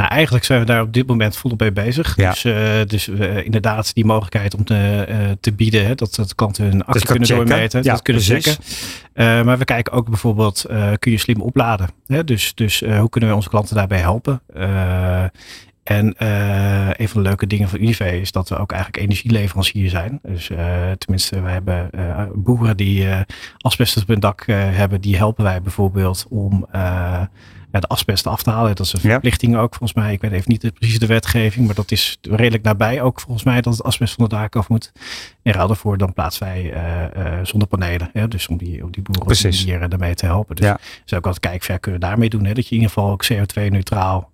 Nou, 0.00 0.12
eigenlijk 0.12 0.44
zijn 0.44 0.60
we 0.60 0.66
daar 0.66 0.82
op 0.82 0.92
dit 0.92 1.06
moment 1.06 1.36
volop 1.36 1.60
mee 1.60 1.72
bezig. 1.72 2.16
Ja. 2.16 2.30
Dus, 2.30 2.44
uh, 2.44 2.54
dus 2.86 3.08
uh, 3.08 3.44
inderdaad 3.44 3.94
die 3.94 4.04
mogelijkheid 4.04 4.54
om 4.54 4.64
te, 4.64 5.06
uh, 5.08 5.16
te 5.40 5.52
bieden, 5.52 5.86
hè, 5.86 5.94
dat, 5.94 6.14
dat 6.14 6.34
klanten 6.34 6.64
hun 6.64 6.84
accu 6.84 7.04
kunnen 7.04 7.26
checken. 7.28 7.46
doormeten, 7.46 7.82
Ja, 7.82 7.92
dat 7.92 8.02
kunnen 8.02 8.22
checken. 8.22 8.56
maar 9.14 9.58
we 9.58 9.64
kijken 9.64 9.92
ook 9.92 10.08
bijvoorbeeld, 10.08 10.66
kun 10.98 11.12
je 11.12 11.18
slim 11.18 11.40
opladen? 11.40 11.88
Hè? 12.06 12.24
Dus, 12.24 12.54
dus 12.54 12.80
hoe 12.80 13.08
kunnen 13.08 13.30
we 13.30 13.36
onze 13.36 13.48
klanten 13.48 13.76
daarbij 13.76 13.98
helpen? 13.98 14.42
en 15.82 16.14
een 16.96 17.08
van 17.08 17.22
de 17.22 17.28
leuke 17.28 17.46
dingen 17.46 17.68
van 17.68 17.80
Unive 17.80 18.20
is 18.20 18.32
dat 18.32 18.48
we 18.48 18.58
ook 18.58 18.72
eigenlijk 18.72 19.02
energieleverancier 19.02 19.90
zijn. 19.90 20.18
Dus 20.22 20.50
tenminste, 20.98 21.40
we 21.40 21.50
hebben 21.50 21.90
boeren 22.34 22.76
die 22.76 23.06
asbest 23.58 23.96
op 23.96 24.08
hun 24.08 24.20
dak 24.20 24.44
hebben, 24.46 25.00
die 25.00 25.16
helpen 25.16 25.44
wij 25.44 25.62
bijvoorbeeld 25.62 26.26
om 26.28 26.66
ja, 27.72 27.80
de 27.80 27.86
asbest 27.86 28.26
af 28.26 28.42
te 28.42 28.50
halen. 28.50 28.76
Dat 28.76 28.86
is 28.86 28.92
een 28.92 29.00
verplichting 29.00 29.56
ook 29.56 29.74
volgens 29.74 29.94
mij. 29.94 30.12
Ik 30.12 30.20
weet 30.20 30.32
even 30.32 30.50
niet 30.50 30.60
de, 30.60 30.70
precies 30.70 30.98
de 30.98 31.06
wetgeving, 31.06 31.66
maar 31.66 31.74
dat 31.74 31.90
is 31.90 32.18
redelijk 32.22 32.62
nabij 32.62 33.02
ook 33.02 33.20
volgens 33.20 33.44
mij 33.44 33.60
dat 33.60 33.72
het 33.72 33.82
asbest 33.82 34.14
van 34.14 34.24
de 34.28 34.34
daken 34.34 34.60
af 34.60 34.68
moet. 34.68 34.92
En 35.42 35.52
ruil 35.52 35.66
daarvoor 35.66 35.98
dan 35.98 36.12
plaatsen 36.12 36.46
wij 36.46 36.62
uh, 36.74 37.24
uh, 37.24 37.38
zonnepanelen. 37.42 38.10
Hè? 38.12 38.28
Dus 38.28 38.46
om 38.48 38.56
die, 38.56 38.84
om 38.84 38.90
die 38.90 39.02
boeren 39.02 39.24
Precies. 39.24 39.64
hier 39.64 39.88
daarmee 39.88 40.14
te 40.14 40.26
helpen. 40.26 40.56
Dus 40.56 40.66
Ja. 40.66 40.78
zou 41.04 41.20
ik 41.20 41.26
altijd 41.26 41.38
kijken, 41.38 41.64
ver 41.66 41.78
kunnen 41.80 42.00
we 42.00 42.06
daarmee 42.06 42.28
doen. 42.28 42.44
Hè? 42.44 42.52
Dat 42.54 42.68
je 42.68 42.74
in 42.74 42.80
ieder 42.80 42.92
geval 42.94 43.10
ook 43.10 43.24
CO2-neutraal 43.32 44.30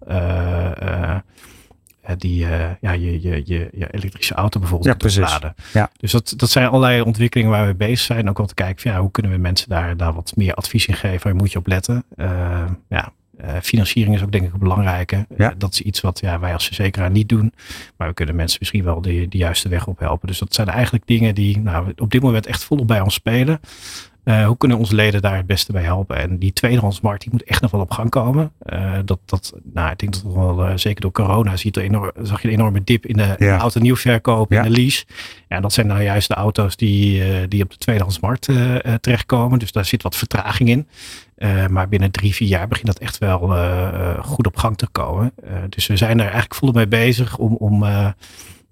die, 2.17 2.45
uh, 2.45 2.65
ja, 2.81 2.93
je, 2.93 3.23
je, 3.23 3.43
je, 3.45 3.69
je 3.73 3.89
elektrische 3.91 4.35
auto 4.35 4.61
bijvoorbeeld 4.61 4.91
Ja, 4.91 4.97
precies. 4.97 5.19
laden. 5.33 5.55
Ja. 5.73 5.91
Dus 5.97 6.13
dat, 6.13 6.35
dat 6.37 6.51
zijn 6.51 6.67
allerlei 6.69 7.01
ontwikkelingen 7.01 7.53
waar 7.53 7.67
we 7.67 7.75
bezig 7.75 7.99
zijn. 7.99 8.29
Ook 8.29 8.39
om 8.39 8.47
te 8.47 8.55
kijken, 8.55 8.83
van, 8.83 8.91
ja, 8.93 9.01
hoe 9.01 9.11
kunnen 9.11 9.33
we 9.33 9.39
mensen 9.39 9.69
daar, 9.69 9.97
daar 9.97 10.13
wat 10.13 10.33
meer 10.37 10.55
advies 10.55 10.87
in 10.87 10.95
geven? 10.95 11.21
Waar 11.23 11.35
moet 11.35 11.53
je 11.53 11.59
op 11.59 11.67
letten? 11.67 12.05
Uh, 12.17 12.65
ja, 12.89 13.13
uh, 13.45 13.51
financiering 13.63 14.15
is 14.15 14.23
ook 14.23 14.33
denk 14.33 14.45
ik 14.45 14.53
een 14.53 14.59
belangrijke. 14.59 15.27
Ja. 15.37 15.55
dat 15.59 15.73
is 15.73 15.81
iets 15.81 16.01
wat 16.01 16.21
ja, 16.21 16.39
wij 16.41 16.53
als 16.53 16.67
verzekeraar 16.67 17.11
niet 17.11 17.29
doen. 17.29 17.53
Maar 17.97 18.09
we 18.09 18.15
kunnen 18.15 18.37
mensen 18.37 18.57
misschien 18.61 18.85
wel 18.85 19.01
de, 19.01 19.29
de 19.29 19.39
juiste 19.39 19.69
weg 19.69 19.87
op 19.87 19.99
helpen. 19.99 20.29
Dus 20.29 20.39
dat 20.39 20.55
zijn 20.55 20.69
eigenlijk 20.69 21.07
dingen 21.07 21.35
die 21.35 21.59
nou, 21.59 21.93
op 21.97 22.11
dit 22.11 22.23
moment 22.23 22.47
echt 22.47 22.65
volop 22.65 22.87
bij 22.87 23.01
ons 23.01 23.15
spelen. 23.15 23.61
Uh, 24.25 24.47
hoe 24.47 24.57
kunnen 24.57 24.79
onze 24.79 24.95
leden 24.95 25.23
daar 25.23 25.37
het 25.37 25.47
beste 25.47 25.73
bij 25.73 25.83
helpen? 25.83 26.17
En 26.17 26.39
die 26.39 26.53
tweedehandsmarkt 26.53 27.23
die 27.23 27.33
moet 27.33 27.45
echt 27.45 27.61
nog 27.63 27.71
wel 27.71 27.81
op 27.81 27.91
gang 27.91 28.11
komen. 28.11 28.53
Dat, 29.05 29.19
dat, 29.25 29.53
nou, 29.73 29.91
ik 29.91 29.99
denk 29.99 30.13
dat 30.13 30.23
wel, 30.33 30.69
uh, 30.69 30.73
zeker 30.77 31.01
door 31.01 31.13
corona 31.13 31.57
ziet 31.57 31.77
er 31.77 31.83
enorm, 31.83 32.11
zag 32.23 32.43
je 32.43 32.49
een 32.49 32.55
enorme 32.55 32.85
dip 32.85 33.07
in 33.07 33.17
de, 33.17 33.35
Ja. 33.39 33.59
auto 33.59 33.81
nieuw 33.81 33.97
verkoop, 33.97 34.53
Ja. 34.53 34.63
in 34.63 34.73
de 34.73 34.81
lease. 34.81 35.05
Ja, 35.49 35.61
dat 35.61 35.73
zijn 35.73 35.87
nou 35.87 36.03
juist 36.03 36.29
de 36.29 36.35
auto's 36.35 36.77
die, 36.77 37.49
die 37.49 37.63
op 37.63 37.71
de 37.71 37.77
tweedehandsmarkt 37.77 38.49
terechtkomen. 39.01 39.59
Dus 39.59 39.73
daar 39.73 39.85
zit 39.85 40.03
wat 40.03 40.17
vertraging 40.17 40.69
in. 40.69 40.87
Maar 41.69 41.89
binnen 41.89 42.11
drie, 42.11 42.35
vier 42.35 42.49
jaar 42.49 42.69
begint 42.69 42.87
dat 42.87 42.99
echt 42.99 43.19
wel 43.19 43.39
goed 44.23 44.47
op 44.47 44.57
gang 44.57 44.77
te 44.77 44.89
komen. 44.89 45.33
dus 45.69 45.87
we 45.87 45.97
zijn 45.97 46.17
daar 46.17 46.27
eigenlijk 46.27 46.55
volop 46.55 46.75
mee 46.75 46.89
bezig 46.89 47.39
om, 47.39 47.55
om 47.55 47.85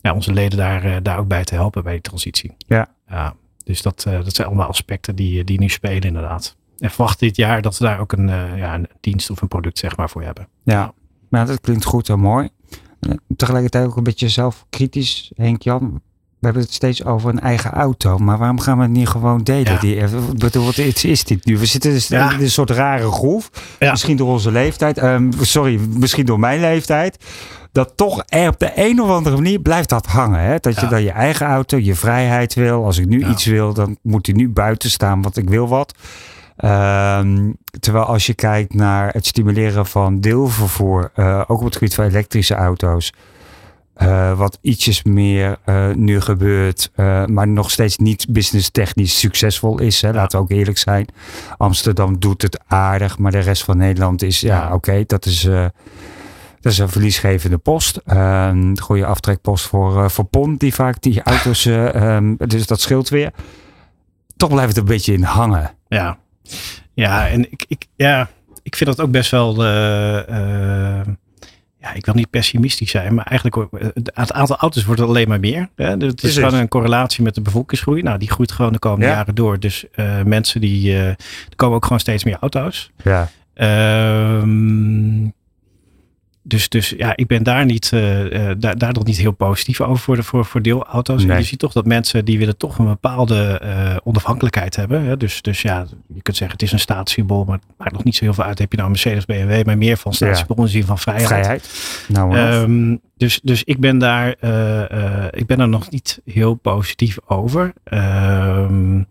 ja, 0.00 0.14
onze 0.14 0.32
leden 0.32 0.58
daar, 0.58 1.02
daar 1.02 1.18
ook 1.18 1.28
bij 1.28 1.44
te 1.44 1.54
helpen 1.54 1.82
bij 1.82 1.92
die 1.92 2.02
transitie. 2.02 2.56
Ja. 2.58 2.88
Ja, 3.08 3.34
dus 3.64 3.82
dat, 3.82 4.02
dat 4.02 4.34
zijn 4.34 4.46
allemaal 4.46 4.68
aspecten 4.68 5.16
die, 5.16 5.44
die 5.44 5.58
nu 5.58 5.68
spelen 5.68 6.02
inderdaad. 6.02 6.56
En 6.78 6.90
verwacht 6.90 7.18
dit 7.18 7.36
jaar 7.36 7.62
dat 7.62 7.78
we 7.78 7.84
daar 7.84 8.00
ook 8.00 8.12
een, 8.12 8.28
ja, 8.56 8.74
een 8.74 8.88
dienst 9.00 9.30
of 9.30 9.42
een 9.42 9.48
product 9.48 9.78
zeg 9.78 9.96
maar 9.96 10.10
voor 10.10 10.22
hebben. 10.22 10.48
Ja, 10.62 10.92
nou, 11.30 11.46
dat 11.46 11.60
klinkt 11.60 11.84
goed 11.84 12.08
en 12.08 12.20
mooi. 12.20 12.48
tegelijkertijd 13.36 13.86
ook 13.86 13.96
een 13.96 14.02
beetje 14.02 14.28
zelfkritisch, 14.28 15.32
Henk 15.36 15.62
Jan. 15.62 16.00
We 16.44 16.50
hebben 16.50 16.68
het 16.68 16.74
steeds 16.74 17.04
over 17.04 17.30
een 17.30 17.40
eigen 17.40 17.70
auto. 17.70 18.18
Maar 18.18 18.38
waarom 18.38 18.60
gaan 18.60 18.76
we 18.76 18.82
het 18.82 18.92
niet 18.92 19.08
gewoon 19.08 19.42
delen? 19.42 19.72
Ja. 19.72 19.78
Die, 19.78 20.02
bedoel, 20.36 20.64
wat 20.64 20.78
is, 20.78 21.04
is 21.04 21.24
dit 21.24 21.44
nu? 21.44 21.58
We 21.58 21.66
zitten 21.66 21.92
dus 21.92 22.10
in 22.10 22.18
een 22.18 22.50
soort 22.50 22.70
rare 22.70 23.10
groef. 23.10 23.50
Misschien 23.78 24.16
door 24.16 24.28
onze 24.28 24.50
leeftijd. 24.50 25.02
Um, 25.02 25.32
sorry, 25.40 25.80
misschien 25.98 26.26
door 26.26 26.38
mijn 26.38 26.60
leeftijd. 26.60 27.24
Dat 27.72 27.92
toch 27.96 28.22
er 28.26 28.48
op 28.48 28.58
de 28.58 28.72
een 28.74 29.00
of 29.00 29.08
andere 29.08 29.36
manier 29.36 29.60
blijft 29.60 29.88
dat 29.88 30.06
hangen. 30.06 30.40
Hè? 30.40 30.56
Dat 30.60 30.80
je 30.80 30.86
dan 30.86 31.02
je 31.02 31.10
eigen 31.10 31.46
auto, 31.46 31.78
je 31.78 31.94
vrijheid 31.94 32.54
wil. 32.54 32.84
Als 32.84 32.98
ik 32.98 33.06
nu 33.06 33.28
iets 33.28 33.44
wil, 33.44 33.72
dan 33.72 33.96
moet 34.02 34.26
hij 34.26 34.34
nu 34.34 34.48
buiten 34.48 34.90
staan, 34.90 35.22
want 35.22 35.36
ik 35.36 35.48
wil 35.48 35.68
wat. 35.68 35.94
Ehm, 36.56 37.50
terwijl 37.80 38.04
als 38.04 38.26
je 38.26 38.34
kijkt 38.34 38.74
naar 38.74 39.12
het 39.12 39.26
stimuleren 39.26 39.86
van 39.86 40.20
deelvervoer, 40.20 41.10
uh, 41.16 41.42
ook 41.46 41.58
op 41.58 41.64
het 41.64 41.74
gebied 41.74 41.94
van 41.94 42.04
elektrische 42.04 42.54
auto's, 42.54 43.12
uh, 44.02 44.38
wat 44.38 44.58
ietsjes 44.60 45.02
meer 45.02 45.58
uh, 45.66 45.90
nu 45.94 46.20
gebeurt, 46.20 46.90
maar 47.26 47.48
nog 47.48 47.70
steeds 47.70 47.96
niet 47.96 48.26
business 48.28 48.70
technisch 48.70 49.18
succesvol 49.18 49.80
is. 49.80 50.00
Hè? 50.00 50.12
Laten 50.12 50.38
we 50.38 50.44
ook 50.44 50.50
eerlijk 50.50 50.78
zijn. 50.78 51.06
Amsterdam 51.56 52.18
doet 52.18 52.42
het 52.42 52.60
aardig, 52.66 53.18
maar 53.18 53.30
de 53.30 53.38
rest 53.38 53.64
van 53.64 53.76
Nederland 53.76 54.22
is, 54.22 54.40
ja, 54.40 54.74
oké, 54.74 55.04
dat 55.06 55.26
is. 55.26 55.48
Dat 56.60 56.72
is 56.72 56.78
een 56.78 56.88
verliesgevende 56.88 57.58
post. 57.58 58.00
Een 58.04 58.80
goede 58.80 59.06
aftrekpost 59.06 59.66
voor, 59.66 60.10
voor 60.10 60.24
PON, 60.24 60.56
die 60.56 60.74
vaak 60.74 61.02
die 61.02 61.22
auto's. 61.22 61.64
Um, 61.64 62.36
dus 62.46 62.66
dat 62.66 62.80
scheelt 62.80 63.08
weer. 63.08 63.30
Toch 64.36 64.48
blijft 64.48 64.68
het 64.68 64.78
een 64.78 64.84
beetje 64.84 65.12
in 65.12 65.22
hangen. 65.22 65.74
Ja, 65.88 66.18
ja, 66.94 67.28
en 67.28 67.52
ik, 67.52 67.64
ik, 67.68 67.86
ja, 67.96 68.28
ik 68.62 68.76
vind 68.76 68.96
dat 68.96 69.06
ook 69.06 69.10
best 69.10 69.30
wel. 69.30 69.54
Ja, 71.84 71.94
ik 71.94 72.04
wil 72.04 72.14
niet 72.14 72.30
pessimistisch 72.30 72.90
zijn, 72.90 73.14
maar 73.14 73.26
eigenlijk 73.26 73.72
uh, 73.72 73.88
het 73.94 74.32
aantal 74.32 74.56
auto's 74.56 74.84
wordt 74.84 75.00
alleen 75.00 75.28
maar 75.28 75.40
meer. 75.40 75.68
Hè? 75.76 75.90
Het 75.90 76.22
is 76.22 76.34
gewoon 76.34 76.54
een 76.54 76.68
correlatie 76.68 77.24
met 77.24 77.34
de 77.34 77.40
bevolkingsgroei. 77.40 78.02
Nou, 78.02 78.18
die 78.18 78.30
groeit 78.30 78.52
gewoon 78.52 78.72
de 78.72 78.78
komende 78.78 79.06
jaren 79.06 79.34
door. 79.34 79.60
Dus 79.60 79.84
mensen 80.24 80.60
die. 80.60 80.94
er 80.94 81.16
komen 81.56 81.76
ook 81.76 81.84
gewoon 81.84 82.00
steeds 82.00 82.24
meer 82.24 82.36
auto's. 82.40 82.90
Ja. 83.02 83.28
Ehm, 83.54 85.28
dus, 86.46 86.68
dus 86.68 86.94
ja, 86.96 87.16
ik 87.16 87.26
ben 87.26 87.42
daar, 87.42 87.64
niet, 87.64 87.90
uh, 87.94 88.50
daar, 88.58 88.78
daar 88.78 88.92
nog 88.92 89.04
niet 89.04 89.16
heel 89.16 89.32
positief 89.32 89.80
over 89.80 89.98
voor, 89.98 90.16
de, 90.16 90.22
voor, 90.22 90.44
voor 90.44 90.62
deelauto's. 90.62 91.24
En 91.24 91.36
je 91.36 91.42
ziet 91.42 91.58
toch 91.58 91.72
dat 91.72 91.86
mensen 91.86 92.24
die 92.24 92.38
willen 92.38 92.56
toch 92.56 92.78
een 92.78 92.86
bepaalde 92.86 93.60
uh, 93.64 93.96
onafhankelijkheid 94.04 94.76
hebben. 94.76 95.04
Hè? 95.04 95.16
Dus, 95.16 95.42
dus 95.42 95.62
ja, 95.62 95.86
je 96.14 96.22
kunt 96.22 96.36
zeggen 96.36 96.56
het 96.56 96.66
is 96.66 96.72
een 96.72 96.78
staatssymbool, 96.78 97.44
maar 97.44 97.56
het 97.56 97.66
maakt 97.78 97.92
nog 97.92 98.04
niet 98.04 98.16
zo 98.16 98.24
heel 98.24 98.34
veel 98.34 98.44
uit. 98.44 98.58
Heb 98.58 98.70
je 98.70 98.76
nou 98.76 98.90
een 98.90 98.94
Mercedes, 99.02 99.24
BMW, 99.24 99.66
maar 99.66 99.78
meer 99.78 99.96
van 99.96 100.12
staatssymbool 100.12 100.64
in 100.64 100.68
zin 100.70 100.84
van 100.84 100.98
vrijheid. 100.98 101.28
vrijheid. 101.28 102.04
Nou, 102.08 102.38
um, 102.38 103.00
dus, 103.16 103.40
dus 103.42 103.64
ik 103.64 103.80
ben 103.80 103.98
daar, 103.98 104.28
ik 105.30 105.46
ben 105.46 105.60
er 105.60 105.68
nog 105.68 105.90
niet 105.90 106.20
heel 106.24 106.54
positief 106.54 107.18
over. 107.26 107.72
Um, 107.84 109.06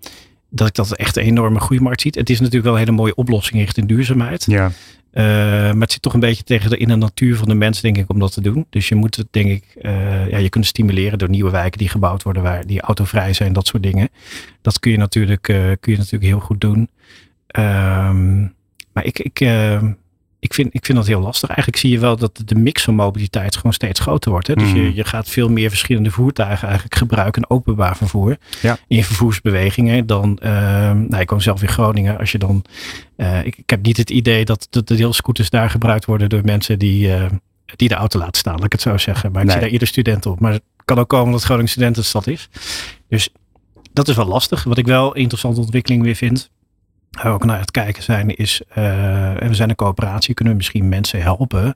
dat 0.49 0.67
ik 0.67 0.73
dat 0.73 0.95
echt 0.95 1.17
een 1.17 1.23
enorme 1.23 1.59
groeimarkt 1.59 2.01
ziet. 2.01 2.15
Het 2.15 2.29
is 2.29 2.37
natuurlijk 2.37 2.65
wel 2.65 2.73
een 2.73 2.79
hele 2.79 2.91
mooie 2.91 3.15
oplossing 3.15 3.59
richting 3.59 3.87
duurzaamheid. 3.87 4.45
Ja. 4.45 4.71
Uh, 5.13 5.23
maar 5.23 5.81
het 5.81 5.91
zit 5.91 6.01
toch 6.01 6.13
een 6.13 6.19
beetje 6.19 6.43
tegen 6.43 6.69
de 6.69 6.77
in 6.77 6.87
de 6.87 6.95
natuur 6.95 7.35
van 7.35 7.47
de 7.47 7.53
mens, 7.53 7.81
denk 7.81 7.97
ik, 7.97 8.09
om 8.09 8.19
dat 8.19 8.33
te 8.33 8.41
doen. 8.41 8.65
Dus 8.69 8.87
je 8.87 8.95
moet 8.95 9.15
het, 9.15 9.27
denk 9.31 9.49
ik, 9.49 9.63
uh, 9.81 10.29
ja, 10.29 10.37
je 10.37 10.49
kunt 10.49 10.65
stimuleren 10.65 11.17
door 11.17 11.29
nieuwe 11.29 11.51
wijken 11.51 11.77
die 11.77 11.89
gebouwd 11.89 12.23
worden, 12.23 12.43
waar 12.43 12.65
die 12.65 12.81
autovrij 12.81 13.33
zijn, 13.33 13.53
dat 13.53 13.67
soort 13.67 13.83
dingen. 13.83 14.09
Dat 14.61 14.79
kun 14.79 14.91
je 14.91 14.97
natuurlijk, 14.97 15.47
uh, 15.47 15.57
kun 15.79 15.91
je 15.91 15.97
natuurlijk 15.97 16.23
heel 16.23 16.39
goed 16.39 16.61
doen. 16.61 16.89
Um, 17.57 18.53
maar 18.93 19.05
ik, 19.05 19.19
ik, 19.19 19.39
ik 20.43 20.53
vind, 20.53 20.73
ik 20.73 20.85
vind 20.85 20.97
dat 20.97 21.07
heel 21.07 21.19
lastig. 21.19 21.49
Eigenlijk 21.49 21.77
zie 21.77 21.91
je 21.91 21.99
wel 21.99 22.17
dat 22.17 22.41
de 22.45 22.55
mix 22.55 22.83
van 22.83 22.95
mobiliteit 22.95 23.55
gewoon 23.55 23.73
steeds 23.73 23.99
groter 23.99 24.31
wordt. 24.31 24.47
Hè? 24.47 24.55
Dus 24.55 24.71
je, 24.71 24.81
mhm. 24.81 24.95
je 24.95 25.03
gaat 25.03 25.29
veel 25.29 25.49
meer 25.49 25.69
verschillende 25.69 26.11
voertuigen 26.11 26.67
eigenlijk 26.67 26.97
gebruiken, 26.97 27.49
openbaar 27.49 27.97
vervoer, 27.97 28.37
ja. 28.61 28.77
in 28.87 29.03
vervoersbewegingen. 29.03 30.05
Dan, 30.05 30.39
uh, 30.43 30.49
nou, 30.91 31.17
ik 31.17 31.27
kom 31.27 31.39
zelf 31.39 31.61
in 31.61 31.67
Groningen. 31.67 32.17
Als 32.17 32.31
je 32.31 32.37
dan, 32.37 32.63
uh, 33.17 33.45
ik, 33.45 33.57
ik, 33.57 33.69
heb 33.69 33.81
niet 33.81 33.97
het 33.97 34.09
idee 34.09 34.45
dat 34.45 34.67
de, 34.69 34.83
de 34.83 34.95
deelscooters 34.95 35.49
daar 35.49 35.69
gebruikt 35.69 36.05
worden 36.05 36.29
door 36.29 36.41
mensen 36.43 36.79
die, 36.79 37.07
uh, 37.07 37.25
die 37.75 37.87
de 37.87 37.95
auto 37.95 38.19
laten 38.19 38.39
staan, 38.39 38.55
laat 38.55 38.65
ik 38.65 38.71
het 38.71 38.81
zo 38.81 38.97
zeggen. 38.97 39.31
Maar 39.31 39.43
ik 39.43 39.51
zie 39.51 39.59
daar 39.59 39.69
ieder 39.69 39.87
student 39.87 40.25
op. 40.25 40.39
Maar 40.39 40.51
het 40.51 40.63
kan 40.85 40.99
ook 40.99 41.09
komen 41.09 41.31
dat 41.31 41.43
Groningen 41.43 41.69
studentenstad 41.69 42.27
is. 42.27 42.49
Dus 43.09 43.29
dat 43.93 44.07
is 44.07 44.15
wel 44.15 44.27
lastig. 44.27 44.63
Wat 44.63 44.77
ik 44.77 44.85
wel 44.85 45.15
een 45.15 45.21
interessante 45.21 45.59
ontwikkeling 45.59 46.03
weer 46.03 46.15
vind 46.15 46.51
ook 47.23 47.45
naar 47.45 47.59
het 47.59 47.71
kijken 47.71 48.03
zijn, 48.03 48.35
is 48.35 48.61
uh, 48.69 48.75
we 49.33 49.49
zijn 49.51 49.69
een 49.69 49.75
coöperatie, 49.75 50.33
kunnen 50.33 50.53
we 50.53 50.59
misschien 50.59 50.89
mensen 50.89 51.21
helpen 51.21 51.75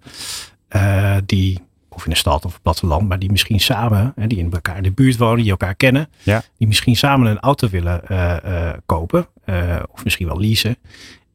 uh, 0.76 1.16
die, 1.26 1.60
of 1.90 2.04
in 2.04 2.10
de 2.10 2.18
stad 2.18 2.46
of 2.46 2.54
het 2.54 2.62
platteland, 2.62 3.08
maar 3.08 3.20
die 3.20 3.32
misschien 3.32 3.60
samen, 3.60 4.14
hè, 4.16 4.28
die 4.28 4.38
in 4.38 4.52
elkaar 4.52 4.78
in 4.78 4.84
de 4.84 4.92
buurt 4.92 5.18
wonen, 5.18 5.42
die 5.42 5.52
elkaar 5.52 5.76
kennen, 5.76 6.10
ja. 6.24 6.44
die 6.58 6.68
misschien 6.68 6.96
samen 6.96 7.32
een 7.32 7.40
auto 7.40 7.70
willen 7.70 8.02
uh, 8.12 8.70
kopen, 8.86 9.28
of 9.92 10.04
misschien 10.04 10.28
wel 10.28 10.40
leasen. 10.40 10.78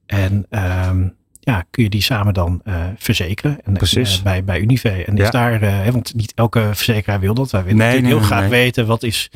En 0.06 0.46
um, 0.88 1.14
ja, 1.40 1.64
kun 1.70 1.82
je 1.82 1.90
die 1.90 2.02
samen 2.02 2.34
dan 2.34 2.62
verzekeren. 2.96 3.64
En, 3.64 3.72
Precies. 3.72 4.22
bij, 4.22 4.44
bij 4.44 4.60
Unive. 4.60 5.04
En 5.04 5.16
is 5.16 5.30
daar, 5.30 5.60
want 5.92 6.14
niet 6.14 6.32
elke 6.34 6.70
verzekeraar 6.72 7.20
wil 7.20 7.34
dat. 7.34 7.50
Wij 7.50 7.62
willen 7.62 7.78
nee, 7.78 8.04
heel 8.04 8.20
graag 8.20 8.48
weten 8.48 8.86
wat 8.86 9.02
is 9.02 9.30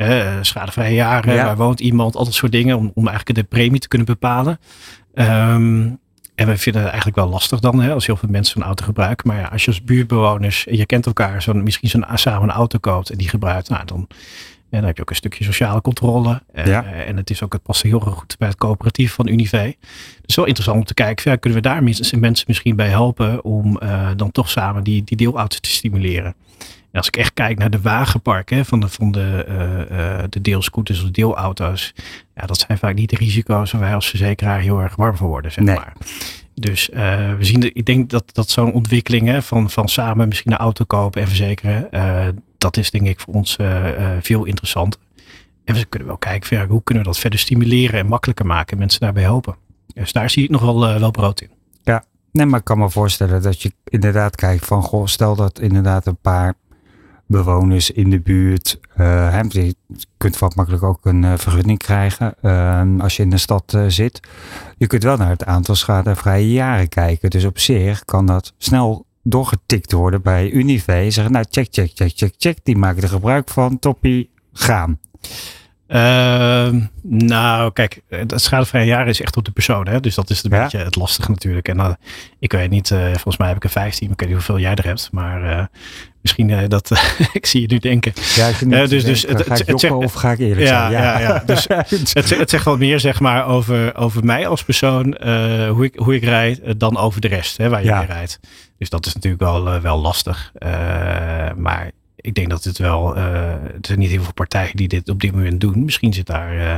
uh, 0.00 0.36
schadevrije 0.40 0.94
jaren, 0.94 1.36
waar 1.36 1.56
woont 1.56 1.80
iemand, 1.80 2.16
al 2.16 2.24
dat 2.24 2.34
soort 2.34 2.52
dingen, 2.52 2.76
om, 2.76 2.92
om 2.94 3.06
eigenlijk 3.08 3.38
de 3.38 3.56
premie 3.56 3.80
te 3.80 3.88
kunnen 3.88 4.06
bepalen. 4.06 4.58
Um, 5.14 5.98
en 6.34 6.46
we 6.46 6.56
vinden 6.56 6.82
het 6.82 6.90
eigenlijk 6.90 7.20
wel 7.20 7.28
lastig 7.28 7.60
dan, 7.60 7.80
hè, 7.80 7.92
als 7.92 8.06
heel 8.06 8.16
veel 8.16 8.28
mensen 8.28 8.60
een 8.60 8.66
auto 8.66 8.84
gebruiken. 8.84 9.28
Maar 9.28 9.38
ja, 9.38 9.46
als 9.46 9.64
je 9.64 9.70
als 9.70 9.84
buurtbewoners, 9.84 10.66
en 10.66 10.76
je 10.76 10.86
kent 10.86 11.06
elkaar, 11.06 11.42
zo, 11.42 11.52
misschien 11.52 11.88
zo'n 11.88 12.04
samen 12.14 12.42
een 12.42 12.54
auto 12.54 12.78
koopt 12.78 13.10
en 13.10 13.18
die 13.18 13.28
gebruikt, 13.28 13.68
nou 13.68 13.84
dan, 13.84 14.06
en 14.70 14.78
dan 14.78 14.84
heb 14.84 14.96
je 14.96 15.02
ook 15.02 15.10
een 15.10 15.16
stukje 15.16 15.44
sociale 15.44 15.80
controle. 15.80 16.42
En, 16.52 16.68
ja. 16.68 16.84
uh, 16.84 17.08
en 17.08 17.16
het 17.16 17.30
is 17.30 17.42
ook, 17.42 17.52
het 17.52 17.62
past 17.62 17.82
heel 17.82 18.00
goed 18.00 18.36
bij 18.38 18.48
het 18.48 18.56
coöperatief 18.56 19.12
van 19.12 19.28
Unive. 19.28 19.76
Dus 20.26 20.36
wel 20.36 20.44
interessant 20.44 20.78
om 20.78 20.84
te 20.84 20.94
kijken, 20.94 21.30
ja, 21.30 21.36
kunnen 21.36 21.62
we 21.62 21.68
daar 21.68 21.82
mensen, 21.82 22.20
mensen 22.20 22.44
misschien 22.48 22.76
bij 22.76 22.88
helpen 22.88 23.44
om 23.44 23.80
uh, 23.82 24.08
dan 24.16 24.30
toch 24.30 24.50
samen 24.50 24.84
die, 24.84 25.04
die 25.04 25.16
deelauto's 25.16 25.60
te 25.60 25.70
stimuleren 25.70 26.34
als 26.92 27.06
ik 27.06 27.16
echt 27.16 27.34
kijk 27.34 27.58
naar 27.58 27.70
de 27.70 27.80
wagenpark 27.80 28.50
hè, 28.50 28.64
van 28.64 28.80
de, 28.80 28.88
van 28.88 29.12
de, 29.12 29.46
uh, 29.90 30.24
de 30.28 30.40
deelscooters 30.40 31.02
of 31.02 31.10
deelauto's. 31.10 31.94
Ja, 32.34 32.46
dat 32.46 32.64
zijn 32.66 32.78
vaak 32.78 32.94
niet 32.94 33.10
de 33.10 33.16
risico's 33.16 33.72
waar 33.72 33.80
wij 33.80 33.94
als 33.94 34.08
verzekeraar 34.08 34.60
heel 34.60 34.80
erg 34.80 34.96
warm 34.96 35.16
voor 35.16 35.28
worden, 35.28 35.52
zeg 35.52 35.64
nee. 35.64 35.74
maar. 35.74 35.92
Dus 36.54 36.90
uh, 36.90 36.96
we 37.36 37.44
zien, 37.44 37.60
de, 37.60 37.72
ik 37.72 37.86
denk 37.86 38.10
dat, 38.10 38.34
dat 38.34 38.50
zo'n 38.50 38.72
ontwikkeling 38.72 39.26
hè, 39.26 39.42
van, 39.42 39.70
van 39.70 39.88
samen 39.88 40.28
misschien 40.28 40.52
een 40.52 40.58
auto 40.58 40.84
kopen 40.84 41.20
en 41.20 41.26
verzekeren, 41.26 41.88
dat 42.58 42.76
is 42.76 42.90
denk 42.90 43.06
ik 43.06 43.20
voor 43.20 43.34
ons 43.34 43.56
veel 44.20 44.44
interessanter. 44.44 45.00
En 45.64 45.74
we 45.74 45.84
kunnen 45.84 46.08
wel 46.08 46.18
kijken, 46.18 46.56
ja, 46.56 46.66
hoe 46.66 46.82
kunnen 46.82 47.04
we 47.04 47.10
dat 47.10 47.18
verder 47.18 47.38
stimuleren 47.38 48.00
en 48.00 48.06
makkelijker 48.06 48.46
maken 48.46 48.72
en 48.72 48.78
mensen 48.78 49.00
daarbij 49.00 49.22
helpen. 49.22 49.56
Dus 49.94 50.12
daar 50.12 50.30
zie 50.30 50.44
ik 50.44 50.50
nog 50.50 50.62
wel, 50.62 50.98
wel 50.98 51.10
brood 51.10 51.40
in. 51.40 51.50
Ja, 51.82 52.04
nee, 52.32 52.46
maar 52.46 52.58
ik 52.58 52.64
kan 52.64 52.78
me 52.78 52.90
voorstellen 52.90 53.42
dat 53.42 53.62
je 53.62 53.72
inderdaad 53.84 54.36
kijkt 54.36 54.66
van, 54.66 54.82
goh, 54.82 55.06
stel 55.06 55.36
dat 55.36 55.60
inderdaad 55.60 56.06
een 56.06 56.16
paar 56.16 56.54
bewoners 57.30 57.90
in 57.90 58.10
de 58.10 58.20
buurt. 58.20 58.80
Uh, 58.96 59.40
je 59.48 59.74
kunt 60.16 60.38
wat 60.38 60.54
makkelijk 60.54 60.82
ook 60.82 61.04
een 61.06 61.22
uh, 61.22 61.32
vergunning 61.36 61.78
krijgen 61.78 62.34
uh, 62.42 62.82
als 62.98 63.16
je 63.16 63.22
in 63.22 63.30
de 63.30 63.38
stad 63.38 63.78
zit. 63.88 64.20
Je 64.76 64.86
kunt 64.86 65.02
wel 65.02 65.16
naar 65.16 65.28
het 65.28 65.44
aantal 65.44 65.74
schadevrije 65.74 66.52
jaren 66.52 66.88
kijken. 66.88 67.30
Dus 67.30 67.44
op 67.44 67.58
zich 67.58 68.04
kan 68.04 68.26
dat 68.26 68.54
snel 68.58 69.06
doorgetikt 69.22 69.92
worden 69.92 70.22
bij 70.22 70.50
Unive. 70.50 71.06
Zeggen 71.08 71.32
nou 71.32 71.44
check, 71.50 71.66
check, 71.70 71.90
check, 71.94 72.12
check, 72.14 72.34
check. 72.38 72.58
Die 72.62 72.76
maken 72.76 73.02
er 73.02 73.08
gebruik 73.08 73.48
van. 73.48 73.78
Toppie, 73.78 74.30
gaan. 74.52 74.98
Uh, 75.88 76.74
nou, 77.02 77.72
kijk, 77.72 78.02
het 78.08 78.32
schadevrije 78.36 78.86
jaar 78.86 79.08
is 79.08 79.20
echt 79.20 79.36
op 79.36 79.44
de 79.44 79.50
persoon. 79.50 79.88
Hè? 79.88 80.00
Dus 80.00 80.14
dat 80.14 80.30
is 80.30 80.44
een 80.44 80.50
ja? 80.50 80.62
beetje 80.62 80.78
het 80.78 80.96
lastige 80.96 81.30
natuurlijk. 81.30 81.68
En 81.68 81.98
ik 82.38 82.52
weet 82.52 82.70
niet, 82.70 82.88
volgens 82.88 83.36
mij 83.36 83.48
heb 83.48 83.56
ik 83.56 83.64
er 83.64 83.70
15. 83.70 84.10
Ik 84.10 84.20
weet 84.20 84.28
niet 84.28 84.38
hoeveel 84.38 84.58
jij 84.58 84.74
er 84.74 84.84
hebt. 84.84 85.08
Maar 85.12 85.70
uh, 86.22 86.48
misschien 86.48 86.68
dat, 86.68 86.90
ik 87.32 87.46
zie 87.46 87.60
je 87.60 87.66
nu 87.66 87.78
denken. 87.78 88.12
Ja, 88.34 88.48
ik 88.48 88.60
niet 88.60 88.90
dus, 88.90 89.04
dus 89.04 89.22
het, 89.22 89.42
ga 89.46 89.54
ik 89.54 89.66
het 89.66 89.80
zegt, 89.80 89.94
of 89.94 90.12
ga 90.12 90.32
ik 90.32 90.38
eerlijk 90.38 90.60
ja, 90.68 90.90
zijn? 90.90 91.02
Ja, 91.02 91.20
ja, 91.20 91.28
ja. 91.28 91.42
Dus 91.46 91.66
het, 92.14 92.30
het 92.38 92.50
zegt 92.50 92.64
wel 92.64 92.76
meer 92.76 93.00
zeg 93.00 93.20
maar 93.20 93.46
over, 93.46 93.96
over 93.96 94.24
mij 94.24 94.46
als 94.46 94.64
persoon, 94.64 95.16
hoe, 95.68 95.84
ik, 95.84 95.94
hoe 95.94 96.14
ik 96.14 96.24
rijd, 96.24 96.80
dan 96.80 96.96
over 96.96 97.20
de 97.20 97.28
rest 97.28 97.56
hè, 97.56 97.68
waar 97.68 97.84
je 97.84 97.94
mee 97.94 98.06
rijdt. 98.06 98.40
Dus 98.78 98.90
dat 98.90 99.06
is 99.06 99.14
natuurlijk 99.14 99.42
wel, 99.42 99.80
wel 99.80 100.00
lastig. 100.00 100.52
maar 101.56 101.90
ik 102.20 102.34
denk 102.34 102.50
dat 102.50 102.64
het 102.64 102.78
wel, 102.78 103.16
uh, 103.16 103.22
er 103.52 103.78
zijn 103.80 103.98
niet 103.98 104.10
heel 104.10 104.22
veel 104.22 104.32
partijen 104.32 104.76
die 104.76 104.88
dit 104.88 105.08
op 105.08 105.20
dit 105.20 105.32
moment 105.32 105.60
doen. 105.60 105.84
Misschien 105.84 106.12
zit 106.12 106.26
daar, 106.26 106.54
uh, 106.54 106.76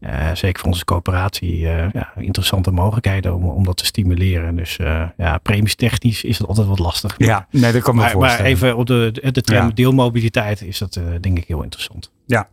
uh, 0.00 0.34
zeker 0.34 0.60
voor 0.60 0.70
onze 0.70 0.84
coöperatie, 0.84 1.58
ja, 1.58 2.12
interessante 2.16 2.70
mogelijkheden 2.70 3.34
om, 3.34 3.44
om 3.44 3.64
dat 3.64 3.76
te 3.76 3.84
stimuleren. 3.84 4.56
Dus 4.56 4.76
ja, 5.16 5.38
premies 5.42 5.74
technisch 5.74 6.24
is 6.24 6.38
het 6.38 6.46
altijd 6.46 6.66
wat 6.66 6.78
lastig. 6.78 7.14
Ja, 7.16 7.46
nee, 7.50 7.72
dat 7.72 7.82
kan 7.82 7.94
me 7.94 8.00
maar, 8.00 8.10
voorstellen. 8.10 8.42
Maar 8.42 8.50
even 8.50 8.76
op 8.76 8.86
de, 8.86 9.10
de, 9.12 9.30
de 9.32 9.40
trend 9.40 9.68
ja. 9.68 9.74
deelmobiliteit 9.74 10.62
is 10.62 10.78
dat 10.78 11.00
denk 11.20 11.38
ik 11.38 11.44
heel 11.46 11.62
interessant. 11.62 12.12
Ja. 12.26 12.48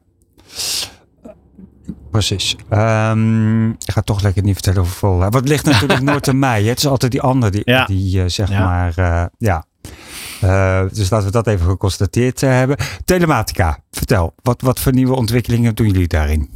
Precies. 2.12 2.56
Um, 2.70 3.70
ik 3.70 3.92
ga 3.92 4.02
toch 4.02 4.22
lekker 4.22 4.44
niet 4.44 4.54
vertellen 4.54 4.80
over 4.80 4.94
vol. 4.94 5.30
Wat 5.30 5.48
ligt 5.48 5.66
natuurlijk 5.66 6.02
nooit 6.12 6.28
aan 6.28 6.40
mij. 6.40 6.64
Het 6.64 6.78
is 6.78 6.88
altijd 6.88 7.12
die 7.12 7.22
ander 7.22 7.52
die, 7.52 7.62
ja. 7.66 7.86
die 7.86 8.30
zeg 8.30 8.50
maar, 8.50 8.94
ja 9.38 9.66
dus 10.92 11.10
laten 11.10 11.26
we 11.26 11.32
dat 11.32 11.48
even 11.48 11.66
geconstateerd 11.66 12.42
hebben. 12.42 12.78
Telematica, 13.06 13.80
vertel, 13.92 14.34
wat, 14.42 14.62
wat 14.62 14.80
voor 14.80 14.94
nieuwe 14.94 15.16
ontwikkelingen 15.16 15.76
doen 15.76 15.88
jullie 15.88 16.08
daarin? 16.08 16.50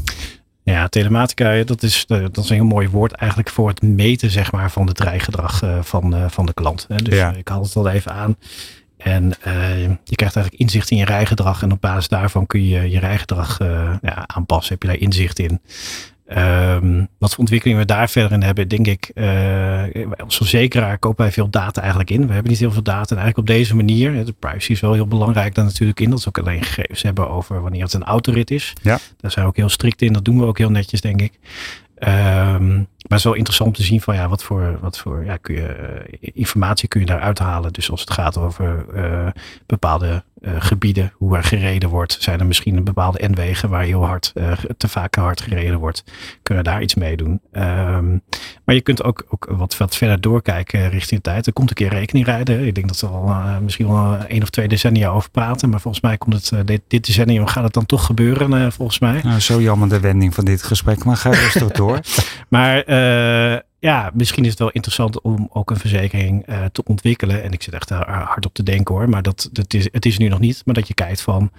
Ja, 0.64 0.88
telematica, 0.88 1.64
dat 1.64 1.84
is, 1.84 2.06
dat 2.08 2.38
is 2.38 2.50
een 2.50 2.56
heel 2.56 2.66
mooi 2.66 2.90
woord 2.90 3.12
eigenlijk 3.12 3.50
voor 3.50 3.68
het 3.68 3.82
meten 3.82 4.30
zeg 4.30 4.52
maar, 4.52 4.72
van 4.72 4.88
het 4.88 5.00
rijgedrag 5.00 5.62
van, 5.82 6.30
van 6.30 6.46
de 6.46 6.54
klant. 6.54 6.88
Dus 7.04 7.16
ja. 7.16 7.34
ik 7.34 7.48
haal 7.48 7.62
het 7.62 7.76
al 7.76 7.90
even 7.90 8.12
aan. 8.12 8.36
En 9.00 9.24
uh, 9.48 9.82
je 9.82 10.16
krijgt 10.16 10.36
eigenlijk 10.36 10.56
inzicht 10.56 10.92
in 10.92 10.98
je 10.98 11.06
rijgedrag. 11.06 11.62
En 11.62 11.72
op 11.72 11.82
basis 11.82 12.08
daarvan 12.08 12.46
kun 12.46 12.66
je 12.66 12.90
je 12.90 13.00
rijgedrag 13.00 13.60
uh, 13.60 13.96
ja, 14.02 14.24
aanpassen. 14.28 14.74
Heb 14.74 14.82
je 14.82 14.88
daar 14.88 14.98
inzicht 14.98 15.40
in. 15.40 15.62
Um, 16.38 17.08
wat 17.18 17.30
voor 17.30 17.40
ontwikkelingen 17.40 17.82
we 17.82 17.88
daar 17.88 18.10
verder 18.10 18.32
in 18.32 18.44
hebben, 18.44 18.68
denk 18.68 18.88
ik. 18.88 19.12
Uh, 19.16 19.84
als 20.18 20.38
verzekeraar 20.38 20.98
kopen 20.98 21.24
wij 21.24 21.34
veel 21.34 21.50
data 21.50 21.80
eigenlijk 21.80 22.10
in. 22.10 22.28
We 22.28 22.34
hebben 22.34 22.52
niet 22.52 22.60
heel 22.60 22.72
veel 22.72 22.84
data. 22.84 23.16
En 23.16 23.22
eigenlijk 23.22 23.38
op 23.38 23.48
deze 23.48 23.76
manier. 23.76 24.26
De 24.26 24.34
privacy 24.40 24.72
is 24.72 24.80
wel 24.80 24.94
heel 24.94 25.08
belangrijk 25.08 25.56
daar 25.56 25.66
natuurlijk 25.66 26.00
in. 26.00 26.10
Dat 26.10 26.22
ze 26.22 26.28
ook 26.28 26.38
alleen 26.38 26.64
gegevens 26.64 27.02
hebben 27.02 27.30
over 27.30 27.62
wanneer 27.62 27.84
het 27.84 27.94
een 27.94 28.04
autorit 28.04 28.52
is. 28.52 28.74
Ja. 28.82 29.00
Daar 29.18 29.32
zijn 29.32 29.46
we 29.46 29.52
ook 29.52 29.58
heel 29.58 29.70
strikt 29.70 30.02
in. 30.02 30.14
Dat 30.14 30.26
doen 30.26 30.40
we 30.40 30.46
ook 30.46 30.58
heel 30.58 30.72
netjes, 30.72 31.02
denk 31.02 31.22
ik. 31.22 31.34
Um, 32.00 32.08
maar 32.08 33.18
het 33.18 33.18
is 33.18 33.24
wel 33.24 33.34
interessant 33.34 33.76
te 33.76 33.84
zien 33.84 34.02
van 34.02 34.16
ja, 34.16 34.28
wat 34.28 34.44
voor, 34.44 34.78
wat 34.82 34.98
voor 34.98 35.26
ja, 35.26 35.38
kun 35.38 35.56
je, 35.56 36.06
uh, 36.22 36.30
informatie 36.34 36.88
kun 36.88 37.00
je 37.00 37.06
daaruit 37.06 37.40
halen. 37.40 37.74
Dus 37.74 37.92
als 37.92 38.02
het 38.02 38.12
gaat 38.12 38.38
over 38.38 38.86
uh, 38.96 39.28
bepaalde 39.66 40.24
uh, 40.42 40.52
gebieden, 40.60 41.14
hoe 41.16 41.38
er 41.38 41.44
gereden 41.44 41.90
wordt, 41.90 42.18
zijn 42.20 42.40
er 42.40 42.46
misschien 42.46 42.84
bepaalde 42.84 43.28
N-wegen 43.28 43.70
waar 43.70 43.84
heel 43.84 44.06
hard, 44.06 44.34
te 44.78 44.88
vaak 44.88 45.16
hard 45.16 45.42
gereden 45.42 45.80
wordt. 45.80 46.04
Kunnen 46.44 46.64
we 46.64 46.70
daar 46.70 46.82
iets 46.82 46.96
mee 46.96 47.18
doen. 47.18 47.42
Um, 47.52 48.22
maar 48.66 48.76
je 48.76 48.82
kunt 48.82 49.04
ook, 49.04 49.26
ook 49.30 49.48
wat, 49.50 49.78
wat 49.78 49.96
verder 49.96 50.22
doorkijken 50.22 50.90
richting 50.90 51.22
de 51.22 51.30
tijd. 51.30 51.48
Er 51.48 51.54
komt 51.54 51.70
een 51.70 51.76
keer 51.76 51.90
rekening 51.90 52.26
rijden. 52.26 52.66
Ik 52.66 52.76
denk 52.76 52.88
dat 52.88 53.00
we 53.00 53.08
al 53.08 53.62
misschien 53.62 53.88
wel 53.88 54.18
één 54.28 54.42
of 54.42 54.50
twee 54.50 54.68
decennia 54.68 55.10
over 55.10 55.30
praten. 55.30 55.70
Maar 55.70 55.82
volgens 55.82 56.04
mij 56.04 56.18
komt 56.18 56.34
het 56.34 56.68
dit, 56.68 56.82
dit 56.88 57.06
decennium 57.06 57.48
gaat 57.48 57.64
het 57.64 57.74
dan 57.74 57.86
toch 57.86 58.06
gebeuren, 58.06 58.72
volgens 58.72 59.00
mij. 59.00 59.20
Nou, 59.24 59.40
zo 59.40 59.62
jammer 59.62 59.90
de 59.90 60.00
wending 60.00 60.34
van 60.34 60.46
dit 60.46 60.64
gesprek, 60.64 61.04
maar 61.04 61.18
ga 61.18 61.30
rustig 61.30 61.72
door. 61.72 62.00
maar 62.50 62.84
ja, 63.80 64.12
misschien 64.14 64.44
is 64.44 64.50
het 64.50 64.60
wel 64.60 64.72
interessant 64.72 65.22
om 65.22 65.50
ook 65.52 65.70
een 65.70 65.78
verzekering 65.78 66.50
uh, 66.50 66.66
te 66.66 66.84
ontwikkelen. 66.84 67.44
En 67.44 67.52
ik 67.52 67.64
zit 67.64 67.74
echt 67.74 67.90
hard 67.90 68.46
op 68.46 68.54
te 68.54 68.64
denken 68.64 68.96
hoor, 68.96 69.10
maar 69.10 69.22
dat, 69.22 69.50
dat 69.52 69.74
is, 69.74 69.90
het 69.92 70.06
is 70.06 70.18
nu 70.18 70.28
nog 70.28 70.40
niet. 70.40 70.62
Maar 70.66 70.76
dat 70.76 70.88
je 70.88 70.94
kijkt 70.94 71.22
van 71.22 71.52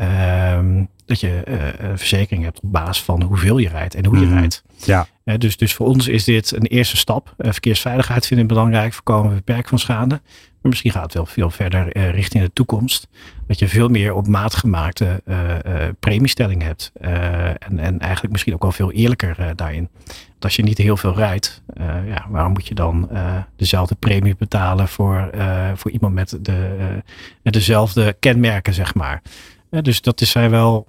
uh, 0.00 0.58
dat 1.04 1.20
je 1.20 1.42
uh, 1.48 1.88
een 1.88 1.98
verzekering 1.98 2.44
hebt 2.44 2.60
op 2.60 2.72
basis 2.72 3.02
van 3.02 3.22
hoeveel 3.22 3.58
je 3.58 3.68
rijdt 3.68 3.94
en 3.94 4.04
hoe 4.04 4.18
je 4.18 4.26
mm, 4.26 4.32
rijdt. 4.32 4.62
Ja. 4.84 5.06
dus, 5.38 5.56
dus 5.56 5.74
voor 5.74 5.86
ons 5.86 6.08
is 6.08 6.24
dit 6.24 6.52
een 6.52 6.66
eerste 6.66 6.96
stap. 6.96 7.34
verkeersveiligheid 7.38 8.26
vinden 8.26 8.46
we 8.46 8.54
belangrijk, 8.54 8.92
voorkomen 8.92 9.34
beperken 9.34 9.68
van 9.68 9.78
schade. 9.78 10.20
Maar 10.62 10.70
misschien 10.70 10.90
gaat 10.90 11.02
het 11.02 11.14
wel 11.14 11.26
veel 11.26 11.50
verder 11.50 11.96
uh, 11.96 12.10
richting 12.10 12.44
de 12.44 12.52
toekomst. 12.52 13.08
Dat 13.46 13.58
je 13.58 13.68
veel 13.68 13.88
meer 13.88 14.14
op 14.14 14.26
maat 14.26 14.54
gemaakte 14.54 15.22
uh, 15.24 15.38
uh, 15.66 15.88
premiestelling 16.00 16.62
hebt. 16.62 16.92
en, 17.00 17.78
en 17.78 17.98
eigenlijk 17.98 18.32
misschien 18.32 18.54
ook 18.54 18.62
wel 18.62 18.72
veel 18.72 18.92
eerlijker 18.92 19.56
daarin. 19.56 19.88
Want 20.28 20.44
als 20.44 20.56
je 20.56 20.62
niet 20.62 20.78
heel 20.78 20.96
veel 20.96 21.14
rijdt, 21.14 21.62
ja, 22.06 22.26
waarom 22.28 22.52
moet 22.52 22.68
je 22.68 22.74
dan 22.74 23.10
dezelfde 23.56 23.94
premie 23.94 24.36
betalen 24.36 24.88
voor, 24.88 25.30
voor 25.74 25.90
iemand 25.90 26.14
met, 26.14 26.38
de, 26.40 27.02
dezelfde 27.42 28.16
kenmerken, 28.18 28.74
zeg 28.74 28.94
maar. 28.94 29.22
dus 29.70 30.00
dat 30.00 30.20
zijn 30.20 30.50
wel 30.50 30.86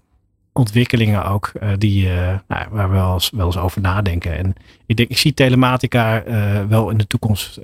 ontwikkelingen 0.60 1.26
ook 1.26 1.52
uh, 1.64 1.70
die, 1.78 2.06
uh, 2.06 2.38
nou, 2.48 2.66
waar 2.70 2.90
we 2.90 2.96
wel 2.96 3.14
eens, 3.14 3.30
wel 3.30 3.46
eens 3.46 3.58
over 3.58 3.82
nadenken. 3.82 4.38
En 4.38 4.54
ik, 4.86 4.98
denk, 4.98 5.10
ik 5.10 5.18
zie 5.18 5.34
telematica 5.34 6.26
uh, 6.26 6.66
wel 6.70 6.90
in 6.90 6.98
de 6.98 7.08
toekomst. 7.08 7.60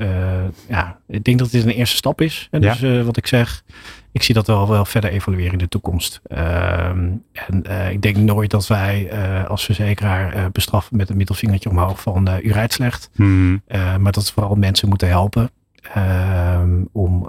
ja, 0.69 0.97
ik 1.07 1.23
denk 1.23 1.39
dat 1.39 1.51
dit 1.51 1.63
een 1.63 1.69
eerste 1.69 1.95
stap 1.95 2.21
is. 2.21 2.47
En 2.51 2.61
dus 2.61 3.03
wat 3.03 3.17
ik 3.17 3.27
zeg, 3.27 3.63
ik 4.11 4.23
zie 4.23 4.33
dat 4.33 4.47
wel, 4.47 4.69
wel 4.69 4.85
verder 4.85 5.09
evolueren 5.09 5.51
in 5.51 5.57
de 5.57 5.67
toekomst. 5.67 6.21
Ehm, 6.27 7.11
en 7.31 7.63
ik 7.91 8.01
denk 8.01 8.15
nooit 8.15 8.51
dat 8.51 8.67
wij 8.67 9.11
als 9.47 9.65
verzekeraar 9.65 10.51
bestraffen 10.51 10.97
met 10.97 11.09
een 11.09 11.17
middelvingertje 11.17 11.69
omhoog 11.69 12.01
van 12.01 12.39
u 12.43 12.51
rijdt 12.51 12.73
slecht. 12.73 13.09
Mm. 13.15 13.61
maar 13.99 14.11
dat 14.11 14.25
we 14.25 14.31
vooral 14.33 14.55
mensen 14.55 14.89
moeten 14.89 15.07
helpen. 15.07 15.49
Ehm, 15.93 16.83
om, 16.91 17.27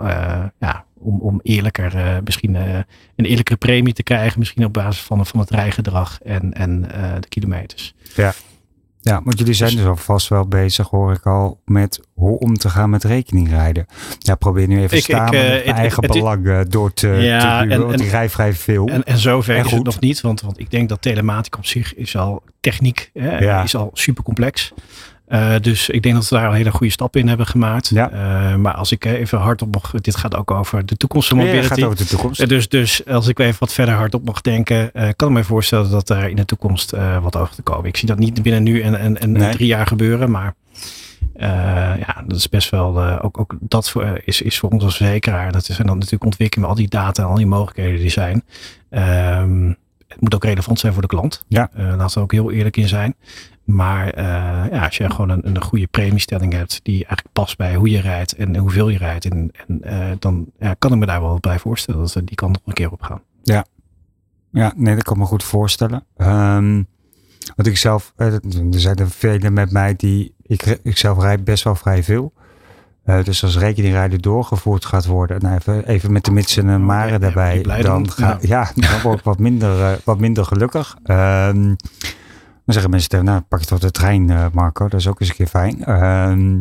ja, 0.59 0.86
om, 0.99 1.21
om 1.21 1.41
eerlijker, 1.43 1.95
uh, 1.95 2.17
misschien 2.25 2.55
uh, 2.55 2.75
een 3.17 3.25
eerlijkere 3.25 3.59
premie 3.59 3.93
te 3.93 4.03
krijgen. 4.03 4.39
Misschien 4.39 4.65
op 4.65 4.73
basis 4.73 5.03
van, 5.03 5.27
van 5.27 5.41
het 5.41 5.51
rijgedrag 5.51 6.19
en, 6.23 6.53
en 6.53 6.85
uh, 6.97 7.15
de 7.21 7.29
kilometers. 7.29 7.95
Ja. 8.15 8.33
ja, 9.01 9.21
want 9.25 9.39
jullie 9.39 9.55
zijn 9.55 9.71
dus, 9.71 9.79
dus 9.79 9.89
alvast 9.89 10.29
wel 10.29 10.47
bezig, 10.47 10.89
hoor 10.89 11.13
ik 11.13 11.27
al, 11.27 11.61
met 11.65 12.01
hoe 12.15 12.39
om 12.39 12.55
te 12.55 12.69
gaan 12.69 12.91
met 12.91 13.05
rekeningrijden. 13.05 13.87
Ja, 14.19 14.35
probeer 14.35 14.69
nu 14.69 14.81
even 14.83 14.97
ik, 14.97 15.03
staan 15.03 15.31
met 15.31 15.65
eigen 15.65 16.07
belang 16.07 16.69
door 16.69 16.93
te, 16.93 17.09
ja, 17.09 17.61
te 17.61 17.69
duwen, 17.69 17.87
want 17.87 17.99
die 17.99 18.11
rij 18.11 18.29
vrij 18.29 18.53
veel. 18.53 18.89
En, 18.89 19.05
en 19.05 19.19
zover 19.19 19.57
is 19.57 19.71
het 19.71 19.85
nog 19.85 20.01
niet, 20.01 20.21
want, 20.21 20.41
want 20.41 20.59
ik 20.59 20.71
denk 20.71 20.89
dat 20.89 21.03
telematica 21.03 21.59
op 21.59 21.67
zich 21.67 21.95
is 21.95 22.17
al 22.17 22.43
techniek, 22.61 23.11
hè, 23.13 23.39
ja. 23.39 23.63
is 23.63 23.77
al 23.77 23.91
super 23.93 24.25
complex. 24.25 24.73
Uh, 25.29 25.55
dus 25.61 25.89
ik 25.89 26.03
denk 26.03 26.15
dat 26.15 26.29
we 26.29 26.37
daar 26.37 26.49
een 26.49 26.55
hele 26.55 26.71
goede 26.71 26.93
stap 26.93 27.17
in 27.17 27.29
hebben 27.29 27.47
gemaakt. 27.47 27.89
Ja. 27.89 28.13
Uh, 28.13 28.57
maar 28.57 28.75
als 28.75 28.93
ik 28.93 29.05
even 29.05 29.39
hardop 29.39 29.73
mag, 29.73 29.91
dit 29.91 30.17
gaat 30.17 30.37
ook 30.37 30.51
over 30.51 30.87
de 30.87 30.97
toekomst 30.97 31.29
van 31.29 31.37
mobility. 31.37 31.63
Ja, 31.63 31.69
gaat 31.69 31.83
over 31.83 31.97
de 31.97 32.05
toekomst. 32.05 32.41
Uh, 32.41 32.49
dus, 32.49 32.69
dus 32.69 33.07
als 33.07 33.29
ik 33.29 33.39
even 33.39 33.57
wat 33.59 33.73
verder 33.73 33.95
hardop 33.95 34.25
mag 34.25 34.41
denken, 34.41 34.91
kan 35.17 35.29
ik 35.29 35.35
me 35.35 35.45
voorstellen 35.45 35.91
dat 35.91 36.09
er 36.09 36.29
in 36.29 36.37
de 36.37 36.45
toekomst 36.45 36.95
wat 37.23 37.37
over 37.37 37.55
te 37.55 37.63
komen. 37.63 37.85
Ik 37.85 37.97
zie 37.97 38.09
dat 38.09 38.19
niet 38.19 38.43
binnen 38.43 38.63
nu 38.63 38.81
en, 38.81 38.99
en, 38.99 39.21
en 39.21 39.33
nee. 39.33 39.53
drie 39.53 39.67
jaar 39.67 39.87
gebeuren, 39.87 40.31
maar 40.31 40.55
ja, 41.99 42.25
dat 42.27 42.37
is 42.37 42.49
best 42.49 42.71
wel, 42.71 43.21
ook, 43.21 43.39
ook 43.39 43.57
dat 43.61 43.91
voor, 43.91 44.21
is, 44.25 44.43
is 44.43 44.59
voor 44.59 44.71
ons 44.71 44.85
als 44.85 44.97
verzekeraar. 44.97 45.53
Dat 45.53 45.65
zijn 45.65 45.87
dan 45.87 45.97
natuurlijk 45.97 46.25
ontwikkelen 46.25 46.69
al 46.69 46.75
die 46.75 46.89
data 46.89 47.23
en 47.23 47.29
al 47.29 47.35
die 47.35 47.47
mogelijkheden 47.47 48.01
die 48.01 48.11
zijn. 48.11 48.45
Ehm, 48.91 49.73
het 50.09 50.21
moet 50.21 50.35
ook 50.35 50.45
relevant 50.45 50.79
zijn 50.79 50.93
voor 50.93 51.03
de 51.03 51.09
klant. 51.09 51.45
Ja. 51.49 51.71
laten 51.75 52.19
we 52.19 52.25
ook 52.25 52.33
heel 52.33 52.53
eerlijk 52.53 52.77
in 52.77 52.89
zijn. 52.89 53.15
Maar 53.67 54.19
uh, 54.19 54.25
ja, 54.71 54.85
als 54.85 54.97
je 54.97 55.11
gewoon 55.11 55.31
een, 55.31 55.47
een 55.47 55.63
goede 55.63 55.87
premiestelling 55.87 56.53
hebt 56.53 56.81
die 56.83 56.95
eigenlijk 56.95 57.29
past 57.33 57.57
bij 57.57 57.75
hoe 57.75 57.91
je 57.91 58.01
rijdt 58.01 58.33
en 58.33 58.57
hoeveel 58.57 58.89
je 58.89 58.99
rijdt, 58.99 59.25
en, 59.25 59.51
en 59.67 59.81
uh, 59.85 60.17
dan 60.19 60.47
ja, 60.59 60.75
kan 60.79 60.93
ik 60.93 60.99
me 60.99 61.07
daar 61.07 61.21
wel 61.21 61.39
bij 61.41 61.59
voorstellen 61.59 62.01
dat 62.01 62.11
ze 62.11 62.25
die 62.25 62.37
kant 62.37 62.53
nog 62.53 62.63
een 62.67 62.73
keer 62.73 62.93
op 62.93 63.03
gaan. 63.03 63.23
Ja, 63.43 63.65
ja 64.51 64.73
nee, 64.77 64.95
dat 64.95 65.05
kan 65.05 65.19
me 65.19 65.25
goed 65.25 65.45
voorstellen. 65.45 66.05
Um, 66.17 66.87
want 67.57 67.69
ik 67.69 67.77
zelf, 67.77 68.13
eh, 68.17 68.33
er 68.35 68.41
zijn 68.71 68.97
er 68.97 69.11
velen 69.11 69.53
met 69.53 69.71
mij 69.71 69.95
die, 69.97 70.35
ik, 70.43 70.79
ik 70.83 70.97
zelf 70.97 71.19
rijd 71.19 71.45
best 71.45 71.65
wel 71.65 71.75
vrij 71.75 72.03
veel. 72.03 72.33
Uh, 73.05 73.25
dus 73.25 73.43
als 73.43 73.59
rekeningrijden 73.59 74.21
doorgevoerd 74.21 74.85
gaat 74.85 75.07
worden, 75.07 75.41
nou 75.41 75.55
even, 75.55 75.87
even 75.87 76.13
met 76.13 76.25
de 76.25 76.31
mits 76.31 76.57
en 76.57 76.85
maren 76.85 77.21
daarbij, 77.21 77.63
dan, 77.63 78.11
ga, 78.11 78.39
ja. 78.41 78.71
dan 78.75 79.01
word 79.03 79.19
ik 79.19 79.25
wat 79.25 79.39
minder, 79.39 80.01
wat 80.05 80.19
minder 80.19 80.45
gelukkig. 80.45 80.97
Um, 81.05 81.77
dan 82.67 82.75
zeggen 82.75 82.91
mensen, 82.91 83.25
nou 83.25 83.41
pak 83.41 83.61
je 83.61 83.67
toch 83.67 83.79
de 83.79 83.91
trein 83.91 84.31
uh, 84.31 84.47
Marco, 84.53 84.89
dat 84.89 85.01
is 85.01 85.09
ook 85.09 85.21
eens 85.21 85.29
een 85.29 85.35
keer 85.35 85.47
fijn. 85.47 85.85
Uh, 85.89 86.59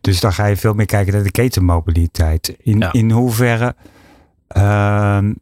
dus 0.00 0.20
dan 0.20 0.32
ga 0.32 0.46
je 0.46 0.56
veel 0.56 0.74
meer 0.74 0.86
kijken 0.86 1.12
naar 1.12 1.22
de 1.22 1.30
ketenmobiliteit. 1.30 2.56
In, 2.58 2.78
ja. 2.78 2.92
in 2.92 3.10
hoeverre, 3.10 3.74
uh, 4.56 5.16
en 5.16 5.36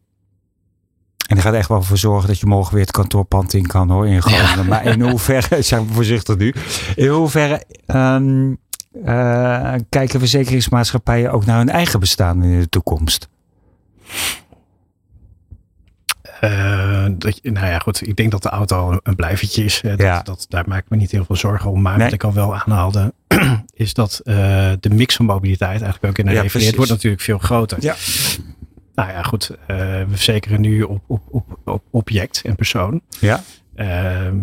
die 1.27 1.41
gaat 1.41 1.53
echt 1.53 1.67
wel 1.67 1.81
voor 1.81 1.97
zorgen 1.97 2.27
dat 2.27 2.39
je 2.39 2.45
morgen 2.45 2.73
weer 2.73 2.83
het 2.83 2.91
kantoorpand 2.91 3.53
in 3.53 3.67
kan 3.67 3.89
hoor, 3.89 4.07
in 4.07 4.21
Groningen. 4.21 4.57
Ja. 4.57 4.63
Maar 4.63 4.85
in 4.85 5.01
hoeverre, 5.09 5.61
zeg 5.71 5.79
ik 5.79 5.87
voorzichtig 5.91 6.37
nu, 6.37 6.53
in 6.95 7.07
hoeverre 7.07 7.63
um, 7.87 8.57
kijken 9.89 10.19
verzekeringsmaatschappijen 10.19 11.31
ook 11.31 11.45
naar 11.45 11.57
hun 11.57 11.69
eigen 11.69 11.99
bestaan 11.99 12.43
in 12.43 12.59
de 12.59 12.69
toekomst? 12.69 13.29
Uh, 16.43 17.05
dat, 17.17 17.39
nou 17.43 17.67
ja, 17.67 17.79
goed. 17.79 18.07
Ik 18.07 18.15
denk 18.15 18.31
dat 18.31 18.43
de 18.43 18.49
auto 18.49 18.99
een 19.03 19.15
blijvertje 19.15 19.63
is. 19.63 19.81
Dat, 19.81 19.99
ja. 19.99 20.21
dat, 20.21 20.45
daar 20.49 20.63
maak 20.67 20.83
ik 20.83 20.89
me 20.89 20.97
niet 20.97 21.11
heel 21.11 21.25
veel 21.25 21.35
zorgen 21.35 21.71
om. 21.71 21.81
Maar 21.81 21.97
nee. 21.97 22.03
wat 22.03 22.13
ik 22.13 22.23
al 22.23 22.33
wel 22.33 22.55
aanhaalde, 22.55 23.13
is 23.73 23.93
dat 23.93 24.21
uh, 24.23 24.35
de 24.79 24.89
mix 24.89 25.15
van 25.15 25.25
mobiliteit 25.25 25.81
eigenlijk 25.81 26.03
ook 26.03 26.17
in 26.17 26.25
de 26.25 26.59
ja, 26.59 26.75
wordt 26.75 26.91
natuurlijk 26.91 27.21
veel 27.21 27.37
groter. 27.37 27.77
Ja. 27.81 27.95
Nou 28.95 29.09
ja, 29.09 29.21
goed. 29.21 29.51
Uh, 29.51 29.57
we 29.67 30.05
verzekeren 30.09 30.61
nu 30.61 30.81
op, 30.81 31.03
op, 31.07 31.21
op, 31.31 31.59
op 31.65 31.83
object 31.91 32.41
en 32.45 32.55
persoon. 32.55 33.01
Ja. 33.19 33.43
Ehm, 33.75 34.37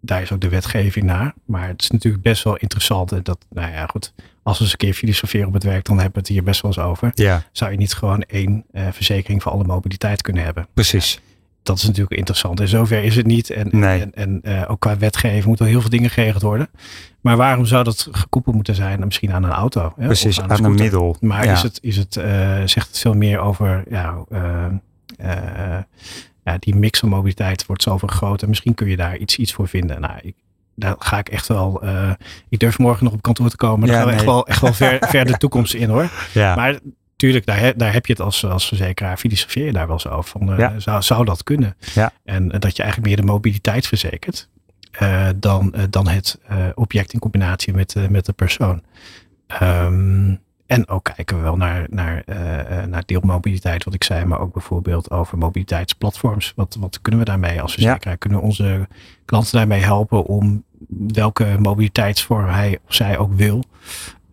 daar 0.00 0.22
is 0.22 0.32
ook 0.32 0.40
de 0.40 0.48
wetgeving 0.48 1.06
naar. 1.06 1.34
Maar 1.44 1.68
het 1.68 1.82
is 1.82 1.90
natuurlijk 1.90 2.22
best 2.22 2.44
wel 2.44 2.56
interessant. 2.56 3.24
Dat, 3.24 3.46
nou 3.50 3.72
ja, 3.72 3.86
goed. 3.86 4.12
Als 4.42 4.58
we 4.58 4.62
eens 4.64 4.72
een 4.72 4.78
keer 4.78 4.94
filosoferen 4.94 5.46
op 5.46 5.52
het 5.52 5.64
werk, 5.64 5.84
dan 5.84 5.94
hebben 5.96 6.14
we 6.14 6.18
het 6.20 6.28
hier 6.28 6.42
best 6.42 6.62
wel 6.62 6.70
eens 6.70 6.80
over. 6.80 7.10
Ja. 7.14 7.42
Zou 7.52 7.70
je 7.70 7.76
niet 7.76 7.94
gewoon 7.94 8.22
één 8.22 8.64
verzekering 8.72 9.42
voor 9.42 9.52
alle 9.52 9.64
mobiliteit 9.64 10.22
kunnen 10.22 10.44
hebben? 10.44 10.66
Precies 10.74 11.20
dat 11.66 11.76
is 11.76 11.84
natuurlijk 11.84 12.16
interessant. 12.16 12.60
En 12.60 12.68
zover 12.68 13.02
is 13.02 13.16
het 13.16 13.26
niet. 13.26 13.50
En, 13.50 13.68
nee. 13.70 14.00
en, 14.00 14.14
en 14.14 14.40
uh, 14.42 14.70
ook 14.70 14.80
qua 14.80 14.98
wetgeving 14.98 15.44
moeten 15.44 15.66
heel 15.66 15.80
veel 15.80 15.90
dingen 15.90 16.10
geregeld 16.10 16.42
worden. 16.42 16.68
Maar 17.20 17.36
waarom 17.36 17.66
zou 17.66 17.84
dat 17.84 18.08
gekoppeld 18.10 18.54
moeten 18.54 18.74
zijn? 18.74 19.00
Misschien 19.04 19.32
aan 19.32 19.42
een 19.42 19.50
auto. 19.50 19.92
Hè? 19.96 20.06
Precies, 20.06 20.40
aan, 20.40 20.50
aan 20.50 20.64
een, 20.64 20.74
middel. 20.74 21.16
Maar 21.20 21.44
ja. 21.44 21.52
is 21.52 21.62
het, 21.62 21.78
is 21.82 21.96
het, 21.96 22.16
uh, 22.16 22.24
zegt 22.64 22.86
het 22.86 22.98
veel 22.98 23.14
meer 23.14 23.38
over 23.38 23.84
ja, 23.88 24.24
uh, 24.28 24.66
ja, 26.44 26.56
die 26.58 26.74
mix 26.74 26.98
van 26.98 27.08
mobiliteit 27.08 27.66
wordt 27.66 27.82
zoveel 27.82 28.08
groter. 28.08 28.48
Misschien 28.48 28.74
kun 28.74 28.88
je 28.88 28.96
daar 28.96 29.16
iets, 29.16 29.36
iets 29.36 29.52
voor 29.52 29.68
vinden. 29.68 30.00
Nou, 30.00 30.14
ik, 30.22 30.34
daar 30.74 30.94
ga 30.98 31.18
ik 31.18 31.28
echt 31.28 31.46
wel. 31.46 31.82
ik 32.48 32.58
durf 32.58 32.78
morgen 32.78 33.04
nog 33.04 33.12
op 33.12 33.22
kantoor 33.22 33.48
te 33.48 33.56
komen. 33.56 33.86
Dan 33.86 33.96
ja, 33.96 34.02
gaan 34.02 34.04
we 34.04 34.10
nee. 34.10 34.16
echt 34.16 34.30
wel, 34.30 34.46
echt 34.46 34.60
wel 34.60 34.72
ver, 34.72 34.98
ver 35.10 35.24
de 35.24 35.36
toekomst 35.36 35.74
in 35.74 35.88
hoor. 35.88 36.10
Ja. 36.32 36.54
Maar 36.54 36.78
tuurlijk, 37.16 37.46
daar, 37.46 37.76
daar 37.76 37.92
heb 37.92 38.06
je 38.06 38.12
het 38.12 38.22
als, 38.22 38.44
als 38.44 38.68
verzekeraar, 38.68 39.16
filosofeer 39.16 39.64
je 39.64 39.72
daar 39.72 39.86
wel 39.86 40.00
zo 40.00 40.08
over. 40.08 40.30
Van, 40.30 40.60
uh, 40.60 40.70
zou, 40.76 41.02
zou 41.02 41.24
dat 41.24 41.42
kunnen? 41.42 41.76
Ja. 41.94 42.12
En 42.24 42.48
dat 42.48 42.76
je 42.76 42.82
eigenlijk 42.82 43.14
meer 43.14 43.26
de 43.26 43.32
mobiliteit 43.32 43.86
verzekert 43.86 44.48
dan, 45.36 45.74
dan 45.90 46.08
het 46.08 46.38
object 46.74 47.12
in 47.12 47.18
combinatie 47.18 47.74
met, 47.74 47.94
met 48.10 48.26
de 48.26 48.32
persoon. 48.32 48.82
Um, 49.62 50.40
en 50.66 50.88
ook 50.88 51.10
kijken 51.14 51.36
we 51.36 51.42
wel 51.42 51.56
naar, 51.56 51.86
naar, 51.90 52.22
naar 52.88 53.02
deelmobiliteit, 53.06 53.84
wat 53.84 53.94
ik 53.94 54.04
zei, 54.04 54.24
maar 54.24 54.40
ook 54.40 54.52
bijvoorbeeld 54.52 55.10
over 55.10 55.38
mobiliteitsplatforms. 55.38 56.52
Wat, 56.56 56.76
wat 56.80 57.00
kunnen 57.00 57.20
we 57.20 57.26
daarmee 57.26 57.62
als 57.62 57.72
verzekeraar? 57.72 58.12
Ja. 58.12 58.18
Kunnen 58.18 58.40
onze 58.40 58.88
klanten 59.24 59.52
daarmee 59.52 59.80
helpen 59.80 60.24
om 60.24 60.64
welke 60.88 61.56
mobiliteitsvorm 61.58 62.48
hij 62.48 62.78
of 62.86 62.94
zij 62.94 63.18
ook 63.18 63.32
wil, 63.34 63.64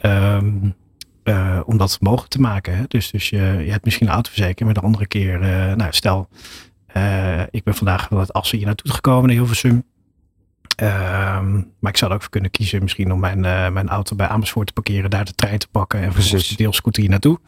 um, 0.02 0.76
uh, 1.24 1.60
om 1.66 1.78
dat 1.78 1.98
mogelijk 2.02 2.32
te 2.32 2.42
maken? 2.42 2.78
Hè? 2.78 2.84
Dus, 2.88 3.12
dus 3.12 3.30
je, 3.30 3.38
je 3.38 3.72
hebt 3.72 3.86
misschien 3.86 4.08
een 4.08 4.14
autoverzekering, 4.14 4.66
maar 4.66 4.74
de 4.74 4.88
andere 4.88 5.08
keer, 5.08 5.42
uh, 5.42 5.74
nou 5.74 5.94
stel, 5.94 6.30
ik 7.50 7.64
ben 7.64 7.76
vandaag 7.76 8.10
het 8.10 8.34
Assen 8.34 8.58
hier 8.58 8.68
naartoe 8.68 8.92
gekomen 8.92 9.28
naar 9.28 9.36
Hilversum. 9.36 9.84
Um, 10.78 11.72
maar 11.80 11.92
ik 11.92 11.98
zou 11.98 12.10
er 12.10 12.16
ook 12.16 12.22
voor 12.22 12.32
kunnen 12.32 12.52
kiezen 12.52 12.82
misschien 12.82 13.12
om 13.12 13.20
mijn, 13.20 13.40
mijn 13.74 13.90
auto 13.90 14.16
bij 14.16 14.28
Amersfoort 14.28 14.68
te 14.68 14.74
parkeren, 14.74 15.10
daar 15.10 15.26
de 15.26 15.36
trein 15.36 15.58
te 15.58 15.68
pakken 15.68 16.00
en 16.00 16.14
vervolgens 16.14 16.48
de 16.48 16.56
deelscooter 16.56 17.02
hier 17.02 17.12
naartoe. 17.12 17.40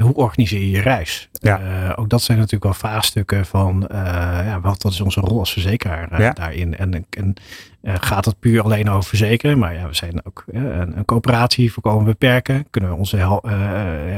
Hoe 0.00 0.14
organiseer 0.14 0.60
je 0.60 0.70
je 0.70 0.80
reis? 0.80 1.28
Ja. 1.32 1.60
Uh, 1.60 1.92
ook 1.96 2.08
dat 2.08 2.22
zijn 2.22 2.36
natuurlijk 2.36 2.64
wel 2.64 2.74
vraagstukken 2.74 3.46
van 3.46 3.88
uh, 3.92 3.98
ja, 4.44 4.60
wat, 4.60 4.82
wat 4.82 4.92
is 4.92 5.00
onze 5.00 5.20
rol 5.20 5.38
als 5.38 5.52
verzekeraar 5.52 6.22
ja. 6.22 6.30
daarin? 6.30 6.76
En, 6.76 7.06
en 7.10 7.34
gaat 7.82 8.24
het 8.24 8.38
puur 8.38 8.62
alleen 8.62 8.90
over 8.90 9.08
verzekeren? 9.08 9.58
Maar 9.58 9.74
ja, 9.74 9.86
we 9.86 9.94
zijn 9.94 10.26
ook 10.26 10.44
een, 10.46 10.96
een 10.96 11.04
coöperatie, 11.04 11.72
voorkomen 11.72 12.04
beperken. 12.04 12.66
Kunnen 12.70 12.90
we 12.90 12.96
onze 12.96 13.40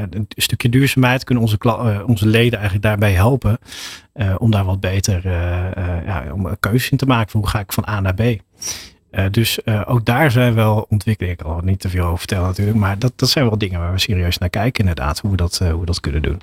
een 0.09 0.27
stukje 0.27 0.69
duurzaamheid, 0.69 1.23
kunnen 1.23 1.43
onze, 1.43 2.03
onze 2.05 2.27
leden 2.27 2.59
eigenlijk 2.59 2.83
daarbij 2.83 3.11
helpen 3.11 3.57
om 4.37 4.51
daar 4.51 4.65
wat 4.65 4.79
beter 4.79 5.29
ja, 6.05 6.23
om 6.33 6.45
een 6.45 6.59
keuze 6.59 6.91
in 6.91 6.97
te 6.97 7.05
maken. 7.05 7.39
Hoe 7.39 7.49
ga 7.49 7.59
ik 7.59 7.73
van 7.73 7.87
A 7.87 7.99
naar 7.99 8.13
B? 8.13 8.21
Uh, 9.13 9.25
dus 9.31 9.59
uh, 9.65 9.81
ook 9.85 10.05
daar 10.05 10.31
zijn 10.31 10.53
wel 10.53 10.85
ontwikkelingen. 10.89 11.37
Ik 11.39 11.45
kan 11.45 11.57
er 11.57 11.63
niet 11.63 11.79
te 11.79 11.89
veel 11.89 12.05
over 12.05 12.17
vertellen 12.17 12.47
natuurlijk. 12.47 12.77
Maar 12.77 12.99
dat, 12.99 13.13
dat 13.15 13.29
zijn 13.29 13.45
wel 13.45 13.57
dingen 13.57 13.79
waar 13.79 13.91
we 13.91 13.99
serieus 13.99 14.37
naar 14.37 14.49
kijken 14.49 14.79
inderdaad. 14.79 15.19
Hoe 15.19 15.31
we 15.31 15.37
dat, 15.37 15.59
uh, 15.63 15.69
hoe 15.69 15.79
we 15.79 15.85
dat 15.85 15.99
kunnen 15.99 16.21
doen. 16.21 16.41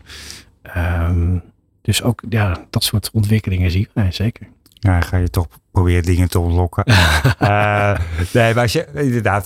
Um, 0.76 1.42
dus 1.82 2.02
ook 2.02 2.22
ja, 2.28 2.66
dat 2.70 2.84
soort 2.84 3.10
ontwikkelingen 3.12 3.70
zie 3.70 3.80
ik. 3.80 3.90
Nee, 3.94 4.12
zeker. 4.12 4.46
Ja, 4.72 5.00
ga 5.00 5.16
je 5.16 5.30
toch 5.30 5.46
proberen 5.70 6.02
dingen 6.02 6.28
te 6.28 6.38
ontlokken. 6.38 6.84
nee, 8.32 8.54
maar 8.54 8.62
als 8.62 8.72
je, 8.72 8.86
inderdaad. 8.94 9.42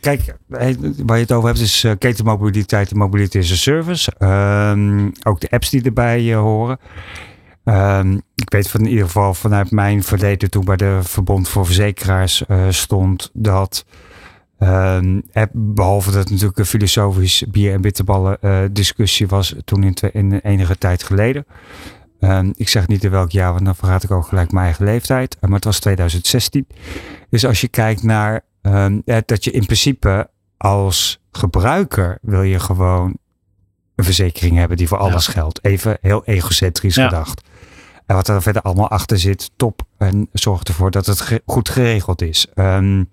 Kijk, 0.00 0.36
waar 0.46 1.16
je 1.16 1.22
het 1.22 1.32
over 1.32 1.48
hebt 1.48 1.60
is 1.60 1.86
ketenmobiliteit 1.98 2.90
en 2.90 2.96
mobility 2.96 3.38
as 3.38 3.52
a 3.52 3.54
service. 3.54 4.12
Um, 4.18 5.12
ook 5.22 5.40
de 5.40 5.50
apps 5.50 5.70
die 5.70 5.82
erbij 5.82 6.34
horen. 6.34 6.78
Um, 7.64 8.22
ik 8.34 8.50
weet 8.50 8.68
van 8.68 8.80
in 8.80 8.88
ieder 8.88 9.04
geval 9.04 9.34
vanuit 9.34 9.70
mijn 9.70 10.02
verleden 10.02 10.50
toen 10.50 10.64
bij 10.64 10.76
de 10.76 10.98
Verbond 11.02 11.48
voor 11.48 11.66
Verzekeraars 11.66 12.44
uh, 12.48 12.66
stond 12.68 13.30
dat 13.32 13.84
um, 14.60 15.22
behalve 15.52 16.10
dat 16.10 16.18
het 16.20 16.30
natuurlijk 16.30 16.58
een 16.58 16.66
filosofisch 16.66 17.44
bier- 17.48 17.72
en 17.72 17.80
bitterballen 17.80 18.38
uh, 18.40 18.58
discussie 18.70 19.28
was 19.28 19.54
toen 19.64 19.82
in, 19.82 19.94
in 20.12 20.32
enige 20.32 20.78
tijd 20.78 21.02
geleden. 21.02 21.46
Um, 22.20 22.52
ik 22.54 22.68
zeg 22.68 22.88
niet 22.88 23.04
in 23.04 23.10
welk 23.10 23.30
jaar, 23.30 23.52
want 23.52 23.64
dan 23.64 23.76
verraad 23.76 24.02
ik 24.02 24.10
ook 24.10 24.26
gelijk 24.26 24.52
mijn 24.52 24.64
eigen 24.64 24.84
leeftijd. 24.84 25.36
Maar 25.40 25.50
het 25.50 25.64
was 25.64 25.78
2016. 25.78 26.66
Dus 27.30 27.46
als 27.46 27.60
je 27.60 27.68
kijkt 27.68 28.02
naar 28.02 28.44
dat 29.24 29.44
je 29.44 29.50
in 29.50 29.64
principe 29.64 30.30
als 30.56 31.20
gebruiker 31.32 32.18
wil 32.22 32.42
je 32.42 32.60
gewoon 32.60 33.16
een 33.94 34.04
verzekering 34.04 34.56
hebben 34.56 34.76
die 34.76 34.88
voor 34.88 34.98
alles 34.98 35.26
ja. 35.26 35.32
geldt. 35.32 35.64
Even 35.64 35.98
heel 36.00 36.24
egocentrisch 36.24 36.94
ja. 36.94 37.08
gedacht. 37.08 37.42
En 38.12 38.18
wat 38.18 38.28
er 38.28 38.42
verder 38.42 38.62
allemaal 38.62 38.88
achter 38.88 39.18
zit, 39.18 39.50
top. 39.56 39.82
En 39.98 40.28
zorg 40.32 40.62
ervoor 40.62 40.90
dat 40.90 41.06
het 41.06 41.20
ge 41.20 41.42
goed 41.46 41.68
geregeld 41.68 42.22
is. 42.22 42.46
Um, 42.54 43.10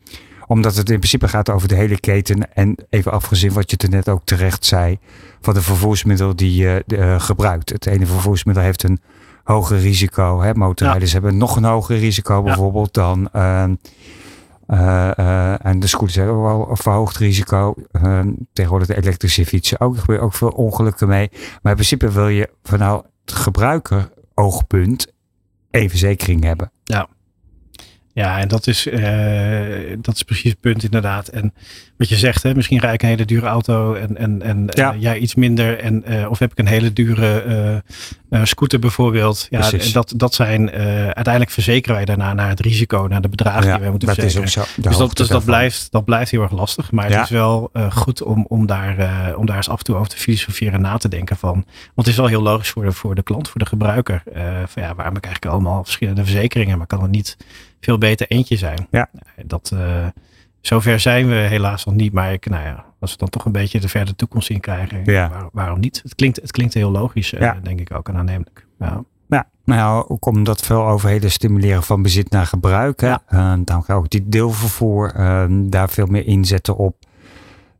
omdat 0.47 0.76
het 0.76 0.89
in 0.89 0.97
principe 0.97 1.28
gaat 1.28 1.50
over 1.50 1.68
de 1.68 1.76
hele 1.76 2.00
keten. 2.00 2.54
En 2.54 2.76
even 2.89 3.12
afgezien 3.12 3.54
wat 3.54 3.72
je 3.72 3.78
er 3.78 3.89
net 3.89 4.10
ook 4.10 4.22
terecht 4.24 4.66
zei. 4.66 4.97
Van 5.41 5.54
de 5.54 5.62
vervoersmiddel 5.62 6.36
die 6.36 6.56
je 6.56 6.84
uh, 6.88 7.20
gebruikt. 7.20 7.70
Het 7.70 7.86
ene 7.86 8.06
vervoersmiddel 8.06 8.64
heeft 8.64 8.84
een 8.84 9.00
hoger 9.43 9.80
risico. 9.80 10.41
Hè? 10.41 10.54
Motorrijders 10.54 11.12
ja. 11.12 11.20
hebben 11.20 11.38
nog 11.38 11.56
een 11.56 11.64
hoger 11.64 11.97
risico 11.97 12.41
bijvoorbeeld 12.41 12.93
dan... 12.93 13.30
Uh, 13.36 13.64
uh, 14.68 15.12
uh, 15.20 15.66
en 15.66 15.80
de 15.80 15.88
scooters 15.88 16.16
hebben 16.16 16.41
wel 16.41 16.70
een 16.70 16.78
verhoogd 16.78 17.18
risico. 17.18 17.74
Uh, 17.91 18.20
tegenwoordig 18.54 18.88
de 18.88 18.97
elektrische 18.97 19.45
fietsen 19.45 19.80
ook. 19.80 19.93
Er 19.93 20.00
gebeuren 20.00 20.26
ook 20.26 20.34
veel 20.34 20.50
ongelukken 20.50 21.08
mee. 21.08 21.30
Maar 21.32 21.72
in 21.72 21.78
principe 21.78 22.12
wil 22.12 22.28
je 22.28 22.50
van 22.64 22.80
nou 22.80 23.04
het 23.26 23.34
gebruiker 23.34 24.10
oogpunt 24.39 25.07
een 25.71 25.89
verzekering 25.89 26.43
hebben. 26.43 26.71
Ja. 26.83 27.07
Ja, 28.13 28.39
en 28.39 28.47
dat 28.47 28.67
is, 28.67 28.87
uh, 28.87 29.97
dat 30.01 30.15
is 30.15 30.23
precies 30.23 30.51
het 30.51 30.59
punt 30.59 30.83
inderdaad. 30.83 31.27
En 31.27 31.53
wat 31.97 32.09
je 32.09 32.15
zegt, 32.15 32.43
hè, 32.43 32.55
misschien 32.55 32.79
rijd 32.79 32.93
ik 32.93 33.01
een 33.01 33.07
hele 33.07 33.25
dure 33.25 33.45
auto 33.45 33.93
en, 33.93 34.17
en, 34.17 34.41
en 34.41 34.65
ja. 34.67 34.93
uh, 34.93 35.01
jij 35.01 35.17
iets 35.17 35.35
minder. 35.35 35.79
En, 35.79 36.03
uh, 36.07 36.29
of 36.29 36.39
heb 36.39 36.51
ik 36.51 36.57
een 36.57 36.67
hele 36.67 36.93
dure 36.93 37.83
scooter 38.43 38.80
bijvoorbeeld. 38.80 39.47
Ja, 39.49 39.71
dat, 39.93 40.13
dat 40.15 40.34
zijn 40.34 40.71
uiteindelijk 40.71 41.49
verzekeren 41.49 41.95
wij 41.95 42.05
daarna 42.05 42.34
naar 42.34 42.49
het 42.49 42.59
risico, 42.59 43.07
naar 43.07 43.21
de 43.21 43.30
bedragen 43.30 43.65
ja, 43.65 43.71
die 43.71 43.82
wij 43.82 43.89
moeten 43.89 44.07
dat 44.07 44.17
verzekeren. 44.17 44.47
Is 44.47 44.57
ook 44.57 44.65
zo, 44.65 44.82
dus 44.82 44.97
dat, 44.97 45.17
dus 45.17 45.27
dat, 45.27 45.45
blijft, 45.45 45.91
dat 45.91 46.05
blijft 46.05 46.32
heel 46.32 46.41
erg 46.41 46.51
lastig. 46.51 46.91
Maar 46.91 47.09
ja. 47.09 47.15
het 47.15 47.23
is 47.23 47.30
wel 47.30 47.71
goed 47.89 48.23
om, 48.23 48.45
om, 48.47 48.65
daar, 48.65 49.36
om 49.36 49.45
daar 49.45 49.55
eens 49.55 49.69
af 49.69 49.77
en 49.77 49.84
toe 49.84 49.95
over 49.95 50.09
te 50.09 50.17
filosoferen 50.17 50.73
en 50.73 50.82
na 50.82 50.97
te 50.97 51.07
denken 51.09 51.38
van. 51.38 51.53
Want 51.53 51.67
het 51.95 52.07
is 52.07 52.15
wel 52.15 52.27
heel 52.27 52.41
logisch 52.41 52.69
voor 52.69 52.84
de, 52.84 52.91
voor 52.91 53.15
de 53.15 53.23
klant, 53.23 53.49
voor 53.49 53.59
de 53.59 53.67
gebruiker. 53.67 54.23
van 54.67 54.84
ja, 54.84 54.95
waarom 54.95 55.13
heb 55.13 55.17
ik 55.17 55.25
eigenlijk 55.25 55.45
allemaal 55.45 55.84
verschillende 55.84 56.23
verzekeringen, 56.23 56.77
maar 56.77 56.88
kan 56.88 57.01
het 57.01 57.11
niet 57.11 57.38
veel 57.80 57.97
beter 57.97 58.27
eentje 58.27 58.57
zijn. 58.57 58.88
Ja. 58.91 59.09
Dat, 59.45 59.71
uh, 59.73 60.05
zover 60.61 60.99
zijn 60.99 61.27
we 61.27 61.36
helaas 61.36 61.86
nog 61.86 61.95
niet. 61.95 62.13
Maar 62.13 62.34
ik, 62.34 62.49
nou 62.49 62.63
ja, 62.63 62.86
als 63.00 63.12
we 63.12 63.18
dan 63.18 63.30
toch 63.30 63.45
een 63.45 63.52
beetje 63.52 63.80
de 63.80 63.89
verder 63.89 64.16
toekomst 64.16 64.50
in 64.50 64.60
krijgen. 64.60 65.02
Ja. 65.06 65.30
Waar, 65.30 65.50
waarom 65.52 65.80
niet? 65.80 66.00
Het 66.04 66.16
klinkt, 66.16 66.41
het 66.41 66.52
klinkt 66.52 66.74
heel 66.74 66.91
logisch, 66.91 67.30
ja. 67.30 67.56
uh, 67.56 67.64
denk 67.64 67.80
ik 67.80 67.93
ook 67.93 68.10
en 68.10 68.16
aannemelijk. 68.16 68.66
Ja. 68.80 69.04
Ja, 69.28 69.47
nou 69.66 70.06
ook 70.08 70.26
omdat 70.26 70.62
veel 70.62 70.88
overheden 70.88 71.32
stimuleren 71.32 71.84
van 71.84 72.02
bezit 72.02 72.30
naar 72.30 72.45
gebruik. 72.45 73.02
Hè? 73.02 73.08
Ja. 73.08 73.22
Uh, 73.30 73.54
dan 73.60 73.84
ga 73.84 73.93
ook 73.93 74.10
die 74.10 74.30
deelvervoer 74.30 75.14
daar 75.70 75.89
veel 75.89 76.06
meer 76.06 76.26
inzetten 76.26 76.78
op. 76.78 76.95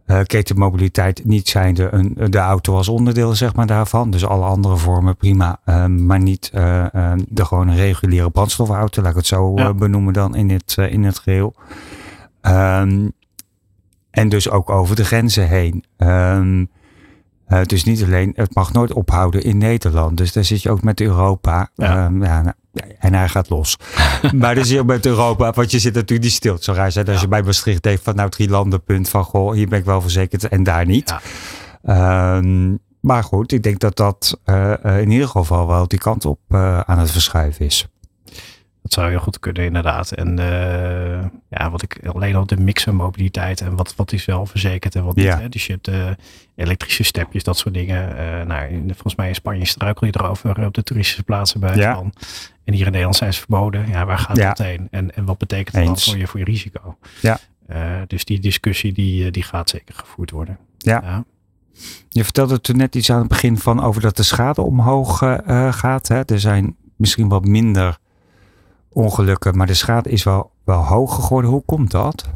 Uh, 0.06 0.20
ketenmobiliteit 0.22 1.26
niet 1.26 1.50
zijnde 1.50 1.88
een, 1.92 2.18
de 2.30 2.38
auto 2.38 2.76
als 2.76 2.88
onderdeel 2.88 3.36
zeg 3.36 3.56
maar, 3.56 3.68
daarvan. 3.68 4.12
Dus 4.12 4.26
alle 4.26 4.46
andere 4.46 4.78
vormen 4.78 5.18
prima. 5.18 5.60
Uh, 5.66 5.86
maar 5.86 6.20
niet 6.20 6.52
uh, 6.56 6.86
de 7.28 7.46
gewoon 7.46 7.76
reguliere 7.76 8.30
brandstofauto. 8.30 9.02
Laat 9.02 9.12
ik 9.12 9.18
het 9.18 9.28
zo 9.28 9.54
Ja. 9.56 9.74
benoemen 9.74 10.14
dan 10.14 10.36
in 10.36 10.50
het, 10.50 10.78
in 10.90 11.04
het 11.04 11.20
geheel. 11.20 11.56
Um, 12.42 13.12
en 14.12 14.30
dus 14.30 14.50
ook 14.50 14.70
over 14.70 14.96
de 14.96 15.06
grenzen 15.06 15.48
heen. 15.48 15.84
Um, 15.98 16.70
dus 17.64 17.84
niet 17.84 18.04
alleen, 18.04 18.32
het 18.36 18.56
mag 18.56 18.74
nooit 18.74 18.94
ophouden 18.94 19.44
in 19.44 19.58
Nederland. 19.58 20.18
Dus 20.18 20.34
daar 20.34 20.44
zit 20.44 20.62
je 20.62 20.70
ook 20.70 20.84
met 20.84 21.02
Europa. 21.02 21.70
Ja. 21.76 22.06
Um, 22.06 22.24
ja, 22.24 22.42
nou, 22.42 22.56
en 23.00 23.14
hij 23.14 23.30
gaat 23.30 23.50
los. 23.50 23.78
maar 24.36 24.68
je 24.68 24.80
ook 24.80 24.86
met 24.86 25.06
Europa, 25.06 25.52
want 25.52 25.72
je 25.72 25.80
zit 25.80 25.94
natuurlijk 25.94 26.24
niet 26.24 26.38
stil. 26.38 26.54
Het 26.54 26.64
zou 26.64 26.78
raar 26.78 26.92
zijn 26.92 27.06
als 27.06 27.16
Ja. 27.16 27.22
je 27.22 27.28
bij 27.28 27.44
Maastricht 27.44 27.84
denkt 27.84 28.04
van 28.04 28.16
nou 28.16 28.30
drie 28.30 28.50
landenpunt 28.50 29.10
van 29.10 29.24
goh, 29.24 29.54
hier 29.54 29.68
ben 29.68 29.80
ik 29.80 29.86
wel 29.86 30.02
verzekerd 30.02 30.48
en 30.48 30.64
daar 30.64 30.86
niet. 30.86 31.16
Um, 31.84 32.80
maar 33.00 33.24
goed, 33.24 33.52
ik 33.52 33.64
denk 33.64 33.80
dat 33.80 33.96
dat 33.96 34.40
uh, 34.46 34.74
uh, 34.86 35.02
in 35.02 35.12
ieder 35.12 35.28
geval 35.28 35.68
wel 35.68 35.88
die 35.88 36.00
kant 36.00 36.26
op 36.26 36.40
uh, 36.50 36.80
aan 36.80 37.00
het 37.00 37.12
verschuiven 37.12 37.66
is. 37.66 37.88
Dat 38.82 38.94
zou 38.94 39.10
heel 39.10 39.20
goed 39.20 39.40
kunnen, 39.40 39.64
inderdaad. 39.64 40.12
En 40.12 40.40
uh, 40.40 41.26
ja, 41.50 41.70
wat 41.72 41.82
ik 41.82 42.00
alleen 42.08 42.36
al 42.36 42.46
de 42.46 42.58
mix 42.58 42.84
van 42.84 42.96
mobiliteit 42.96 43.62
en 43.62 43.76
wat, 43.76 43.96
wat 43.96 44.12
is 44.12 44.26
wel 44.26 44.46
verzekerd 44.46 44.96
en 44.96 45.04
wat 45.04 45.16
niet. 45.16 45.34
Hè? 45.34 45.50
Dus 45.50 45.66
je 45.66 45.72
hebt 45.72 45.88
uh, 45.88 46.10
elektrische 46.56 47.04
stepjes, 47.04 47.44
dat 47.44 47.58
soort 47.58 47.74
dingen. 47.74 48.10
Uh, 48.12 48.46
nou, 48.46 48.70
in, 48.70 48.84
volgens 48.88 49.16
mij 49.16 49.28
in 49.28 49.36
Spanje 49.36 49.66
struikel 49.66 50.06
je 50.08 50.14
erover 50.18 50.66
op 50.66 50.74
de 50.74 50.84
toeristische 50.84 51.24
plaatsen 51.24 51.60
bij 51.60 51.76
Ja. 51.76 51.96
van. 51.96 52.14
En 52.64 52.74
hier 52.74 52.86
in 52.86 52.92
Nederland 52.92 53.16
zijn 53.16 53.34
ze 53.34 53.40
verboden. 53.40 53.88
Ja, 53.90 54.06
waar 54.06 54.18
gaat 54.18 54.38
Ja. 54.38 54.48
dat 54.48 54.58
heen? 54.58 54.88
En, 54.92 55.16
en 55.16 55.26
wat 55.26 55.38
betekent 55.38 55.76
dat 55.76 55.86
dan 55.86 55.98
voor 56.00 56.18
je, 56.18 56.28
voor 56.28 56.40
je 56.40 56.46
risico? 56.46 56.98
Ja. 57.22 57.40
Dus 58.08 58.26
die 58.26 58.40
discussie 58.40 58.94
die, 58.94 59.26
eh, 59.26 59.32
die 59.32 59.44
gaat 59.44 59.70
zeker 59.70 59.96
gevoerd 59.96 60.32
worden. 60.32 60.58
Ja. 60.78 61.02
ja. 61.04 61.24
Je 62.10 62.24
vertelde 62.24 62.62
toen 62.62 62.78
net 62.78 62.96
iets 62.96 63.12
aan 63.12 63.20
het 63.20 63.28
begin 63.28 63.58
van 63.58 63.84
over 63.84 64.02
dat 64.02 64.18
de 64.18 64.24
schade 64.24 64.62
omhoog 64.62 65.22
uh, 65.22 65.74
gaat. 65.74 66.08
Hè? 66.08 66.22
Er 66.26 66.40
zijn 66.40 66.76
misschien 66.96 67.28
wat 67.30 67.46
minder 67.46 67.98
ongelukken, 68.92 69.58
maar 69.58 69.68
de 69.68 69.74
schade 69.74 70.10
is 70.10 70.24
wel, 70.24 70.52
wel 70.64 70.86
hoog 70.86 71.16
geworden. 71.26 71.52
Hoe 71.52 71.64
komt 71.66 71.92
dat? 71.92 72.30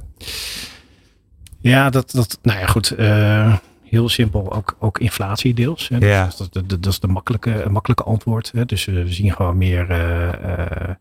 Ja, 1.60 1.90
dat, 1.90 2.12
dat 2.12 2.40
nou 2.42 2.60
ja, 2.60 2.66
goed. 2.66 2.94
Uh, 3.00 3.56
heel 3.84 4.10
simpel, 4.10 4.54
ook, 4.54 4.76
ook 4.80 5.00
inflatie 5.00 5.54
deels. 5.54 5.90
Hè. 5.90 5.98
Ja. 5.98 6.26
Dus 6.26 6.36
dat, 6.36 6.54
dat, 6.54 6.70
dat, 6.70 6.86
is 6.86 7.00
de 7.00 7.08
makkelijke, 7.08 7.66
makkelijke 7.70 8.04
antwoord. 8.04 8.52
Hè. 8.52 8.66
Dus 8.66 8.86
uh, 8.86 9.04
we 9.04 9.14
zien 9.14 9.34
gewoon 9.34 9.58
meer 9.58 9.92
uh, 9.92 10.96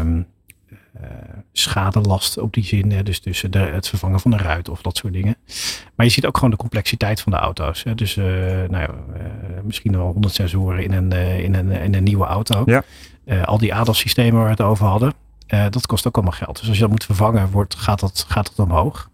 um, 0.00 0.26
schadelast 1.52 2.38
op 2.38 2.54
die 2.54 2.64
zin. 2.64 2.92
Hè, 2.92 3.02
dus 3.02 3.20
tussen 3.20 3.50
de, 3.50 3.58
het 3.58 3.88
vervangen 3.88 4.20
van 4.20 4.30
de 4.30 4.36
ruit 4.36 4.68
of 4.68 4.82
dat 4.82 4.96
soort 4.96 5.12
dingen. 5.12 5.36
Maar 5.94 6.06
je 6.06 6.12
ziet 6.12 6.26
ook 6.26 6.36
gewoon 6.36 6.50
de 6.50 6.56
complexiteit 6.56 7.20
van 7.20 7.32
de 7.32 7.38
auto's. 7.38 7.84
Hè. 7.84 7.94
Dus 7.94 8.16
nou 8.16 8.78
ja, 8.78 8.90
misschien 9.62 9.92
wel 9.92 10.12
100 10.12 10.34
sensoren 10.34 10.82
in 10.82 10.92
een, 10.92 11.12
in 11.42 11.54
een, 11.54 11.70
in 11.70 11.94
een 11.94 12.04
nieuwe 12.04 12.26
auto. 12.26 12.62
Ja. 12.66 12.84
Al 13.44 13.58
die 13.58 13.74
ADAS-systemen 13.74 14.34
waar 14.34 14.44
we 14.44 14.50
het 14.50 14.60
over 14.60 14.86
hadden. 14.86 15.12
dat 15.46 15.86
kost 15.86 16.06
ook 16.06 16.14
allemaal 16.14 16.32
geld. 16.32 16.58
Dus 16.58 16.68
als 16.68 16.76
je 16.76 16.82
dat 16.82 16.90
moet 16.90 17.04
vervangen, 17.04 17.50
wordt, 17.50 17.74
gaat, 17.74 18.00
dat, 18.00 18.24
gaat 18.28 18.56
dat 18.56 18.66
omhoog. 18.66 19.10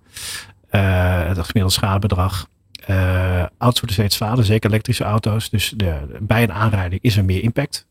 het 0.70 1.38
gemiddelde 1.38 1.70
schadebedrag. 1.70 2.50
Uh, 2.90 3.38
auto's 3.38 3.80
worden 3.80 3.92
steeds 3.92 4.16
zwaarder, 4.16 4.44
zeker 4.44 4.70
elektrische 4.70 5.04
auto's. 5.04 5.50
Dus 5.50 5.72
de, 5.76 6.18
bij 6.20 6.42
een 6.42 6.52
aanrijding 6.52 7.02
is 7.02 7.16
er 7.16 7.24
meer 7.24 7.42
impact. 7.42 7.86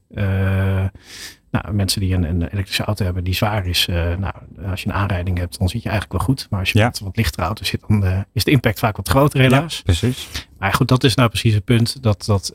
Nou, 1.52 1.74
mensen 1.74 2.02
die 2.02 2.14
een, 2.14 2.24
een, 2.24 2.48
elektrische 2.48 2.84
auto 2.84 3.06
hebben 3.06 3.24
die 3.24 3.34
zwaar 3.34 3.66
is, 3.68 3.86
nou, 4.20 4.34
als 4.70 4.82
je 4.82 4.90
een 4.90 4.96
aanrijding 4.96 5.38
hebt, 5.38 5.60
dan 5.60 5.70
zit 5.70 5.84
je 5.84 5.90
eigenlijk 5.90 6.18
wel 6.18 6.28
goed. 6.28 6.48
Maar 6.50 6.60
als 6.60 6.72
je 6.72 6.80
ja. 6.80 6.86
met 6.86 7.00
wat 7.00 7.16
lichtere 7.18 7.46
auto 7.46 7.64
zit, 7.64 7.84
dan 7.88 8.26
is 8.34 8.44
de 8.44 8.52
impact 8.52 8.80
vaak 8.80 8.98
wat 8.98 9.10
groter 9.10 9.40
helaas. 9.40 9.76
Ja, 9.76 9.82
precies. 9.84 10.28
Maar 10.58 10.74
goed, 10.74 10.88
dat 10.88 11.04
is 11.04 11.16
nou 11.16 11.30
precies 11.30 11.54
het 11.54 11.64
punt 11.64 12.04
dat, 12.04 12.26
dat, 12.26 12.52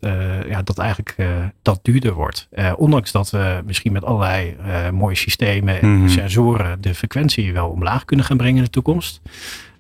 ja, 0.49 0.63
dat 0.63 0.79
eigenlijk 0.79 1.17
dat 1.63 1.79
duurder 1.83 2.13
wordt. 2.13 2.49
ondanks 2.77 3.13
dat 3.13 3.31
we 3.31 3.63
misschien 3.65 3.93
met 3.93 4.05
allerlei 4.05 4.57
mooie 4.91 5.17
systemen 5.17 5.81
en 5.81 5.89
mm 5.89 6.09
sensoren 6.09 6.81
de 6.81 6.95
frequentie 6.95 7.53
wel 7.53 7.69
omlaag 7.69 8.05
kunnen 8.05 8.27
gaan 8.27 8.37
brengen 8.37 8.57
in 8.57 8.65
de 8.65 8.71
toekomst. 8.71 9.21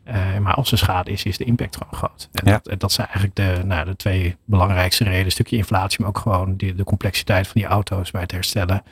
Uh, 0.08 0.38
maar 0.38 0.54
als 0.54 0.72
er 0.72 0.78
schade 0.78 1.10
is, 1.10 1.24
is 1.24 1.36
de 1.36 1.44
impact 1.44 1.76
gewoon 1.76 1.98
groot. 1.98 2.28
En 2.32 2.50
ja. 2.50 2.60
dat, 2.62 2.80
dat, 2.80 2.92
zijn 2.92 3.06
eigenlijk 3.06 3.36
de, 3.36 3.64
nou, 3.64 3.84
de 3.84 3.96
twee 3.96 4.36
belangrijkste 4.44 5.04
redenen. 5.04 5.24
Een 5.24 5.30
stukje 5.30 5.56
inflatie, 5.56 6.00
maar 6.00 6.08
ook 6.08 6.18
gewoon 6.18 6.56
de, 6.56 6.74
de 6.74 6.84
complexiteit 6.84 7.46
van 7.46 7.60
die 7.60 7.70
auto's 7.70 8.10
bij 8.10 8.20
het 8.20 8.32
herstellen. 8.32 8.82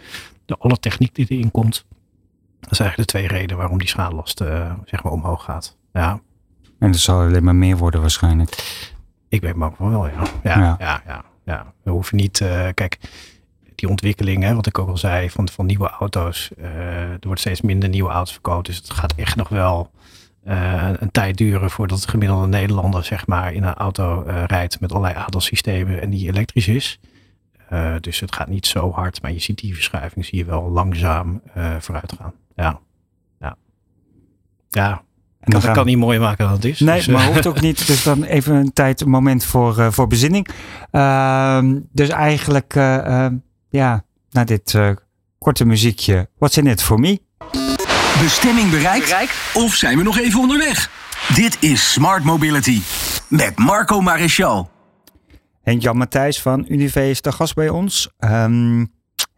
De 0.47 0.57
alle 0.59 0.79
techniek 0.79 1.15
die 1.15 1.27
erin 1.29 1.51
komt. 1.51 1.85
Dat 2.69 2.77
zijn 2.77 2.89
eigenlijk 2.89 2.97
de 2.97 3.19
twee 3.19 3.39
redenen 3.39 3.57
waarom 3.57 3.79
die 3.79 3.89
schadelast 3.89 4.41
uh, 4.41 4.73
zeg 4.85 5.03
maar 5.03 5.13
omhoog 5.13 5.45
gaat. 5.45 5.77
Ja. 5.93 6.21
En 6.79 6.91
dat 6.91 7.01
zal 7.01 7.21
alleen 7.21 7.45
maar 7.45 7.55
meer 7.55 7.77
worden 7.77 8.01
waarschijnlijk. 8.01 8.83
Ik 9.29 9.41
weet 9.41 9.57
me 9.57 9.65
ook 9.65 9.79
wel, 9.79 10.07
ja. 10.07 10.23
Ja, 10.43 10.59
ja. 10.59 10.77
ja, 10.79 11.03
ja, 11.07 11.25
ja. 11.45 11.73
We 11.83 11.91
hoeven 11.91 12.17
niet, 12.17 12.41
uh, 12.41 12.69
kijk, 12.75 12.99
die 13.75 13.89
ontwikkeling, 13.89 14.43
hè, 14.43 14.55
wat 14.55 14.67
ik 14.67 14.79
ook 14.79 14.89
al 14.89 14.97
zei, 14.97 15.31
van, 15.31 15.49
van 15.49 15.67
nieuwe 15.67 15.89
auto's. 15.89 16.51
er 16.57 17.19
wordt 17.21 17.41
steeds 17.41 17.61
minder 17.61 17.89
nieuwe 17.89 18.11
auto's 18.11 18.33
verkocht. 18.33 18.67
Dus 18.67 18.77
het 18.77 18.91
gaat 18.91 19.15
echt 19.15 19.37
nog 19.37 19.49
wel 19.49 19.91
uh, 20.47 20.91
een 20.99 21.11
tijd 21.11 21.37
duren 21.37 21.71
voordat 21.71 22.03
de 22.03 22.09
gemiddelde 22.09 22.47
Nederlander 22.47 23.05
zeg 23.05 23.27
maar 23.27 23.53
in 23.53 23.63
een 23.63 23.75
auto 23.75 24.25
uh, 24.27 24.45
rijdt 24.47 24.81
met 24.81 24.93
allerlei 24.93 25.15
adelsystemen 25.15 26.01
en 26.01 26.11
die 26.11 26.29
elektrisch 26.29 26.69
is. 26.69 26.99
Dus 28.01 28.21
het 28.21 28.35
gaat 28.35 28.49
niet 28.49 28.67
zo 28.67 28.93
hard, 28.93 29.23
maar 29.23 29.33
je 29.33 29.39
ziet 29.39 29.59
die 29.59 29.75
verschuiving 29.75 30.25
zie 30.25 30.39
je 30.39 30.45
wel 30.45 30.71
langzaam 30.71 31.43
vooruit 31.79 32.15
gaan. 32.19 32.33
Ja, 32.55 32.81
ja, 33.41 33.57
ja. 34.69 35.03
En 35.41 35.51
dat 35.51 35.71
kan 35.71 35.87
niet 35.87 35.99
mooier 35.99 36.21
maken 36.21 36.45
dan 36.45 36.55
het 36.55 36.65
is. 36.65 36.81
Nee, 36.81 36.97
dus, 36.97 37.07
maar 37.07 37.27
hoeft 37.27 37.47
ook 37.47 37.61
niet. 37.61 37.87
Dus 37.87 38.03
dan 38.03 38.23
even 38.23 38.55
een 38.55 38.73
tijd, 38.73 39.01
een 39.01 39.11
moment 39.11 39.45
voor, 39.45 39.93
voor 39.93 40.07
bezinning. 40.07 40.49
Ehm, 40.91 41.81
dus 41.93 42.09
eigenlijk, 42.09 42.75
ja, 43.69 44.05
na 44.31 44.45
dit 44.45 44.79
korte 45.39 45.65
muziekje. 45.65 46.29
What's 46.39 46.57
in 46.57 46.67
it 46.67 46.83
for 46.83 46.99
me? 46.99 47.21
Bestemming 48.23 48.71
bereikt? 48.71 49.05
Bereik? 49.05 49.51
Of 49.55 49.75
zijn 49.75 49.97
we 49.97 50.03
nog 50.03 50.19
even 50.19 50.41
onderweg? 50.41 50.91
Dit 51.35 51.57
is 51.61 51.93
Smart 51.93 52.25
Mobility 52.25 52.81
met 53.29 53.59
Marco 53.59 54.01
Maréchal. 54.01 54.71
Henk-Jan 55.63 55.97
Matthijs 55.97 56.41
van 56.41 56.65
Unive 56.69 57.11
is 57.11 57.21
de 57.21 57.33
gast 57.33 57.55
bij 57.55 57.69
ons. 57.69 58.11
Um, 58.19 58.93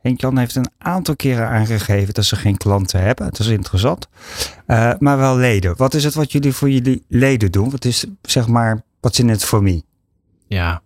Henk-Jan 0.06 0.38
heeft 0.38 0.54
een 0.54 0.70
aantal 0.78 1.16
keren 1.16 1.48
aangegeven 1.48 2.14
dat 2.14 2.24
ze 2.24 2.36
geen 2.36 2.56
klanten 2.56 3.00
hebben. 3.00 3.26
Dat 3.26 3.38
is 3.38 3.46
interessant. 3.46 4.08
Uh, 4.66 4.92
maar 4.98 5.18
wel 5.18 5.36
leden. 5.36 5.76
Wat 5.76 5.94
is 5.94 6.04
het 6.04 6.14
wat 6.14 6.32
jullie 6.32 6.52
voor 6.52 6.70
jullie 6.70 7.04
leden 7.08 7.52
doen? 7.52 7.70
Wat 7.70 7.84
is, 7.84 8.06
zeg 8.22 8.46
maar, 8.46 8.82
wat 9.00 9.18
in 9.18 9.28
het 9.28 9.44
voor 9.44 9.62
me? 9.62 9.82
Ja, 10.46 10.82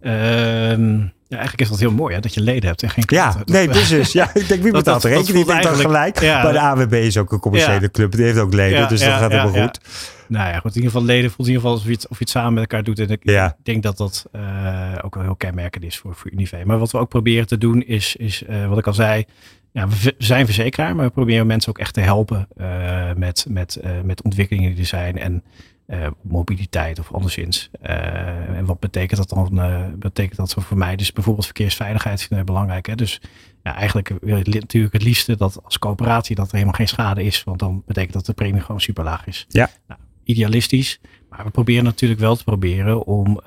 um, 0.00 1.12
ja, 1.32 1.38
eigenlijk 1.38 1.60
is 1.60 1.68
dat 1.68 1.80
heel 1.80 1.92
mooi 1.92 2.14
hè, 2.14 2.20
dat 2.20 2.34
je 2.34 2.40
leden 2.40 2.68
hebt 2.68 2.82
en 2.82 2.90
geen 2.90 3.04
klanten. 3.04 3.42
Ja, 3.44 3.52
nee, 3.52 3.68
dus 3.68 3.90
is. 3.90 4.12
Ja, 4.12 4.30
ik 4.34 4.48
denk 4.48 4.62
wie 4.62 4.72
moet 4.76 4.84
dat 4.84 5.04
rekening 5.04 5.46
dat, 5.46 5.62
dat 5.62 5.80
gelijk. 5.80 6.20
Ja, 6.20 6.42
bij 6.42 6.52
de 6.52 6.60
AWB 6.60 6.92
is 6.92 7.16
ook 7.16 7.32
een 7.32 7.40
commerciële 7.40 7.90
club. 7.90 8.12
Die 8.12 8.24
heeft 8.24 8.38
ook 8.38 8.54
leden, 8.54 8.88
dus 8.88 9.00
dat 9.00 9.08
gaat 9.08 9.30
helemaal 9.30 9.62
goed. 9.62 9.80
Nou 10.28 10.48
ja, 10.48 10.58
goed, 10.58 10.70
in 10.70 10.82
ieder 10.82 10.90
geval 10.90 11.06
leden 11.06 11.30
voelt 11.30 11.48
in 11.48 11.54
ieder 11.54 11.68
geval 11.68 11.82
of 11.82 11.86
je 11.86 11.92
het, 11.92 12.08
of 12.08 12.18
je 12.18 12.24
het 12.24 12.32
samen 12.32 12.52
met 12.52 12.62
elkaar 12.62 12.84
doet. 12.84 12.98
En 12.98 13.08
ik 13.08 13.54
denk 13.62 13.82
dat 13.82 13.96
dat 13.96 14.26
uh, 14.36 14.98
ook 15.02 15.14
wel 15.14 15.24
heel 15.24 15.36
kenmerkend 15.36 15.84
is 15.84 15.98
voor, 15.98 16.14
voor 16.14 16.30
Unive. 16.30 16.62
Maar 16.64 16.78
wat 16.78 16.90
we 16.90 16.98
ook 16.98 17.08
proberen 17.08 17.46
te 17.46 17.58
doen 17.58 17.82
is, 17.82 18.16
is 18.16 18.42
uh, 18.48 18.68
wat 18.68 18.78
ik 18.78 18.86
al 18.86 18.94
zei, 18.94 19.24
ja, 19.72 19.88
we 19.88 20.14
zijn 20.18 20.44
verzekeraar, 20.44 20.96
maar 20.96 21.06
we 21.06 21.12
proberen 21.12 21.46
mensen 21.46 21.70
ook 21.70 21.78
echt 21.78 21.94
te 21.94 22.00
helpen 22.00 22.48
uh, 22.56 23.12
met, 23.16 23.46
met, 23.48 23.80
met 24.04 24.22
ontwikkelingen 24.22 24.70
die 24.70 24.80
er 24.80 24.86
zijn. 24.86 25.18
En 25.18 25.42
uh, 25.86 26.06
mobiliteit 26.20 26.98
of 26.98 27.12
anderszins. 27.12 27.70
Uh, 27.82 28.56
en 28.56 28.64
wat 28.64 28.80
betekent 28.80 29.18
dat 29.18 29.28
dan? 29.28 29.64
Uh, 29.64 29.86
betekent 29.94 30.36
dat 30.36 30.54
voor 30.58 30.78
mij? 30.78 30.96
Dus 30.96 31.12
bijvoorbeeld 31.12 31.44
verkeersveiligheid 31.44 32.20
is 32.30 32.44
belangrijk. 32.44 32.86
Hè? 32.86 32.94
Dus 32.94 33.20
ja, 33.62 33.74
eigenlijk 33.74 34.12
wil 34.20 34.36
je 34.36 34.44
natuurlijk 34.44 34.92
het 34.92 35.02
liefste 35.02 35.36
dat 35.36 35.64
als 35.64 35.78
coöperatie 35.78 36.36
dat 36.36 36.46
er 36.46 36.52
helemaal 36.52 36.74
geen 36.74 36.88
schade 36.88 37.22
is. 37.22 37.44
Want 37.44 37.58
dan 37.58 37.82
betekent 37.86 38.12
dat 38.12 38.26
de 38.26 38.32
premie 38.32 38.60
gewoon 38.60 38.80
super 38.80 39.04
laag 39.04 39.26
is. 39.26 39.46
Ja. 39.48 39.70
Nou, 39.86 40.00
idealistisch. 40.24 41.00
Maar 41.28 41.44
we 41.44 41.50
proberen 41.50 41.84
natuurlijk 41.84 42.20
wel 42.20 42.36
te 42.36 42.44
proberen 42.44 43.06
om 43.06 43.40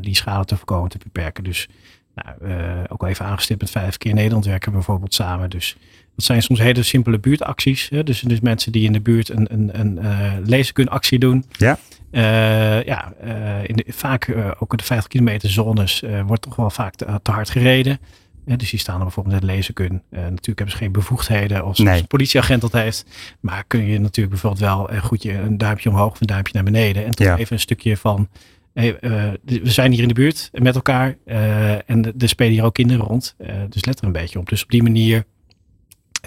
die 0.00 0.14
schade 0.14 0.44
te 0.44 0.56
voorkomen, 0.56 0.90
te 0.90 0.98
beperken. 0.98 1.44
Dus 1.44 1.68
nou, 2.14 2.86
ook 2.88 3.02
al 3.02 3.08
even 3.08 3.24
aangestipt 3.24 3.60
met 3.60 3.70
vijf 3.70 3.96
keer 3.96 4.14
Nederland 4.14 4.44
werken 4.44 4.72
bijvoorbeeld 4.72 5.14
samen. 5.14 5.50
Dus 5.50 5.76
dat 6.18 6.26
zijn 6.26 6.42
soms 6.42 6.58
hele 6.58 6.82
simpele 6.82 7.18
buurtacties. 7.18 7.88
Hè? 7.88 8.02
Dus, 8.02 8.20
dus 8.20 8.40
mensen 8.40 8.72
die 8.72 8.84
in 8.84 8.92
de 8.92 9.00
buurt 9.00 9.28
een, 9.28 9.46
een, 9.52 9.80
een 9.80 9.98
uh, 10.02 10.32
lezenkunactie 10.44 11.18
doen. 11.18 11.44
Ja. 11.50 11.78
Uh, 12.10 12.84
ja, 12.84 13.12
uh, 13.24 13.68
in 13.68 13.76
de, 13.76 13.84
vaak 13.88 14.34
ook 14.58 14.70
in 14.70 14.76
de 14.76 14.84
50 14.84 15.08
kilometer 15.08 15.50
zones 15.50 16.02
wordt 16.26 16.42
toch 16.42 16.56
wel 16.56 16.70
vaak 16.70 16.94
te, 16.94 17.20
te 17.22 17.30
hard 17.30 17.50
gereden. 17.50 17.98
dus 18.44 18.70
die 18.70 18.78
staan 18.78 18.96
er 18.96 19.02
bijvoorbeeld 19.02 19.40
de 19.40 19.46
lezenkun. 19.46 20.02
natuurlijk 20.10 20.44
hebben 20.44 20.70
ze 20.70 20.76
geen 20.76 20.92
bevoegdheden 20.92 21.56
nee. 21.56 21.66
als, 21.66 21.78
een 21.78 22.06
politieagent 22.06 22.60
dat 22.60 22.72
heeft. 22.72 23.04
Maar 23.40 23.64
kun 23.66 23.86
je 23.86 23.98
natuurlijk 24.00 24.30
bijvoorbeeld 24.30 24.62
wel 24.62 24.90
een 24.90 25.02
goedje 25.02 25.32
een 25.32 25.58
duimpje 25.58 25.90
omhoog 25.90 26.12
of 26.12 26.20
een 26.20 26.26
duimpje 26.26 26.52
naar 26.54 26.64
beneden. 26.64 27.04
En 27.04 27.10
toch 27.10 27.26
ja. 27.26 27.36
even 27.36 27.52
een 27.52 27.60
stukje 27.60 27.96
van 27.96 28.28
Hey, 28.72 28.96
uh, 29.00 29.32
we 29.44 29.70
zijn 29.70 29.92
hier 29.92 30.02
in 30.02 30.08
de 30.08 30.14
buurt 30.14 30.50
met 30.52 30.74
elkaar 30.74 31.16
uh, 31.26 31.90
en 31.90 32.14
er 32.18 32.28
spelen 32.28 32.52
hier 32.52 32.64
ook 32.64 32.74
kinderen 32.74 33.04
rond. 33.04 33.34
Uh, 33.38 33.48
dus 33.68 33.84
let 33.84 33.98
er 33.98 34.06
een 34.06 34.12
beetje 34.12 34.38
op. 34.38 34.48
Dus 34.48 34.62
op 34.62 34.70
die 34.70 34.82
manier 34.82 35.24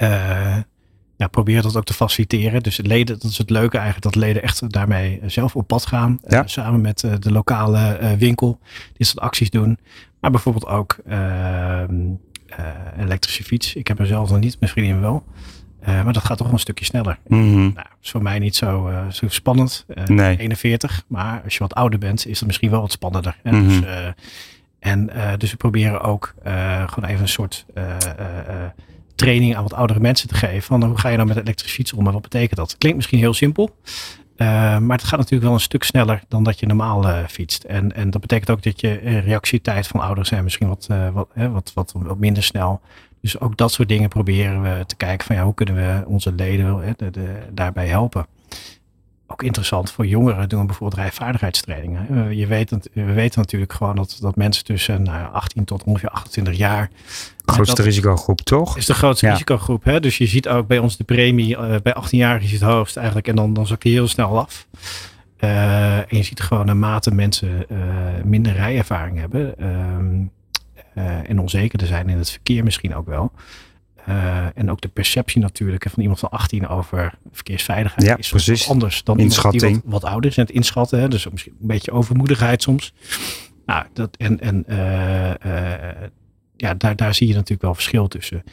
uh, 0.02 0.58
ja, 1.16 1.28
probeer 1.28 1.62
dat 1.62 1.76
ook 1.76 1.84
te 1.84 1.94
faciliteren. 1.94 2.64
Dus 2.64 2.78
leden, 2.78 3.20
dat 3.20 3.32
is 3.32 3.38
het 3.38 3.50
leuke 3.50 3.78
eigenlijk, 3.78 4.14
dat 4.14 4.24
leden 4.24 4.44
echt 4.44 4.72
daarmee 4.72 5.20
zelf 5.26 5.56
op 5.56 5.68
pad 5.68 5.86
gaan. 5.86 6.20
Ja. 6.28 6.42
Uh, 6.42 6.48
samen 6.48 6.82
met 6.82 7.04
uh, 7.04 7.14
de 7.20 7.32
lokale 7.32 8.16
winkel. 8.18 8.60
Die 8.94 9.06
soort 9.06 9.20
acties 9.20 9.50
doen. 9.50 9.78
Maar 10.20 10.32
bijvoorbeeld 10.32 10.68
ook 10.68 10.98
ehm, 11.08 12.10
elektrische 13.00 13.44
fiets. 13.44 13.76
Ik 13.76 13.88
heb 13.88 14.00
er 14.00 14.06
zelf 14.06 14.30
nog 14.30 14.40
niet, 14.40 14.60
mijn 14.60 14.72
vriendin 14.72 15.02
wel. 15.02 15.24
maar 15.86 16.14
dat 16.14 16.26
gaat 16.26 16.38
toch 16.38 16.52
een 16.52 16.60
stukje 16.60 16.86
sneller. 16.86 17.20
Mm 17.28 17.54
-hmm. 17.54 17.72
nou, 17.74 17.88
is 18.02 18.12
voor 18.12 18.22
mij 18.22 18.40
niet 18.40 18.56
zo, 18.56 18.92
zo 19.12 19.28
spannend. 19.28 19.86
nee. 20.06 20.38
41. 20.38 21.04
Maar 21.08 21.42
als 21.44 21.54
je 21.54 21.60
wat 21.60 21.74
ouder 21.74 22.00
bent, 22.00 22.28
is 22.28 22.38
het 22.38 22.48
misschien 22.48 22.70
wel 22.70 22.82
wat 22.82 22.92
spannender. 22.92 23.38
Mm 23.44 23.52
-hmm. 23.52 23.68
dus, 23.68 23.80
en 24.80 25.10
dus 25.38 25.52
we 25.52 25.58
proberen 25.58 26.02
ook 26.02 26.34
gewoon 26.86 27.10
even 27.10 27.22
een 27.22 27.28
soort 27.28 27.66
training 29.22 29.56
aan 29.56 29.64
wat 29.64 29.74
oudere 29.74 30.00
mensen 30.00 30.28
te 30.28 30.36
geven. 30.36 30.62
Van 30.62 30.84
hoe 30.84 30.98
ga 30.98 31.10
je 31.10 31.16
nou 31.16 31.28
met 31.28 31.38
elektrische 31.38 31.76
fiets 31.76 31.94
om 31.94 32.08
en 32.08 32.14
wat 32.14 32.22
betekent 32.22 32.56
dat? 32.56 32.78
Klinkt 32.78 32.98
misschien 32.98 33.20
heel 33.20 33.34
simpel. 33.34 33.76
Uh, 34.38 34.48
maar 34.78 34.98
het 34.98 35.08
gaat 35.08 35.20
natuurlijk 35.20 35.44
wel 35.44 35.54
een 35.54 35.60
stuk 35.60 35.84
sneller 35.84 36.24
dan 36.28 36.44
dat 36.44 36.60
je 36.60 36.66
normaal 36.66 37.08
uh, 37.08 37.26
fietst. 37.28 37.64
En, 37.64 37.96
en 37.96 38.10
dat 38.10 38.22
betekent 38.22 38.50
ook 38.50 38.64
dat 38.64 38.82
je 38.82 38.94
reactietijd 39.20 39.88
van 39.88 40.00
ouderen 40.00 40.26
zijn 40.26 40.44
misschien 40.44 40.68
wat, 40.68 40.88
uh, 40.92 41.10
wat, 41.10 41.28
wat, 41.34 41.72
wat, 41.74 41.94
wat, 41.96 42.18
minder 42.18 42.44
snel. 42.44 42.82
Dus 43.22 43.40
ook 43.40 43.58
dat 43.58 43.72
soort 43.72 43.88
dingen 43.88 44.10
proberen 44.10 44.62
we 44.62 44.86
te 44.86 44.96
kijken 44.96 45.26
van 45.26 45.36
ja, 45.36 45.44
hoe 45.44 45.54
kunnen 45.54 45.76
we 45.76 46.04
onze 46.08 46.32
leden 46.34 46.96
de, 46.98 47.10
de, 47.10 47.36
daarbij 47.52 47.88
helpen 47.88 48.26
ook 49.32 49.44
interessant 49.44 49.92
voor 49.92 50.06
jongeren 50.06 50.50
doen 50.50 50.60
we 50.60 50.66
bijvoorbeeld 50.66 51.02
rijvaardigheidstrainingen. 51.02 52.36
Je 52.38 52.48
weet, 52.48 52.90
we 52.94 53.14
weten 53.14 53.40
natuurlijk 53.40 53.74
gewoon 53.74 53.96
dat, 53.96 54.18
dat 54.22 54.36
mensen 54.36 54.64
tussen 54.64 55.04
nou, 55.04 55.34
18 55.34 55.66
tot 55.66 55.84
ongeveer 55.84 56.10
28 56.10 56.58
jaar. 56.58 56.90
De 57.46 57.52
grootste 57.52 57.82
risicogroep, 57.82 58.42
toch? 58.42 58.78
Is 58.78 58.86
de 58.86 58.94
grootste 58.94 59.26
ja. 59.26 59.32
risicogroep. 59.32 59.84
Hè? 59.84 60.00
Dus 60.00 60.18
je 60.18 60.26
ziet 60.26 60.48
ook 60.48 60.68
bij 60.68 60.78
ons 60.78 60.98
de 60.98 61.04
premie 61.04 61.58
uh, 61.58 61.76
bij 61.84 61.94
18 61.94 62.18
jaar 62.18 62.44
is 62.44 62.52
het 62.52 62.62
hoogst 62.62 62.98
eigenlijk. 62.98 63.28
En 63.28 63.36
dan, 63.36 63.54
dan 63.54 63.68
zakt 63.68 63.82
die 63.82 63.94
heel 63.94 64.08
snel 64.08 64.40
af. 64.40 64.68
Uh, 65.40 65.98
en 65.98 66.18
je 66.18 66.24
ziet 66.24 66.40
gewoon 66.40 66.66
naarmate 66.66 67.14
mensen 67.14 67.66
uh, 67.72 67.78
minder 68.24 68.54
rijervaring 68.54 69.20
hebben. 69.20 69.58
Ehm, 69.60 70.24
en 71.26 71.40
onzekerder 71.40 71.88
zijn 71.88 72.10
in 72.10 72.18
het 72.18 72.30
verkeer 72.30 72.64
misschien 72.64 72.96
ook 72.96 73.08
wel. 73.08 73.32
Uh, 74.10 74.58
en 74.58 74.72
ook 74.72 74.82
de 74.82 74.88
perceptie 74.88 75.42
natuurlijk 75.42 75.86
van 75.90 76.02
iemand 76.02 76.20
van 76.20 76.30
18 76.30 76.68
over 76.68 77.14
verkeersveiligheid 77.32 78.08
ja, 78.08 78.18
is 78.18 78.30
precies. 78.30 78.70
anders 78.70 79.04
dan 79.04 79.20
iemand 79.20 79.52
die 79.52 79.62
wat, 79.62 79.82
wat 79.86 80.04
ouder 80.04 80.30
is. 80.30 80.38
En 80.38 80.44
het 80.44 80.52
inschatten, 80.52 81.00
hè, 81.00 81.08
dus 81.08 81.30
misschien 81.30 81.56
een 81.62 81.68
beetje 81.68 81.92
overmoedigheid 81.92 82.62
soms. 82.62 82.94
Nou, 83.66 83.86
dat, 83.94 84.18
en 84.18 84.40
en 84.40 84.64
uh, 84.70 85.30
uh, 85.46 86.08
ja, 86.58 86.74
daar, 86.74 86.96
daar 86.96 87.14
zie 87.14 87.28
je 87.28 87.34
natuurlijk 87.34 87.62
wel 87.62 87.74
verschil 87.74 88.08
tussen. 88.08 88.44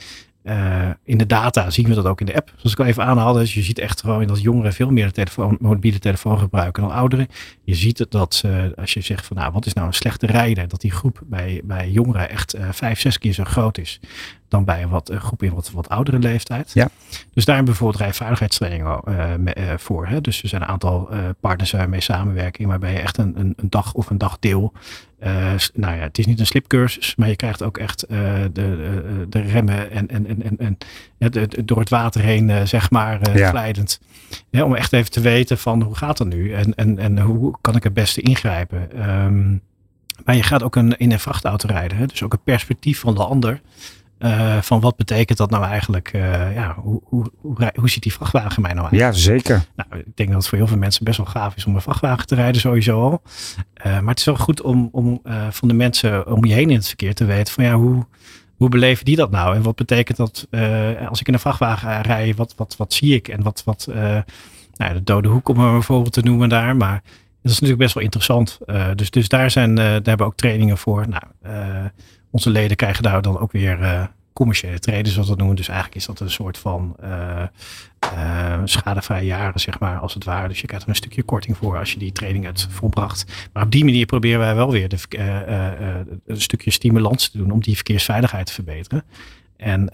in 1.05 1.19
de 1.19 1.27
data 1.27 1.71
zien 1.71 1.89
we 1.89 1.95
dat 1.95 2.07
ook 2.07 2.21
in 2.21 2.27
de 2.27 2.35
app. 2.35 2.53
Zoals 2.57 2.73
ik 2.73 2.79
al 2.81 2.87
even 2.87 3.05
aanhaalde, 3.05 3.39
dus 3.39 3.55
je 3.55 3.63
ziet 3.63 3.79
echt 3.79 4.01
gewoon 4.01 4.27
dat 4.27 4.41
jongeren 4.41 4.73
veel 4.73 4.91
meer 4.91 5.07
de 5.07 5.13
telefoon, 5.13 5.57
mobiele 5.61 5.99
telefoon 5.99 6.39
gebruiken 6.39 6.83
dan 6.83 6.93
ouderen. 6.93 7.29
Je 7.65 7.75
ziet 7.75 7.99
het 7.99 8.11
dat 8.11 8.45
als 8.77 8.95
je 8.95 9.01
zegt 9.01 9.27
van 9.27 9.37
nou, 9.37 9.53
wat 9.53 9.67
is 9.67 9.73
nou 9.73 9.87
een 9.87 9.95
slechte 9.95 10.27
rijder, 10.27 10.69
dat 10.69 10.81
die 10.81 10.93
groep 10.93 11.23
bij, 11.25 11.61
bij 11.65 11.91
jongeren 11.91 12.31
echt 12.31 12.57
vijf, 12.71 13.01
zes 13.01 13.19
keer 13.19 13.33
zo 13.33 13.45
groot 13.45 13.79
is 13.79 14.01
dan 14.49 14.65
bij 14.65 14.83
een 14.83 14.89
wat, 14.89 15.13
groep 15.15 15.43
in 15.43 15.55
wat, 15.55 15.71
wat 15.71 15.89
oudere 15.89 16.19
leeftijd. 16.19 16.71
Ja. 16.73 16.89
Dus 17.33 17.45
daar 17.45 17.57
hebben 17.57 17.75
we 17.75 17.79
bijvoorbeeld 17.79 18.01
rijvaardigheidstrainingen 18.01 19.81
voor. 19.81 20.07
Hè? 20.07 20.21
Dus 20.21 20.43
er 20.43 20.49
zijn 20.49 20.63
een 20.63 20.69
aantal 20.69 21.09
partners 21.41 21.71
waarmee 21.71 22.01
samenwerking, 22.01 22.69
waarbij 22.69 22.93
je 22.93 22.99
echt 22.99 23.19
een, 23.19 23.39
een, 23.39 23.53
een 23.57 23.71
dag 23.71 23.95
of 23.95 24.11
een 24.11 24.19
dagdeel 24.19 24.73
uh, 25.25 25.53
nou 25.75 25.97
ja, 25.97 26.03
het 26.03 26.19
is 26.19 26.27
niet 26.27 26.41
een 26.41 26.47
slipcursus, 26.47 27.17
maar 27.17 27.29
je 27.29 27.37
krijgt 27.37 27.63
ook 27.63 27.79
echt 27.79 28.05
uh, 28.09 28.19
de, 28.53 29.27
de 29.29 29.41
remmen 29.41 29.91
en, 29.91 30.09
en, 30.09 30.27
en, 30.27 30.59
en, 30.59 30.79
en 31.19 31.49
door 31.65 31.79
het 31.79 31.89
water 31.89 32.21
heen, 32.21 32.49
uh, 32.49 32.63
zeg 32.65 32.91
maar, 32.91 33.37
ja. 33.37 33.49
glijdend. 33.49 34.01
Ja, 34.51 34.65
om 34.65 34.75
echt 34.75 34.93
even 34.93 35.11
te 35.11 35.21
weten 35.21 35.59
van 35.59 35.83
hoe 35.83 35.95
gaat 35.95 36.17
dat 36.17 36.27
nu 36.27 36.53
en, 36.53 36.75
en, 36.75 36.99
en 36.99 37.19
hoe 37.19 37.55
kan 37.61 37.77
ik 37.77 37.83
het 37.83 37.95
beste 37.95 38.21
ingrijpen. 38.21 39.11
Um, 39.11 39.63
maar 40.25 40.37
je 40.37 40.43
gaat 40.43 40.63
ook 40.63 40.77
een, 40.77 40.97
in 40.97 41.13
een 41.13 41.21
vrachtauto 41.21 41.69
rijden, 41.69 41.99
hè? 41.99 42.07
dus 42.07 42.23
ook 42.23 42.33
het 42.33 42.45
perspectief 42.45 43.01
van 43.01 43.15
de 43.15 43.25
ander. 43.25 43.61
Uh, 44.19 44.63
van 44.63 44.81
wat 44.81 44.97
betekent 44.97 45.39
dat 45.39 45.51
nou 45.51 45.65
eigenlijk? 45.65 46.13
Uh, 46.13 46.55
ja, 46.55 46.75
hoe, 46.75 47.01
hoe, 47.05 47.31
hoe, 47.41 47.73
hoe, 47.75 47.91
ziet 47.91 48.03
die 48.03 48.13
vrachtwagen 48.13 48.63
mij 48.63 48.73
nou 48.73 48.87
uit? 48.87 49.01
Ja, 49.01 49.13
zeker. 49.13 49.65
Nou, 49.77 50.01
ik 50.01 50.17
denk 50.17 50.29
dat 50.29 50.39
het 50.39 50.49
voor 50.49 50.59
heel 50.59 50.67
veel 50.67 50.77
mensen 50.77 51.05
best 51.05 51.17
wel 51.17 51.27
gaaf 51.27 51.57
is 51.57 51.65
om 51.65 51.75
een 51.75 51.81
vrachtwagen 51.81 52.27
te 52.27 52.35
rijden, 52.35 52.61
sowieso 52.61 53.03
al. 53.03 53.23
Uh, 53.87 53.93
maar 54.01 54.09
het 54.09 54.19
is 54.19 54.25
wel 54.25 54.37
goed 54.37 54.63
om, 54.63 54.89
om 54.93 55.21
van 55.51 55.69
de 55.69 55.75
mensen 55.75 56.33
om 56.33 56.45
je 56.45 56.55
heen 56.55 56.71
in 56.71 56.77
het 56.77 56.87
verkeer 56.87 57.15
te 57.15 57.25
weten 57.25 57.55
van 57.55 57.65
ja, 57.65 57.75
hoe, 57.75 58.07
hoe 58.57 58.69
beleven 58.69 59.05
die 59.05 59.17
dat 59.17 59.31
nou? 59.31 59.55
En 59.55 59.63
wat 59.63 59.77
betekent 59.77 60.17
dat 60.17 60.47
als 61.09 61.21
ik 61.21 61.29
in 61.29 61.35
een 61.35 61.41
vrachtwagen 61.41 62.03
rij, 62.03 62.35
wat, 62.37 62.55
wat, 62.57 62.77
wat 62.77 62.93
zie 62.93 63.15
ik? 63.15 63.29
En 63.29 63.43
wat, 63.43 63.63
wat 63.65 63.89
nou, 64.75 64.93
de 64.93 65.03
dode 65.05 65.29
hoek 65.29 65.49
om 65.49 65.59
een 65.59 65.73
bijvoorbeeld 65.73 66.13
te 66.13 66.23
noemen 66.23 66.49
daar, 66.49 66.77
maar 66.77 67.03
dat 67.43 67.53
is 67.53 67.61
natuurlijk 67.61 67.81
best 67.81 67.95
wel 67.95 68.03
interessant. 68.03 68.59
dus, 68.95 69.11
dus 69.11 69.29
daar, 69.29 69.51
zijn, 69.51 69.75
daar 69.75 69.93
hebben 69.93 70.19
we 70.19 70.25
ook 70.25 70.37
trainingen 70.37 70.79
voor. 70.79 71.07
Nou, 71.09 71.23
onze 72.31 72.51
leden 72.51 72.77
krijgen 72.77 73.03
daar 73.03 73.23
dan 73.23 73.39
ook 73.39 73.53
weer 73.53 73.81
uh, 73.81 74.05
commerciële 74.33 74.79
treden, 74.79 75.13
zoals 75.13 75.27
we 75.27 75.33
dat 75.33 75.39
noemen. 75.39 75.57
Dus 75.57 75.69
eigenlijk 75.69 75.99
is 75.99 76.07
dat 76.07 76.21
een 76.21 76.31
soort 76.31 76.59
van 76.59 76.97
uh, 77.03 77.43
uh, 78.15 78.61
schadevrije 78.65 79.27
jaren, 79.27 79.61
zeg 79.61 79.79
maar, 79.79 79.99
als 79.99 80.15
het 80.15 80.25
ware. 80.25 80.49
Dus 80.49 80.61
je 80.61 80.67
krijgt 80.67 80.85
er 80.85 80.91
een 80.91 80.97
stukje 80.97 81.23
korting 81.23 81.57
voor 81.57 81.79
als 81.79 81.93
je 81.93 81.99
die 81.99 82.13
training 82.13 82.45
hebt 82.45 82.67
volbracht. 82.71 83.49
Maar 83.53 83.63
op 83.63 83.71
die 83.71 83.85
manier 83.85 84.07
proberen 84.07 84.39
wij 84.39 84.55
wel 84.55 84.71
weer 84.71 84.89
de, 84.89 84.99
een 86.27 86.41
stukje 86.41 86.71
stimulans 86.71 87.29
te 87.29 87.39
doen 87.39 87.51
om 87.51 87.61
die 87.61 87.75
verkeersveiligheid 87.75 88.47
te 88.47 88.53
verbeteren. 88.53 89.05
En 89.57 89.85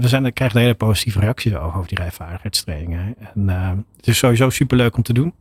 we 0.00 0.08
zijn, 0.08 0.32
krijgen 0.32 0.56
een 0.56 0.62
hele 0.62 0.74
positieve 0.74 1.18
reacties 1.20 1.54
over, 1.54 1.76
over 1.76 1.88
die 1.88 1.98
rijvaardigheidstrainingen. 1.98 3.14
En 3.34 3.48
het 3.96 4.06
is 4.06 4.18
sowieso 4.18 4.50
superleuk 4.50 4.96
om 4.96 5.02
te 5.02 5.12
doen. 5.12 5.34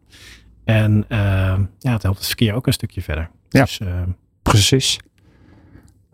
En 0.63 1.05
ja, 1.09 1.91
het 1.91 2.03
helpt 2.03 2.17
het 2.17 2.27
verkeer 2.27 2.53
ook 2.53 2.67
een 2.67 2.73
stukje 2.73 3.01
verder. 3.01 3.29
Ja, 3.49 3.63
dus, 3.63 3.79
precies 4.41 4.99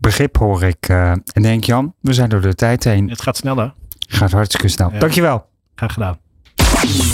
begrip 0.02 0.36
hoor 0.36 0.62
ik. 0.62 0.88
Uh, 0.88 1.10
en 1.10 1.42
denk 1.42 1.64
Jan, 1.64 1.94
we 2.00 2.12
zijn 2.12 2.28
door 2.28 2.40
de 2.40 2.54
tijd 2.54 2.84
heen. 2.84 3.10
Het 3.10 3.22
gaat 3.22 3.36
sneller. 3.36 3.72
Gaat 4.08 4.30
hartstikke 4.30 4.68
snel. 4.68 4.90
Ja. 4.92 4.98
Dankjewel. 4.98 5.46
Graag 5.74 5.92
gedaan. 5.92 6.18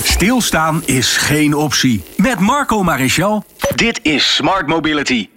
Stilstaan 0.02 0.82
is 0.84 1.16
geen 1.16 1.54
optie. 1.54 2.04
Met 2.16 2.38
Marco 2.40 2.82
Marichal. 2.82 3.44
Dit 3.74 4.00
is 4.02 4.34
Smart 4.34 4.66
Mobility. 4.66 5.28